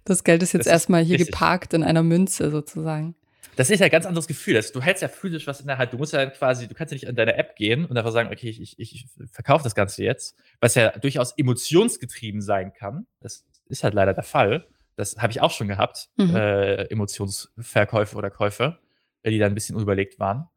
das 0.05 0.23
Geld 0.23 0.41
ist 0.41 0.53
jetzt 0.53 0.67
das 0.67 0.71
erstmal 0.73 1.03
hier 1.03 1.19
richtig. 1.19 1.33
geparkt 1.33 1.73
in 1.73 1.83
einer 1.83 2.01
Münze 2.01 2.49
sozusagen 2.49 3.13
das 3.55 3.69
ist 3.69 3.79
ja 3.79 3.85
ein 3.85 3.91
ganz 3.91 4.05
anderes 4.05 4.27
Gefühl. 4.27 4.53
Das, 4.53 4.71
du 4.71 4.81
hältst 4.81 5.01
ja 5.01 5.07
physisch 5.07 5.47
was 5.47 5.59
in 5.62 5.67
der 5.67 5.77
Hand. 5.77 5.93
Du 5.93 5.97
musst 5.97 6.13
ja 6.13 6.25
quasi, 6.27 6.67
du 6.67 6.73
kannst 6.73 6.91
ja 6.91 6.95
nicht 6.95 7.07
an 7.07 7.15
deine 7.15 7.35
App 7.35 7.55
gehen 7.55 7.85
und 7.85 7.97
einfach 7.97 8.12
sagen, 8.12 8.29
okay, 8.31 8.49
ich, 8.49 8.62
ich, 8.62 8.79
ich 8.79 9.05
verkaufe 9.31 9.63
das 9.63 9.75
Ganze 9.75 10.03
jetzt, 10.03 10.38
was 10.59 10.75
ja 10.75 10.91
durchaus 10.91 11.33
emotionsgetrieben 11.38 12.41
sein 12.41 12.73
kann. 12.73 13.05
Das 13.19 13.45
ist 13.65 13.83
halt 13.83 13.93
leider 13.93 14.13
der 14.13 14.23
Fall. 14.23 14.67
Das 14.95 15.17
habe 15.17 15.31
ich 15.31 15.41
auch 15.41 15.51
schon 15.51 15.67
gehabt, 15.67 16.09
mhm. 16.17 16.35
äh, 16.35 16.83
Emotionsverkäufe 16.85 18.15
oder 18.17 18.29
Käufe, 18.29 18.79
die 19.25 19.38
dann 19.38 19.51
ein 19.51 19.55
bisschen 19.55 19.75
unüberlegt 19.75 20.19
waren. 20.19 20.49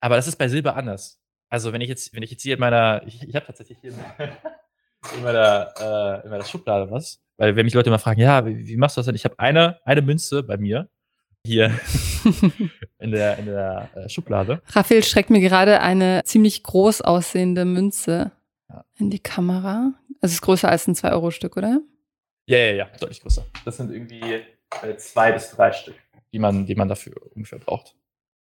Aber 0.00 0.16
das 0.16 0.26
ist 0.26 0.36
bei 0.36 0.48
Silber 0.48 0.76
anders. 0.76 1.20
Also 1.48 1.72
wenn 1.72 1.80
ich 1.80 1.88
jetzt, 1.88 2.14
wenn 2.14 2.22
ich 2.22 2.30
jetzt 2.30 2.42
hier 2.42 2.54
in 2.54 2.60
meiner, 2.60 3.02
ich, 3.06 3.22
ich 3.22 3.34
habe 3.34 3.46
tatsächlich 3.46 3.78
hier 3.80 3.90
in 3.90 5.22
meiner, 5.22 5.74
äh, 6.22 6.24
in 6.24 6.30
meiner 6.30 6.44
Schublade 6.44 6.90
was, 6.90 7.20
weil 7.36 7.56
wenn 7.56 7.64
mich 7.64 7.74
Leute 7.74 7.88
immer 7.88 7.98
fragen, 7.98 8.20
ja, 8.20 8.46
wie, 8.46 8.66
wie 8.66 8.76
machst 8.76 8.96
du 8.96 9.00
das 9.00 9.06
denn? 9.06 9.14
Ich 9.14 9.24
habe 9.24 9.38
eine, 9.38 9.80
eine 9.84 10.02
Münze 10.02 10.42
bei 10.42 10.56
mir, 10.56 10.88
hier 11.46 11.78
in 12.98 13.10
der, 13.12 13.38
in 13.38 13.46
der 13.46 13.90
äh, 13.94 14.08
Schublade. 14.08 14.62
Raphael 14.68 15.02
schreckt 15.02 15.30
mir 15.30 15.40
gerade 15.40 15.80
eine 15.80 16.22
ziemlich 16.24 16.62
groß 16.62 17.00
aussehende 17.02 17.64
Münze 17.64 18.32
ja. 18.68 18.84
in 18.98 19.10
die 19.10 19.18
Kamera. 19.18 19.92
Es 20.20 20.32
ist 20.32 20.42
größer 20.42 20.68
als 20.68 20.86
ein 20.86 20.94
2-Euro-Stück, 20.94 21.56
oder? 21.56 21.80
Ja, 22.46 22.58
ja, 22.58 22.72
ja, 22.72 22.84
deutlich 22.98 23.20
größer. 23.20 23.46
Das 23.64 23.76
sind 23.76 23.90
irgendwie 23.90 24.20
äh, 24.82 24.96
zwei 24.96 25.32
bis 25.32 25.50
drei 25.50 25.72
Stück, 25.72 25.96
die 26.32 26.38
man, 26.38 26.66
die 26.66 26.74
man 26.74 26.88
dafür 26.88 27.14
ungefähr 27.34 27.58
braucht, 27.58 27.94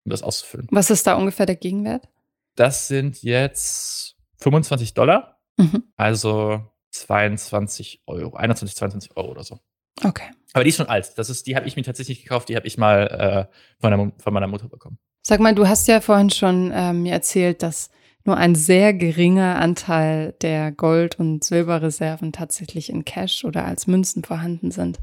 um 0.05 0.11
das 0.11 0.23
auszufüllen. 0.23 0.67
Was 0.71 0.91
ist 0.91 1.07
da 1.07 1.15
ungefähr 1.15 1.47
der 1.47 1.57
Gegenwert? 1.57 2.09
Das 2.57 2.89
sind 2.89 3.23
jetzt 3.23 4.17
25 4.39 4.95
Dollar, 4.95 5.39
mhm. 5.57 5.85
also 5.97 6.65
22 6.91 8.03
Euro, 8.07 8.37
21, 8.37 8.77
22 8.77 9.17
Euro 9.17 9.31
oder 9.31 9.45
so. 9.45 9.61
Okay. 10.03 10.31
Aber 10.53 10.65
die 10.65 10.71
ist 10.71 10.77
schon 10.77 10.89
alt. 10.89 11.13
Das 11.17 11.31
ist, 11.31 11.47
die 11.47 11.57
habe 11.57 11.67
ich 11.67 11.77
mir 11.77 11.83
tatsächlich 11.83 12.23
gekauft, 12.23 12.49
die 12.49 12.57
habe 12.57 12.67
ich 12.67 12.79
mal 12.79 13.49
äh, 13.51 13.81
von, 13.81 13.91
der, 13.91 14.13
von, 14.19 14.33
meiner 14.33 14.47
Mutter 14.47 14.69
bekommen. 14.69 14.99
Sag 15.23 15.41
mal, 15.41 15.55
du 15.55 15.69
hast 15.69 15.89
ja 15.89 16.01
vorhin 16.01 16.31
schon 16.31 16.73
ähm, 16.75 17.03
mir 17.03 17.13
erzählt, 17.13 17.63
dass 17.63 17.91
nur 18.25 18.37
ein 18.37 18.55
sehr 18.55 18.93
geringer 18.93 19.57
Anteil 19.57 20.35
der 20.43 20.71
Gold- 20.71 21.19
und 21.19 21.45
Silberreserven 21.45 22.33
tatsächlich 22.33 22.91
in 22.91 23.05
Cash 23.05 23.45
oder 23.45 23.65
als 23.65 23.87
Münzen 23.87 24.23
vorhanden 24.23 24.71
sind. 24.71 24.99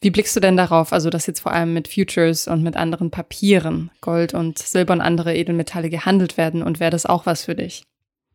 Wie 0.00 0.10
blickst 0.10 0.36
du 0.36 0.40
denn 0.40 0.56
darauf? 0.56 0.92
Also, 0.92 1.08
dass 1.08 1.26
jetzt 1.26 1.40
vor 1.40 1.52
allem 1.52 1.72
mit 1.72 1.88
Futures 1.88 2.48
und 2.48 2.62
mit 2.62 2.76
anderen 2.76 3.10
Papieren 3.10 3.90
Gold 4.02 4.34
und 4.34 4.58
Silber 4.58 4.92
und 4.92 5.00
andere 5.00 5.34
Edelmetalle 5.34 5.88
gehandelt 5.88 6.36
werden 6.36 6.62
und 6.62 6.78
wäre 6.78 6.90
das 6.90 7.06
auch 7.06 7.24
was 7.24 7.44
für 7.44 7.54
dich? 7.54 7.84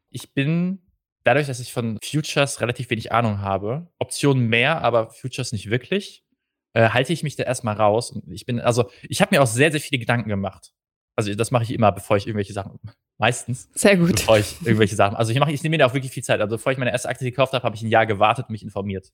Ich 0.10 0.34
bin 0.34 0.80
dadurch, 1.24 1.48
dass 1.48 1.60
ich 1.60 1.72
von 1.72 2.00
Futures 2.04 2.62
relativ 2.62 2.90
wenig 2.90 3.12
Ahnung 3.12 3.42
habe, 3.42 3.88
Optionen 4.00 4.48
mehr, 4.48 4.82
aber 4.82 5.12
Futures 5.12 5.52
nicht 5.52 5.70
wirklich, 5.70 6.24
äh, 6.74 6.90
halte 6.90 7.14
ich 7.14 7.24
mich 7.24 7.36
da 7.36 7.44
erstmal 7.44 7.76
raus. 7.76 8.12
Und 8.12 8.32
ich 8.32 8.46
bin, 8.46 8.60
also, 8.60 8.90
ich 9.04 9.22
habe 9.22 9.36
mir 9.36 9.42
auch 9.42 9.48
sehr, 9.48 9.72
sehr 9.72 9.82
viele 9.82 10.00
Gedanken 10.00 10.30
gemacht. 10.30 10.74
Also, 11.16 11.34
das 11.36 11.52
mache 11.52 11.64
ich 11.64 11.74
immer, 11.74 11.92
bevor 11.92 12.18
ich 12.18 12.28
irgendwelche 12.28 12.54
Sachen, 12.54 12.80
meistens. 13.18 13.70
Sehr 13.74 13.98
gut. 13.98 14.16
Bevor 14.16 14.38
ich 14.38 14.56
irgendwelche 14.66 14.96
Sachen, 14.96 15.16
also 15.16 15.32
ich 15.32 15.40
mache, 15.40 15.52
ich 15.52 15.62
nehme 15.64 15.74
mir 15.74 15.80
da 15.80 15.86
auch 15.88 15.94
wirklich 15.94 16.12
viel 16.12 16.24
Zeit. 16.24 16.42
Also, 16.42 16.56
bevor 16.56 16.72
ich 16.72 16.78
meine 16.78 16.92
erste 16.92 17.10
Aktie 17.10 17.30
gekauft 17.30 17.54
habe, 17.54 17.64
habe 17.64 17.76
ich 17.76 17.82
ein 17.82 17.90
Jahr 17.90 18.06
gewartet 18.06 18.46
und 18.48 18.52
mich 18.52 18.64
informiert. 18.64 19.12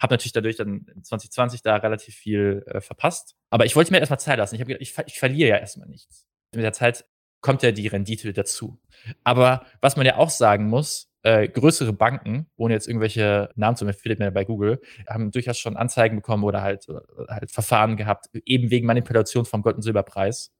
Habe 0.00 0.14
natürlich 0.14 0.32
dadurch 0.32 0.56
dann 0.56 0.86
2020 1.02 1.62
da 1.62 1.76
relativ 1.76 2.14
viel 2.14 2.64
äh, 2.66 2.80
verpasst. 2.80 3.36
Aber 3.50 3.64
ich 3.64 3.76
wollte 3.76 3.92
mir 3.92 3.98
erstmal 3.98 4.18
Zeit 4.18 4.38
lassen. 4.38 4.54
Ich 4.54 4.60
habe 4.60 4.68
gedacht, 4.68 4.82
ich, 4.82 4.94
ich 5.06 5.18
verliere 5.18 5.50
ja 5.50 5.56
erstmal 5.56 5.88
nichts. 5.88 6.26
Mit 6.54 6.64
der 6.64 6.72
Zeit 6.72 7.04
kommt 7.44 7.62
ja 7.62 7.72
die 7.72 7.88
Rendite 7.88 8.32
dazu. 8.32 8.80
Aber 9.22 9.66
was 9.82 9.96
man 9.96 10.06
ja 10.06 10.16
auch 10.16 10.30
sagen 10.30 10.66
muss, 10.66 11.10
äh, 11.22 11.46
größere 11.46 11.92
Banken, 11.92 12.46
ohne 12.56 12.72
jetzt 12.72 12.88
irgendwelche 12.88 13.50
Namen 13.54 13.76
zu 13.76 13.86
findet 13.92 14.18
man 14.18 14.32
bei 14.32 14.46
Google, 14.46 14.80
haben 15.06 15.30
durchaus 15.30 15.58
schon 15.58 15.76
Anzeigen 15.76 16.16
bekommen 16.16 16.42
oder 16.42 16.62
halt, 16.62 16.88
oder 16.88 17.04
halt 17.28 17.50
Verfahren 17.50 17.98
gehabt, 17.98 18.30
eben 18.46 18.70
wegen 18.70 18.86
Manipulation 18.86 19.44
vom 19.44 19.60
Gold- 19.60 19.76
und 19.76 19.82
Silberpreis, 19.82 20.54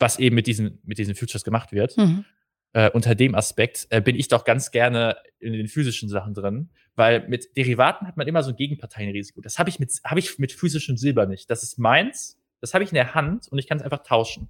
was 0.00 0.18
eben 0.18 0.34
mit 0.34 0.48
diesen, 0.48 0.80
mit 0.82 0.98
diesen 0.98 1.14
Futures 1.14 1.44
gemacht 1.44 1.70
wird. 1.70 1.96
Mhm. 1.96 2.24
Äh, 2.72 2.90
unter 2.90 3.14
dem 3.14 3.36
Aspekt 3.36 3.86
äh, 3.90 4.00
bin 4.00 4.16
ich 4.16 4.26
doch 4.26 4.44
ganz 4.44 4.72
gerne 4.72 5.16
in 5.38 5.52
den 5.52 5.68
physischen 5.68 6.08
Sachen 6.08 6.34
drin, 6.34 6.70
weil 6.96 7.26
mit 7.28 7.56
Derivaten 7.56 8.08
hat 8.08 8.16
man 8.16 8.26
immer 8.26 8.42
so 8.42 8.50
ein 8.50 8.56
Gegenparteienrisiko. 8.56 9.40
Das 9.42 9.60
habe 9.60 9.70
ich 9.70 9.78
mit, 9.78 9.92
habe 10.04 10.18
ich 10.18 10.40
mit 10.40 10.50
physischem 10.50 10.96
Silber 10.96 11.26
nicht. 11.26 11.48
Das 11.50 11.62
ist 11.62 11.78
meins, 11.78 12.36
das 12.60 12.74
habe 12.74 12.82
ich 12.82 12.90
in 12.90 12.96
der 12.96 13.14
Hand 13.14 13.46
und 13.46 13.60
ich 13.60 13.68
kann 13.68 13.78
es 13.78 13.84
einfach 13.84 14.02
tauschen. 14.02 14.48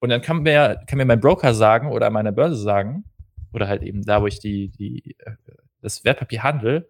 Und 0.00 0.10
dann 0.10 0.20
kann 0.20 0.42
mir, 0.42 0.82
kann 0.86 0.98
mir 0.98 1.04
mein 1.04 1.20
Broker 1.20 1.54
sagen 1.54 1.90
oder 1.90 2.10
meine 2.10 2.32
Börse 2.32 2.56
sagen, 2.56 3.04
oder 3.52 3.68
halt 3.68 3.82
eben 3.82 4.02
da, 4.02 4.20
wo 4.20 4.26
ich 4.26 4.38
die, 4.38 4.68
die, 4.68 5.16
äh, 5.18 5.32
das 5.80 6.04
Wertpapier 6.04 6.42
handle, 6.42 6.88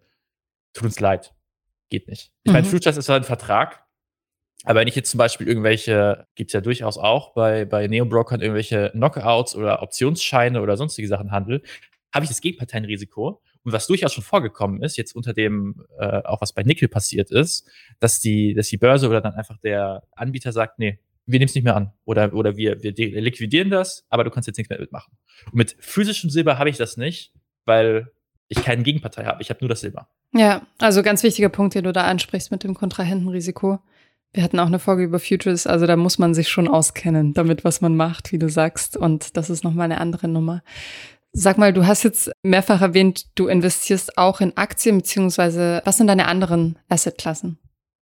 tut 0.73 0.85
uns 0.85 0.99
leid. 0.99 1.33
Geht 1.89 2.07
nicht. 2.07 2.31
Ich 2.43 2.51
meine, 2.51 2.67
Mhm. 2.67 2.71
Futures 2.71 2.97
ist 2.97 3.05
zwar 3.05 3.15
ein 3.15 3.23
Vertrag, 3.23 3.85
aber 4.65 4.81
wenn 4.81 4.87
ich 4.87 4.95
jetzt 4.95 5.11
zum 5.11 5.17
Beispiel 5.19 5.47
irgendwelche, 5.47 6.27
gibt's 6.35 6.53
ja 6.53 6.61
durchaus 6.61 6.97
auch 6.97 7.33
bei, 7.33 7.63
bei 7.63 7.87
Neo-Brokern 7.87 8.41
irgendwelche 8.41 8.89
Knockouts 8.91 9.55
oder 9.55 9.81
Optionsscheine 9.81 10.61
oder 10.61 10.75
sonstige 10.75 11.07
Sachen 11.07 11.31
handel, 11.31 11.61
habe 12.13 12.25
ich 12.25 12.29
das 12.29 12.41
Gegenparteienrisiko. 12.41 13.41
Und 13.63 13.73
was 13.73 13.87
durchaus 13.87 14.13
schon 14.13 14.23
vorgekommen 14.23 14.81
ist, 14.81 14.97
jetzt 14.97 15.15
unter 15.15 15.33
dem, 15.33 15.85
äh, 15.99 16.23
auch 16.23 16.41
was 16.41 16.53
bei 16.53 16.63
Nickel 16.63 16.87
passiert 16.87 17.31
ist, 17.31 17.69
dass 17.99 18.19
die, 18.19 18.53
dass 18.53 18.67
die 18.69 18.77
Börse 18.77 19.07
oder 19.07 19.21
dann 19.21 19.35
einfach 19.35 19.57
der 19.57 20.03
Anbieter 20.15 20.51
sagt, 20.51 20.79
nee, 20.79 20.99
wir 21.27 21.39
nehmen 21.39 21.49
es 21.49 21.55
nicht 21.55 21.65
mehr 21.65 21.75
an. 21.75 21.91
Oder, 22.05 22.33
oder 22.33 22.57
wir, 22.57 22.81
wir 22.81 22.93
liquidieren 22.93 23.69
das, 23.69 24.05
aber 24.09 24.23
du 24.23 24.31
kannst 24.31 24.47
jetzt 24.47 24.57
nichts 24.57 24.69
mehr 24.69 24.79
mitmachen. 24.79 25.17
Und 25.47 25.55
mit 25.55 25.75
physischem 25.79 26.29
Silber 26.29 26.57
habe 26.57 26.69
ich 26.69 26.77
das 26.77 26.97
nicht, 26.97 27.33
weil 27.65 28.11
ich 28.47 28.63
keine 28.63 28.83
Gegenpartei 28.83 29.25
habe. 29.25 29.41
Ich 29.41 29.49
habe 29.49 29.59
nur 29.61 29.69
das 29.69 29.81
Silber. 29.81 30.09
Ja, 30.33 30.61
also 30.79 31.03
ganz 31.03 31.23
wichtiger 31.23 31.49
Punkt, 31.49 31.75
den 31.75 31.83
du 31.83 31.93
da 31.93 32.05
ansprichst 32.05 32.49
mit 32.49 32.63
dem 32.63 32.73
Kontrahentenrisiko. 32.73 33.79
Wir 34.33 34.43
hatten 34.43 34.59
auch 34.59 34.67
eine 34.67 34.79
Folge 34.79 35.03
über 35.03 35.19
Futures, 35.19 35.67
also 35.67 35.85
da 35.85 35.95
muss 35.95 36.19
man 36.19 36.33
sich 36.33 36.49
schon 36.49 36.67
auskennen 36.67 37.33
damit, 37.33 37.63
was 37.63 37.81
man 37.81 37.95
macht, 37.95 38.31
wie 38.31 38.39
du 38.39 38.49
sagst. 38.49 38.97
Und 38.97 39.37
das 39.37 39.49
ist 39.49 39.63
nochmal 39.63 39.85
eine 39.85 39.99
andere 39.99 40.27
Nummer. 40.27 40.63
Sag 41.33 41.57
mal, 41.57 41.73
du 41.73 41.85
hast 41.85 42.03
jetzt 42.03 42.31
mehrfach 42.43 42.81
erwähnt, 42.81 43.25
du 43.35 43.47
investierst 43.47 44.17
auch 44.17 44.41
in 44.41 44.55
Aktien, 44.55 44.97
beziehungsweise 44.97 45.81
was 45.85 45.97
sind 45.97 46.07
deine 46.07 46.27
anderen 46.27 46.79
Assetklassen? 46.89 47.57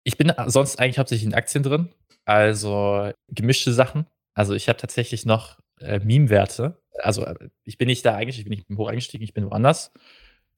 Ich 0.04 0.18
bin 0.18 0.32
sonst 0.48 0.80
eigentlich 0.80 0.98
hauptsächlich 0.98 1.28
in 1.28 1.36
Aktien 1.36 1.64
drin, 1.64 1.90
also 2.26 3.12
gemischte 3.30 3.74
Sachen. 3.74 4.06
Also 4.34 4.54
ich 4.54 4.70
habe 4.70 4.78
tatsächlich 4.78 5.26
noch 5.26 5.60
äh, 5.80 6.00
Meme-Werte. 6.00 6.82
Also 7.00 7.26
äh, 7.26 7.50
ich 7.64 7.78
bin 7.78 7.88
nicht 7.88 8.06
da 8.06 8.16
eigentlich, 8.16 8.38
ich 8.38 8.46
bin 8.46 8.52
nicht 8.52 8.66
hoch 8.78 8.88
eingestiegen, 8.88 9.24
ich 9.24 9.34
bin 9.34 9.46
woanders. 9.46 9.92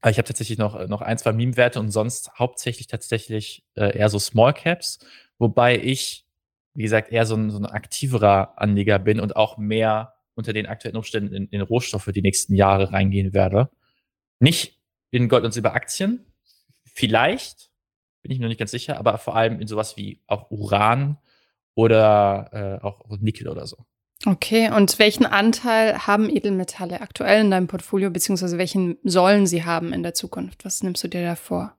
Aber 0.00 0.10
ich 0.10 0.18
habe 0.18 0.28
tatsächlich 0.28 0.58
noch, 0.58 0.86
noch 0.88 1.00
ein, 1.00 1.18
zwei 1.18 1.32
Meme-Werte 1.32 1.80
und 1.80 1.90
sonst 1.90 2.38
hauptsächlich 2.38 2.86
tatsächlich 2.86 3.64
äh, 3.74 3.96
eher 3.96 4.10
so 4.10 4.18
Small 4.18 4.52
Caps, 4.52 4.98
wobei 5.38 5.78
ich, 5.78 6.26
wie 6.74 6.82
gesagt, 6.82 7.10
eher 7.10 7.24
so 7.24 7.36
ein, 7.36 7.50
so 7.50 7.58
ein 7.58 7.66
aktiverer 7.66 8.60
Anleger 8.60 8.98
bin 8.98 9.18
und 9.18 9.36
auch 9.36 9.56
mehr 9.56 10.14
unter 10.34 10.52
den 10.52 10.66
aktuellen 10.66 10.96
Umständen 10.96 11.34
in, 11.34 11.48
in 11.48 11.60
Rohstoffe 11.62 12.10
die 12.14 12.22
nächsten 12.22 12.54
Jahre 12.54 12.92
reingehen 12.92 13.32
werde. 13.32 13.70
Nicht 14.40 14.78
in 15.10 15.28
Gold- 15.28 15.44
und 15.44 15.52
Silberaktien, 15.52 16.26
vielleicht, 16.84 17.70
bin 18.22 18.32
ich 18.32 18.38
mir 18.38 18.44
noch 18.44 18.50
nicht 18.50 18.58
ganz 18.58 18.72
sicher, 18.72 18.98
aber 18.98 19.18
vor 19.18 19.36
allem 19.36 19.60
in 19.60 19.68
sowas 19.68 19.96
wie 19.96 20.20
auch 20.26 20.50
Uran 20.50 21.18
oder 21.74 22.80
äh, 22.82 22.84
auch 22.84 23.04
Nickel 23.20 23.48
oder 23.48 23.66
so. 23.66 23.84
Okay, 24.26 24.70
und 24.70 24.98
welchen 24.98 25.26
Anteil 25.26 26.06
haben 26.06 26.30
Edelmetalle 26.30 27.00
aktuell 27.02 27.42
in 27.42 27.50
deinem 27.50 27.66
Portfolio, 27.66 28.10
beziehungsweise 28.10 28.56
welchen 28.56 28.96
sollen 29.02 29.46
sie 29.46 29.64
haben 29.64 29.92
in 29.92 30.02
der 30.02 30.14
Zukunft? 30.14 30.64
Was 30.64 30.82
nimmst 30.82 31.04
du 31.04 31.08
dir 31.08 31.22
da 31.22 31.34
vor? 31.34 31.76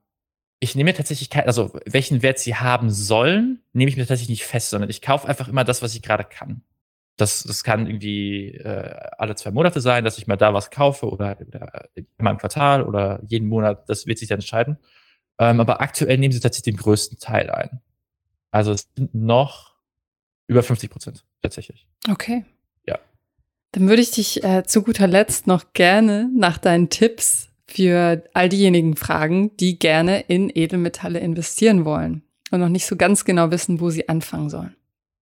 Ich 0.60 0.74
nehme 0.74 0.90
mir 0.90 0.96
tatsächlich 0.96 1.28
kein, 1.28 1.46
also 1.46 1.72
welchen 1.84 2.22
Wert 2.22 2.38
sie 2.38 2.54
haben 2.54 2.90
sollen, 2.90 3.62
nehme 3.72 3.90
ich 3.90 3.96
mir 3.96 4.04
tatsächlich 4.04 4.28
nicht 4.28 4.44
fest, 4.44 4.70
sondern 4.70 4.90
ich 4.90 5.02
kaufe 5.02 5.26
einfach 5.28 5.48
immer 5.48 5.64
das, 5.64 5.82
was 5.82 5.94
ich 5.94 6.02
gerade 6.02 6.24
kann. 6.24 6.62
Das, 7.16 7.42
das 7.42 7.64
kann 7.64 7.86
irgendwie 7.86 8.54
äh, 8.54 8.94
alle 9.18 9.34
zwei 9.34 9.50
Monate 9.50 9.80
sein, 9.80 10.04
dass 10.04 10.18
ich 10.18 10.26
mal 10.26 10.36
da 10.36 10.54
was 10.54 10.70
kaufe 10.70 11.08
oder, 11.08 11.36
oder 11.40 11.88
immer 12.18 12.30
im 12.30 12.38
Quartal 12.38 12.84
oder 12.84 13.20
jeden 13.26 13.48
Monat. 13.48 13.88
Das 13.88 14.06
wird 14.06 14.18
sich 14.18 14.28
dann 14.28 14.38
entscheiden. 14.38 14.78
Ähm, 15.38 15.60
aber 15.60 15.80
aktuell 15.80 16.18
nehmen 16.18 16.32
sie 16.32 16.40
tatsächlich 16.40 16.74
den 16.74 16.82
größten 16.82 17.18
Teil 17.18 17.50
ein. 17.50 17.80
Also 18.50 18.72
es 18.72 18.88
sind 18.96 19.14
noch 19.14 19.75
über 20.46 20.62
50 20.62 20.90
Prozent 20.90 21.24
tatsächlich. 21.42 21.86
Okay. 22.10 22.44
Ja. 22.86 22.98
Dann 23.72 23.88
würde 23.88 24.02
ich 24.02 24.10
dich 24.10 24.44
äh, 24.44 24.64
zu 24.64 24.82
guter 24.82 25.06
Letzt 25.06 25.46
noch 25.46 25.72
gerne 25.72 26.30
nach 26.34 26.58
deinen 26.58 26.88
Tipps 26.88 27.48
für 27.66 28.22
all 28.32 28.48
diejenigen 28.48 28.96
fragen, 28.96 29.56
die 29.56 29.78
gerne 29.78 30.20
in 30.20 30.50
Edelmetalle 30.54 31.18
investieren 31.18 31.84
wollen 31.84 32.22
und 32.50 32.60
noch 32.60 32.68
nicht 32.68 32.86
so 32.86 32.96
ganz 32.96 33.24
genau 33.24 33.50
wissen, 33.50 33.80
wo 33.80 33.90
sie 33.90 34.08
anfangen 34.08 34.50
sollen. 34.50 34.76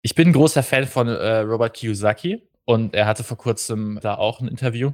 Ich 0.01 0.15
bin 0.15 0.29
ein 0.29 0.33
großer 0.33 0.63
Fan 0.63 0.85
von 0.85 1.07
äh, 1.07 1.37
Robert 1.39 1.75
Kiyosaki 1.75 2.41
und 2.65 2.95
er 2.95 3.05
hatte 3.05 3.23
vor 3.23 3.37
kurzem 3.37 3.99
da 4.01 4.15
auch 4.15 4.41
ein 4.41 4.47
Interview 4.47 4.91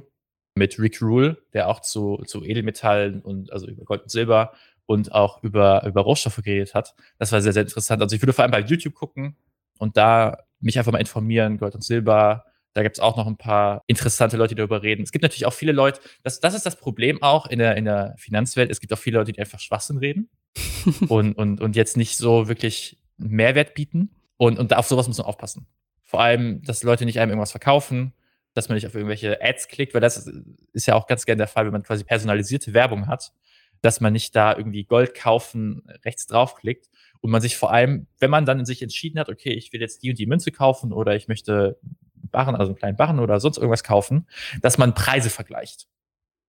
mit 0.54 0.78
Rick 0.78 1.00
Rule, 1.00 1.38
der 1.52 1.68
auch 1.68 1.80
zu, 1.80 2.22
zu 2.26 2.44
Edelmetallen 2.44 3.22
und 3.22 3.52
also 3.52 3.66
über 3.66 3.84
Gold 3.84 4.02
und 4.02 4.10
Silber 4.10 4.52
und 4.86 5.12
auch 5.12 5.42
über, 5.42 5.84
über 5.86 6.02
Rohstoffe 6.02 6.36
geredet 6.36 6.74
hat. 6.74 6.94
Das 7.18 7.32
war 7.32 7.40
sehr, 7.40 7.52
sehr 7.52 7.62
interessant. 7.62 8.02
Also 8.02 8.14
ich 8.14 8.22
würde 8.22 8.32
vor 8.32 8.42
allem 8.42 8.52
bei 8.52 8.60
YouTube 8.60 8.94
gucken 8.94 9.36
und 9.80 9.96
da 9.96 10.44
mich 10.60 10.78
einfach 10.78 10.92
mal 10.92 10.98
informieren, 10.98 11.58
Gold 11.58 11.74
und 11.74 11.82
Silber. 11.82 12.44
Da 12.74 12.82
gibt 12.82 12.96
es 12.96 13.00
auch 13.00 13.16
noch 13.16 13.26
ein 13.26 13.38
paar 13.38 13.82
interessante 13.86 14.36
Leute, 14.36 14.54
die 14.54 14.58
darüber 14.58 14.82
reden. 14.82 15.02
Es 15.02 15.10
gibt 15.10 15.22
natürlich 15.22 15.46
auch 15.46 15.52
viele 15.52 15.72
Leute, 15.72 16.00
das, 16.22 16.38
das 16.38 16.54
ist 16.54 16.66
das 16.66 16.76
Problem 16.76 17.20
auch 17.22 17.46
in 17.46 17.58
der, 17.58 17.76
in 17.76 17.86
der 17.86 18.14
Finanzwelt. 18.16 18.70
Es 18.70 18.80
gibt 18.80 18.92
auch 18.92 18.98
viele 18.98 19.18
Leute, 19.18 19.32
die 19.32 19.40
einfach 19.40 19.58
Schwachsinn 19.58 19.96
reden 19.96 20.28
und, 21.08 21.32
und, 21.32 21.60
und 21.60 21.74
jetzt 21.74 21.96
nicht 21.96 22.16
so 22.16 22.46
wirklich 22.46 23.00
Mehrwert 23.16 23.74
bieten. 23.74 24.14
Und, 24.36 24.58
und 24.58 24.74
auf 24.76 24.86
sowas 24.86 25.08
muss 25.08 25.18
man 25.18 25.26
aufpassen. 25.26 25.66
Vor 26.04 26.20
allem, 26.20 26.62
dass 26.62 26.82
Leute 26.82 27.04
nicht 27.04 27.18
einem 27.18 27.30
irgendwas 27.30 27.50
verkaufen, 27.50 28.12
dass 28.54 28.68
man 28.68 28.76
nicht 28.76 28.86
auf 28.86 28.94
irgendwelche 28.94 29.40
Ads 29.42 29.68
klickt, 29.68 29.94
weil 29.94 30.00
das 30.00 30.30
ist 30.72 30.86
ja 30.86 30.94
auch 30.94 31.06
ganz 31.06 31.24
gerne 31.24 31.38
der 31.38 31.48
Fall, 31.48 31.64
wenn 31.64 31.72
man 31.72 31.82
quasi 31.82 32.04
personalisierte 32.04 32.74
Werbung 32.74 33.06
hat, 33.06 33.32
dass 33.80 34.00
man 34.00 34.12
nicht 34.12 34.36
da 34.36 34.56
irgendwie 34.56 34.84
Gold 34.84 35.14
kaufen 35.14 35.82
rechts 36.04 36.26
draufklickt 36.26 36.90
und 37.20 37.30
man 37.30 37.40
sich 37.40 37.56
vor 37.56 37.72
allem, 37.72 38.06
wenn 38.18 38.30
man 38.30 38.46
dann 38.46 38.64
sich 38.64 38.82
entschieden 38.82 39.18
hat, 39.18 39.28
okay, 39.28 39.52
ich 39.52 39.72
will 39.72 39.80
jetzt 39.80 40.02
die 40.02 40.10
und 40.10 40.18
die 40.18 40.26
Münze 40.26 40.52
kaufen 40.52 40.92
oder 40.92 41.14
ich 41.14 41.28
möchte 41.28 41.78
Barren, 42.14 42.54
also 42.54 42.70
einen 42.70 42.78
kleinen 42.78 42.96
Barren 42.96 43.18
oder 43.18 43.40
sonst 43.40 43.58
irgendwas 43.58 43.84
kaufen, 43.84 44.26
dass 44.62 44.78
man 44.78 44.94
Preise 44.94 45.30
vergleicht. 45.30 45.88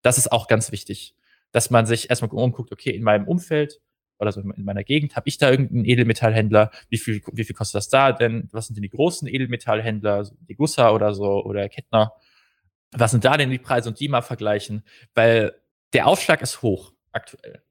Das 0.01 0.17
ist 0.17 0.31
auch 0.31 0.47
ganz 0.47 0.71
wichtig, 0.71 1.15
dass 1.51 1.69
man 1.69 1.85
sich 1.85 2.09
erstmal 2.09 2.31
umguckt, 2.31 2.71
okay, 2.71 2.91
in 2.91 3.03
meinem 3.03 3.27
Umfeld 3.27 3.81
oder 4.19 4.31
so 4.31 4.41
in 4.41 4.63
meiner 4.63 4.83
Gegend, 4.83 5.15
habe 5.15 5.27
ich 5.27 5.39
da 5.39 5.49
irgendeinen 5.49 5.83
Edelmetallhändler? 5.83 6.71
Wie 6.89 6.97
viel, 6.97 7.21
wie 7.33 7.43
viel 7.43 7.55
kostet 7.55 7.75
das 7.75 7.89
da 7.89 8.11
denn? 8.11 8.47
Was 8.51 8.67
sind 8.67 8.75
denn 8.75 8.83
die 8.83 8.89
großen 8.89 9.27
Edelmetallhändler, 9.27 10.29
die 10.47 10.55
Gussa 10.55 10.91
oder 10.91 11.13
so 11.13 11.43
oder 11.43 11.67
Kettner? 11.69 12.13
Was 12.91 13.11
sind 13.11 13.25
da 13.25 13.35
denn 13.35 13.49
die 13.49 13.57
Preise 13.57 13.89
und 13.89 13.99
die 13.99 14.09
mal 14.09 14.21
vergleichen? 14.21 14.83
Weil 15.15 15.55
der 15.93 16.07
Aufschlag 16.07 16.41
ist 16.41 16.61
hoch 16.61 16.93
aktuell. 17.11 17.63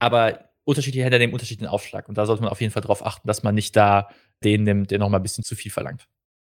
Aber 0.00 0.49
unterschiedliche 0.64 1.04
Händler 1.04 1.18
nehmen 1.18 1.32
unterschiedlichen 1.32 1.68
Aufschlag 1.70 2.08
und 2.08 2.16
da 2.18 2.26
sollte 2.26 2.42
man 2.42 2.50
auf 2.52 2.60
jeden 2.60 2.72
Fall 2.72 2.82
darauf 2.82 3.04
achten, 3.04 3.26
dass 3.26 3.42
man 3.42 3.54
nicht 3.54 3.74
da 3.76 4.08
den 4.44 4.64
nimmt, 4.64 4.90
der 4.90 4.98
noch 4.98 5.08
mal 5.08 5.18
ein 5.18 5.22
bisschen 5.22 5.44
zu 5.44 5.54
viel 5.54 5.70
verlangt. 5.70 6.06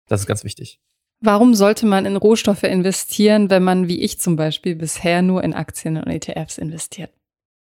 Das 0.07 0.21
ist 0.21 0.27
ganz 0.27 0.43
wichtig. 0.43 0.79
Warum 1.21 1.53
sollte 1.53 1.85
man 1.85 2.05
in 2.05 2.15
Rohstoffe 2.15 2.63
investieren, 2.63 3.49
wenn 3.49 3.63
man, 3.63 3.87
wie 3.87 4.01
ich 4.01 4.19
zum 4.19 4.35
Beispiel, 4.35 4.75
bisher 4.75 5.21
nur 5.21 5.43
in 5.43 5.53
Aktien 5.53 5.97
und 5.97 6.07
ETFs 6.07 6.57
investiert? 6.57 7.11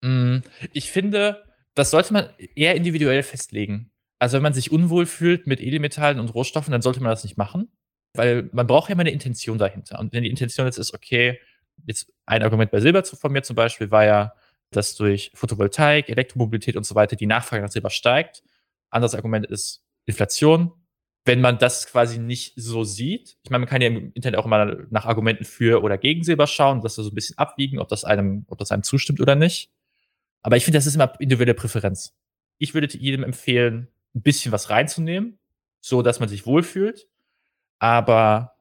Mm, 0.02 0.38
Ich 0.72 0.90
finde, 0.92 1.44
das 1.74 1.90
sollte 1.90 2.12
man 2.12 2.28
eher 2.54 2.76
individuell 2.76 3.22
festlegen. 3.22 3.90
Also 4.20 4.36
wenn 4.36 4.42
man 4.42 4.52
sich 4.52 4.70
unwohl 4.72 5.06
fühlt 5.06 5.46
mit 5.46 5.60
Edelmetallen 5.60 6.20
und 6.20 6.34
Rohstoffen, 6.34 6.70
dann 6.72 6.82
sollte 6.82 7.00
man 7.00 7.10
das 7.10 7.24
nicht 7.24 7.36
machen, 7.36 7.68
weil 8.14 8.48
man 8.52 8.66
braucht 8.66 8.88
ja 8.88 8.92
immer 8.94 9.00
eine 9.02 9.10
Intention 9.10 9.58
dahinter. 9.58 9.98
Und 9.98 10.12
wenn 10.12 10.22
die 10.22 10.30
Intention 10.30 10.66
jetzt 10.66 10.78
ist, 10.78 10.94
okay, 10.94 11.38
jetzt 11.86 12.12
ein 12.26 12.42
Argument 12.42 12.70
bei 12.70 12.80
Silber 12.80 13.04
zu- 13.04 13.16
von 13.16 13.32
mir 13.32 13.42
zum 13.42 13.54
Beispiel 13.56 13.90
war 13.90 14.04
ja, 14.04 14.34
dass 14.70 14.94
durch 14.96 15.30
Photovoltaik, 15.34 16.08
Elektromobilität 16.08 16.76
und 16.76 16.84
so 16.84 16.94
weiter 16.94 17.16
die 17.16 17.26
Nachfrage 17.26 17.62
nach 17.62 17.70
Silber 17.70 17.90
steigt. 17.90 18.42
Anderes 18.90 19.14
Argument 19.14 19.46
ist 19.46 19.82
Inflation. 20.06 20.72
Wenn 21.24 21.40
man 21.40 21.58
das 21.58 21.86
quasi 21.86 22.18
nicht 22.18 22.54
so 22.56 22.84
sieht, 22.84 23.36
ich 23.42 23.50
meine, 23.50 23.60
man 23.60 23.68
kann 23.68 23.82
ja 23.82 23.88
im 23.88 24.12
Internet 24.14 24.38
auch 24.38 24.46
immer 24.46 24.76
nach 24.90 25.04
Argumenten 25.04 25.44
für 25.44 25.82
oder 25.82 25.98
gegen 25.98 26.24
Silber 26.24 26.46
schauen, 26.46 26.80
das 26.80 26.94
so 26.94 27.06
ein 27.06 27.14
bisschen 27.14 27.36
abwiegen, 27.36 27.78
ob 27.78 27.88
das 27.88 28.04
einem, 28.04 28.46
ob 28.48 28.58
das 28.58 28.70
einem 28.70 28.82
zustimmt 28.82 29.20
oder 29.20 29.34
nicht. 29.34 29.70
Aber 30.42 30.56
ich 30.56 30.64
finde, 30.64 30.78
das 30.78 30.86
ist 30.86 30.94
immer 30.94 31.12
individuelle 31.18 31.54
Präferenz. 31.54 32.14
Ich 32.58 32.72
würde 32.72 32.96
jedem 32.96 33.24
empfehlen, 33.24 33.88
ein 34.14 34.22
bisschen 34.22 34.52
was 34.52 34.70
reinzunehmen, 34.70 35.38
so 35.80 36.00
dass 36.00 36.20
man 36.20 36.28
sich 36.28 36.46
wohlfühlt. 36.46 37.08
Aber 37.78 38.54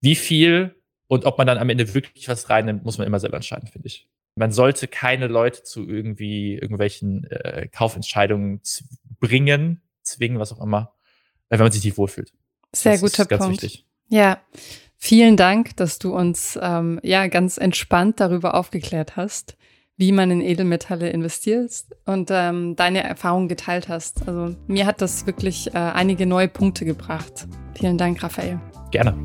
wie 0.00 0.14
viel 0.14 0.76
und 1.08 1.24
ob 1.24 1.38
man 1.38 1.46
dann 1.46 1.58
am 1.58 1.68
Ende 1.68 1.94
wirklich 1.94 2.28
was 2.28 2.50
reinnimmt, 2.50 2.84
muss 2.84 2.98
man 2.98 3.06
immer 3.06 3.20
selber 3.20 3.36
entscheiden, 3.36 3.68
finde 3.68 3.88
ich. 3.88 4.08
Man 4.36 4.52
sollte 4.52 4.86
keine 4.86 5.28
Leute 5.28 5.62
zu 5.62 5.88
irgendwie 5.88 6.54
irgendwelchen 6.54 7.24
äh, 7.24 7.68
Kaufentscheidungen 7.72 8.60
bringen, 9.18 9.80
zwingen, 10.02 10.38
was 10.38 10.52
auch 10.52 10.60
immer, 10.60 10.92
wenn 11.48 11.58
man 11.58 11.72
sich 11.72 11.82
nicht 11.84 11.96
wohlfühlt. 11.96 12.32
Sehr 12.72 12.92
das 12.92 13.00
guter 13.00 13.22
ist 13.22 13.28
ganz 13.30 13.44
Punkt. 13.44 13.62
wichtig. 13.62 13.86
Ja, 14.08 14.38
vielen 14.98 15.38
Dank, 15.38 15.76
dass 15.76 15.98
du 15.98 16.14
uns 16.14 16.58
ähm, 16.60 17.00
ja 17.02 17.26
ganz 17.28 17.56
entspannt 17.56 18.20
darüber 18.20 18.54
aufgeklärt 18.54 19.16
hast, 19.16 19.56
wie 19.96 20.12
man 20.12 20.30
in 20.30 20.42
Edelmetalle 20.42 21.08
investiert 21.08 21.72
und 22.04 22.28
ähm, 22.30 22.76
deine 22.76 23.02
Erfahrungen 23.02 23.48
geteilt 23.48 23.88
hast. 23.88 24.28
Also 24.28 24.54
mir 24.66 24.84
hat 24.84 25.00
das 25.00 25.26
wirklich 25.26 25.74
äh, 25.74 25.78
einige 25.78 26.26
neue 26.26 26.48
Punkte 26.48 26.84
gebracht. 26.84 27.48
Vielen 27.74 27.96
Dank, 27.96 28.22
Raphael. 28.22 28.60
Gerne. 28.90 29.16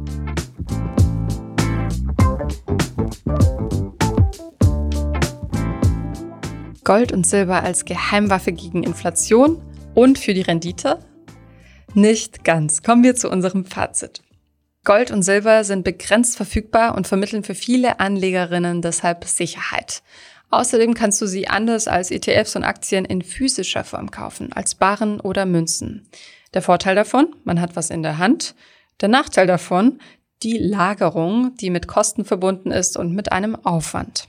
Gold 6.92 7.14
und 7.14 7.26
Silber 7.26 7.64
als 7.64 7.86
Geheimwaffe 7.86 8.52
gegen 8.52 8.84
Inflation 8.84 9.62
und 9.96 10.20
für 10.20 10.34
die 10.34 10.42
Rendite? 10.42 11.00
Nicht 11.94 12.44
ganz. 12.44 12.84
Kommen 12.84 13.02
wir 13.02 13.16
zu 13.16 13.30
unserem 13.30 13.64
Fazit. 13.64 14.22
Gold 14.84 15.10
und 15.10 15.24
Silber 15.24 15.64
sind 15.64 15.86
begrenzt 15.86 16.36
verfügbar 16.36 16.96
und 16.96 17.08
vermitteln 17.08 17.46
für 17.46 17.56
viele 17.56 18.02
Anlegerinnen 18.02 18.82
deshalb 18.82 19.24
Sicherheit. 19.24 20.04
Außerdem 20.50 20.94
kannst 20.94 21.22
du 21.22 21.28
sie 21.28 21.48
anders 21.48 21.88
als 21.88 22.12
ETFs 22.12 22.58
und 22.58 22.66
Aktien 22.66 23.06
in 23.06 23.22
physischer 23.22 23.86
Form 23.86 24.12
kaufen, 24.12 24.52
als 24.52 24.76
Barren 24.76 25.22
oder 25.22 25.46
Münzen. 25.46 26.10
Der 26.54 26.62
Vorteil 26.62 26.96
davon, 26.96 27.34
man 27.46 27.62
hat 27.62 27.78
was 27.78 27.90
in 27.90 28.04
der 28.04 28.18
Hand. 28.18 28.54
Der 29.00 29.08
Nachteil 29.08 29.48
davon, 29.48 30.00
die 30.44 30.58
Lagerung, 30.58 31.56
die 31.56 31.70
mit 31.70 31.88
Kosten 31.88 32.26
verbunden 32.26 32.70
ist 32.70 32.98
und 32.98 33.14
mit 33.14 33.32
einem 33.32 33.56
Aufwand. 33.56 34.28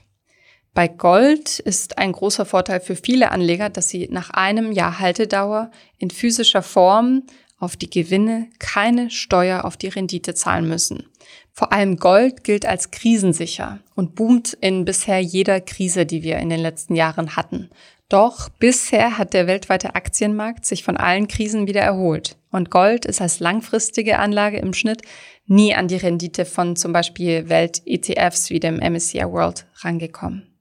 Bei 0.73 0.87
Gold 0.87 1.59
ist 1.59 1.99
ein 1.99 2.11
großer 2.11 2.45
Vorteil 2.45 2.79
für 2.79 2.95
viele 2.95 3.31
Anleger, 3.31 3.69
dass 3.69 3.89
sie 3.89 4.07
nach 4.09 4.31
einem 4.31 4.71
Jahr 4.71 4.99
Haltedauer 4.99 5.69
in 5.99 6.09
physischer 6.09 6.63
Form 6.63 7.23
auf 7.59 7.77
die 7.77 7.91
Gewinne 7.91 8.47
keine 8.57 9.11
Steuer 9.11 9.65
auf 9.65 9.77
die 9.77 9.89
Rendite 9.89 10.33
zahlen 10.33 10.67
müssen. 10.67 11.07
Vor 11.51 11.71
allem 11.71 11.97
Gold 11.97 12.43
gilt 12.43 12.65
als 12.65 12.89
krisensicher 12.89 13.79
und 13.93 14.15
boomt 14.15 14.57
in 14.61 14.83
bisher 14.83 15.19
jeder 15.19 15.61
Krise, 15.61 16.07
die 16.07 16.23
wir 16.23 16.39
in 16.39 16.49
den 16.49 16.59
letzten 16.59 16.95
Jahren 16.95 17.35
hatten. 17.35 17.69
Doch 18.09 18.49
bisher 18.49 19.19
hat 19.19 19.33
der 19.33 19.45
weltweite 19.45 19.93
Aktienmarkt 19.93 20.65
sich 20.65 20.83
von 20.83 20.97
allen 20.97 21.27
Krisen 21.27 21.67
wieder 21.67 21.81
erholt. 21.81 22.35
Und 22.51 22.71
Gold 22.71 23.05
ist 23.05 23.21
als 23.21 23.39
langfristige 23.39 24.17
Anlage 24.17 24.57
im 24.57 24.73
Schnitt 24.73 25.03
nie 25.45 25.75
an 25.75 25.87
die 25.87 25.97
Rendite 25.97 26.45
von 26.45 26.75
zum 26.75 26.93
Beispiel 26.93 27.47
Welt-ETFs 27.47 28.49
wie 28.49 28.59
dem 28.59 28.77
MSCI 28.77 29.23
World 29.25 29.67
rangekommen. 29.81 30.52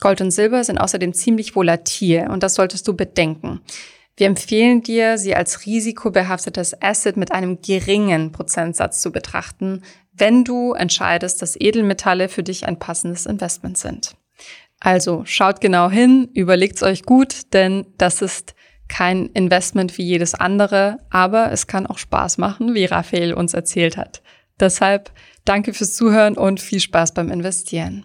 Gold 0.00 0.20
und 0.20 0.30
Silber 0.30 0.64
sind 0.64 0.78
außerdem 0.78 1.12
ziemlich 1.12 1.54
volatil 1.54 2.26
und 2.28 2.42
das 2.42 2.54
solltest 2.54 2.88
du 2.88 2.94
bedenken. 2.94 3.60
Wir 4.16 4.26
empfehlen 4.26 4.82
dir, 4.82 5.16
sie 5.16 5.34
als 5.34 5.64
risikobehaftetes 5.64 6.82
Asset 6.82 7.16
mit 7.16 7.32
einem 7.32 7.60
geringen 7.62 8.32
Prozentsatz 8.32 9.00
zu 9.00 9.12
betrachten, 9.12 9.82
wenn 10.12 10.44
du 10.44 10.74
entscheidest, 10.74 11.40
dass 11.40 11.58
Edelmetalle 11.58 12.28
für 12.28 12.42
dich 12.42 12.66
ein 12.66 12.78
passendes 12.78 13.26
Investment 13.26 13.78
sind. 13.78 14.16
Also 14.78 15.22
schaut 15.26 15.60
genau 15.60 15.90
hin, 15.90 16.28
überlegt's 16.34 16.82
euch 16.82 17.04
gut, 17.04 17.52
denn 17.52 17.86
das 17.98 18.22
ist 18.22 18.54
kein 18.88 19.26
Investment 19.26 19.96
wie 19.98 20.02
jedes 20.02 20.34
andere, 20.34 20.98
aber 21.10 21.52
es 21.52 21.66
kann 21.66 21.86
auch 21.86 21.98
Spaß 21.98 22.38
machen, 22.38 22.74
wie 22.74 22.86
Raphael 22.86 23.34
uns 23.34 23.54
erzählt 23.54 23.96
hat. 23.96 24.20
Deshalb 24.58 25.12
danke 25.44 25.72
fürs 25.72 25.94
Zuhören 25.94 26.36
und 26.36 26.60
viel 26.60 26.80
Spaß 26.80 27.14
beim 27.14 27.30
Investieren. 27.30 28.04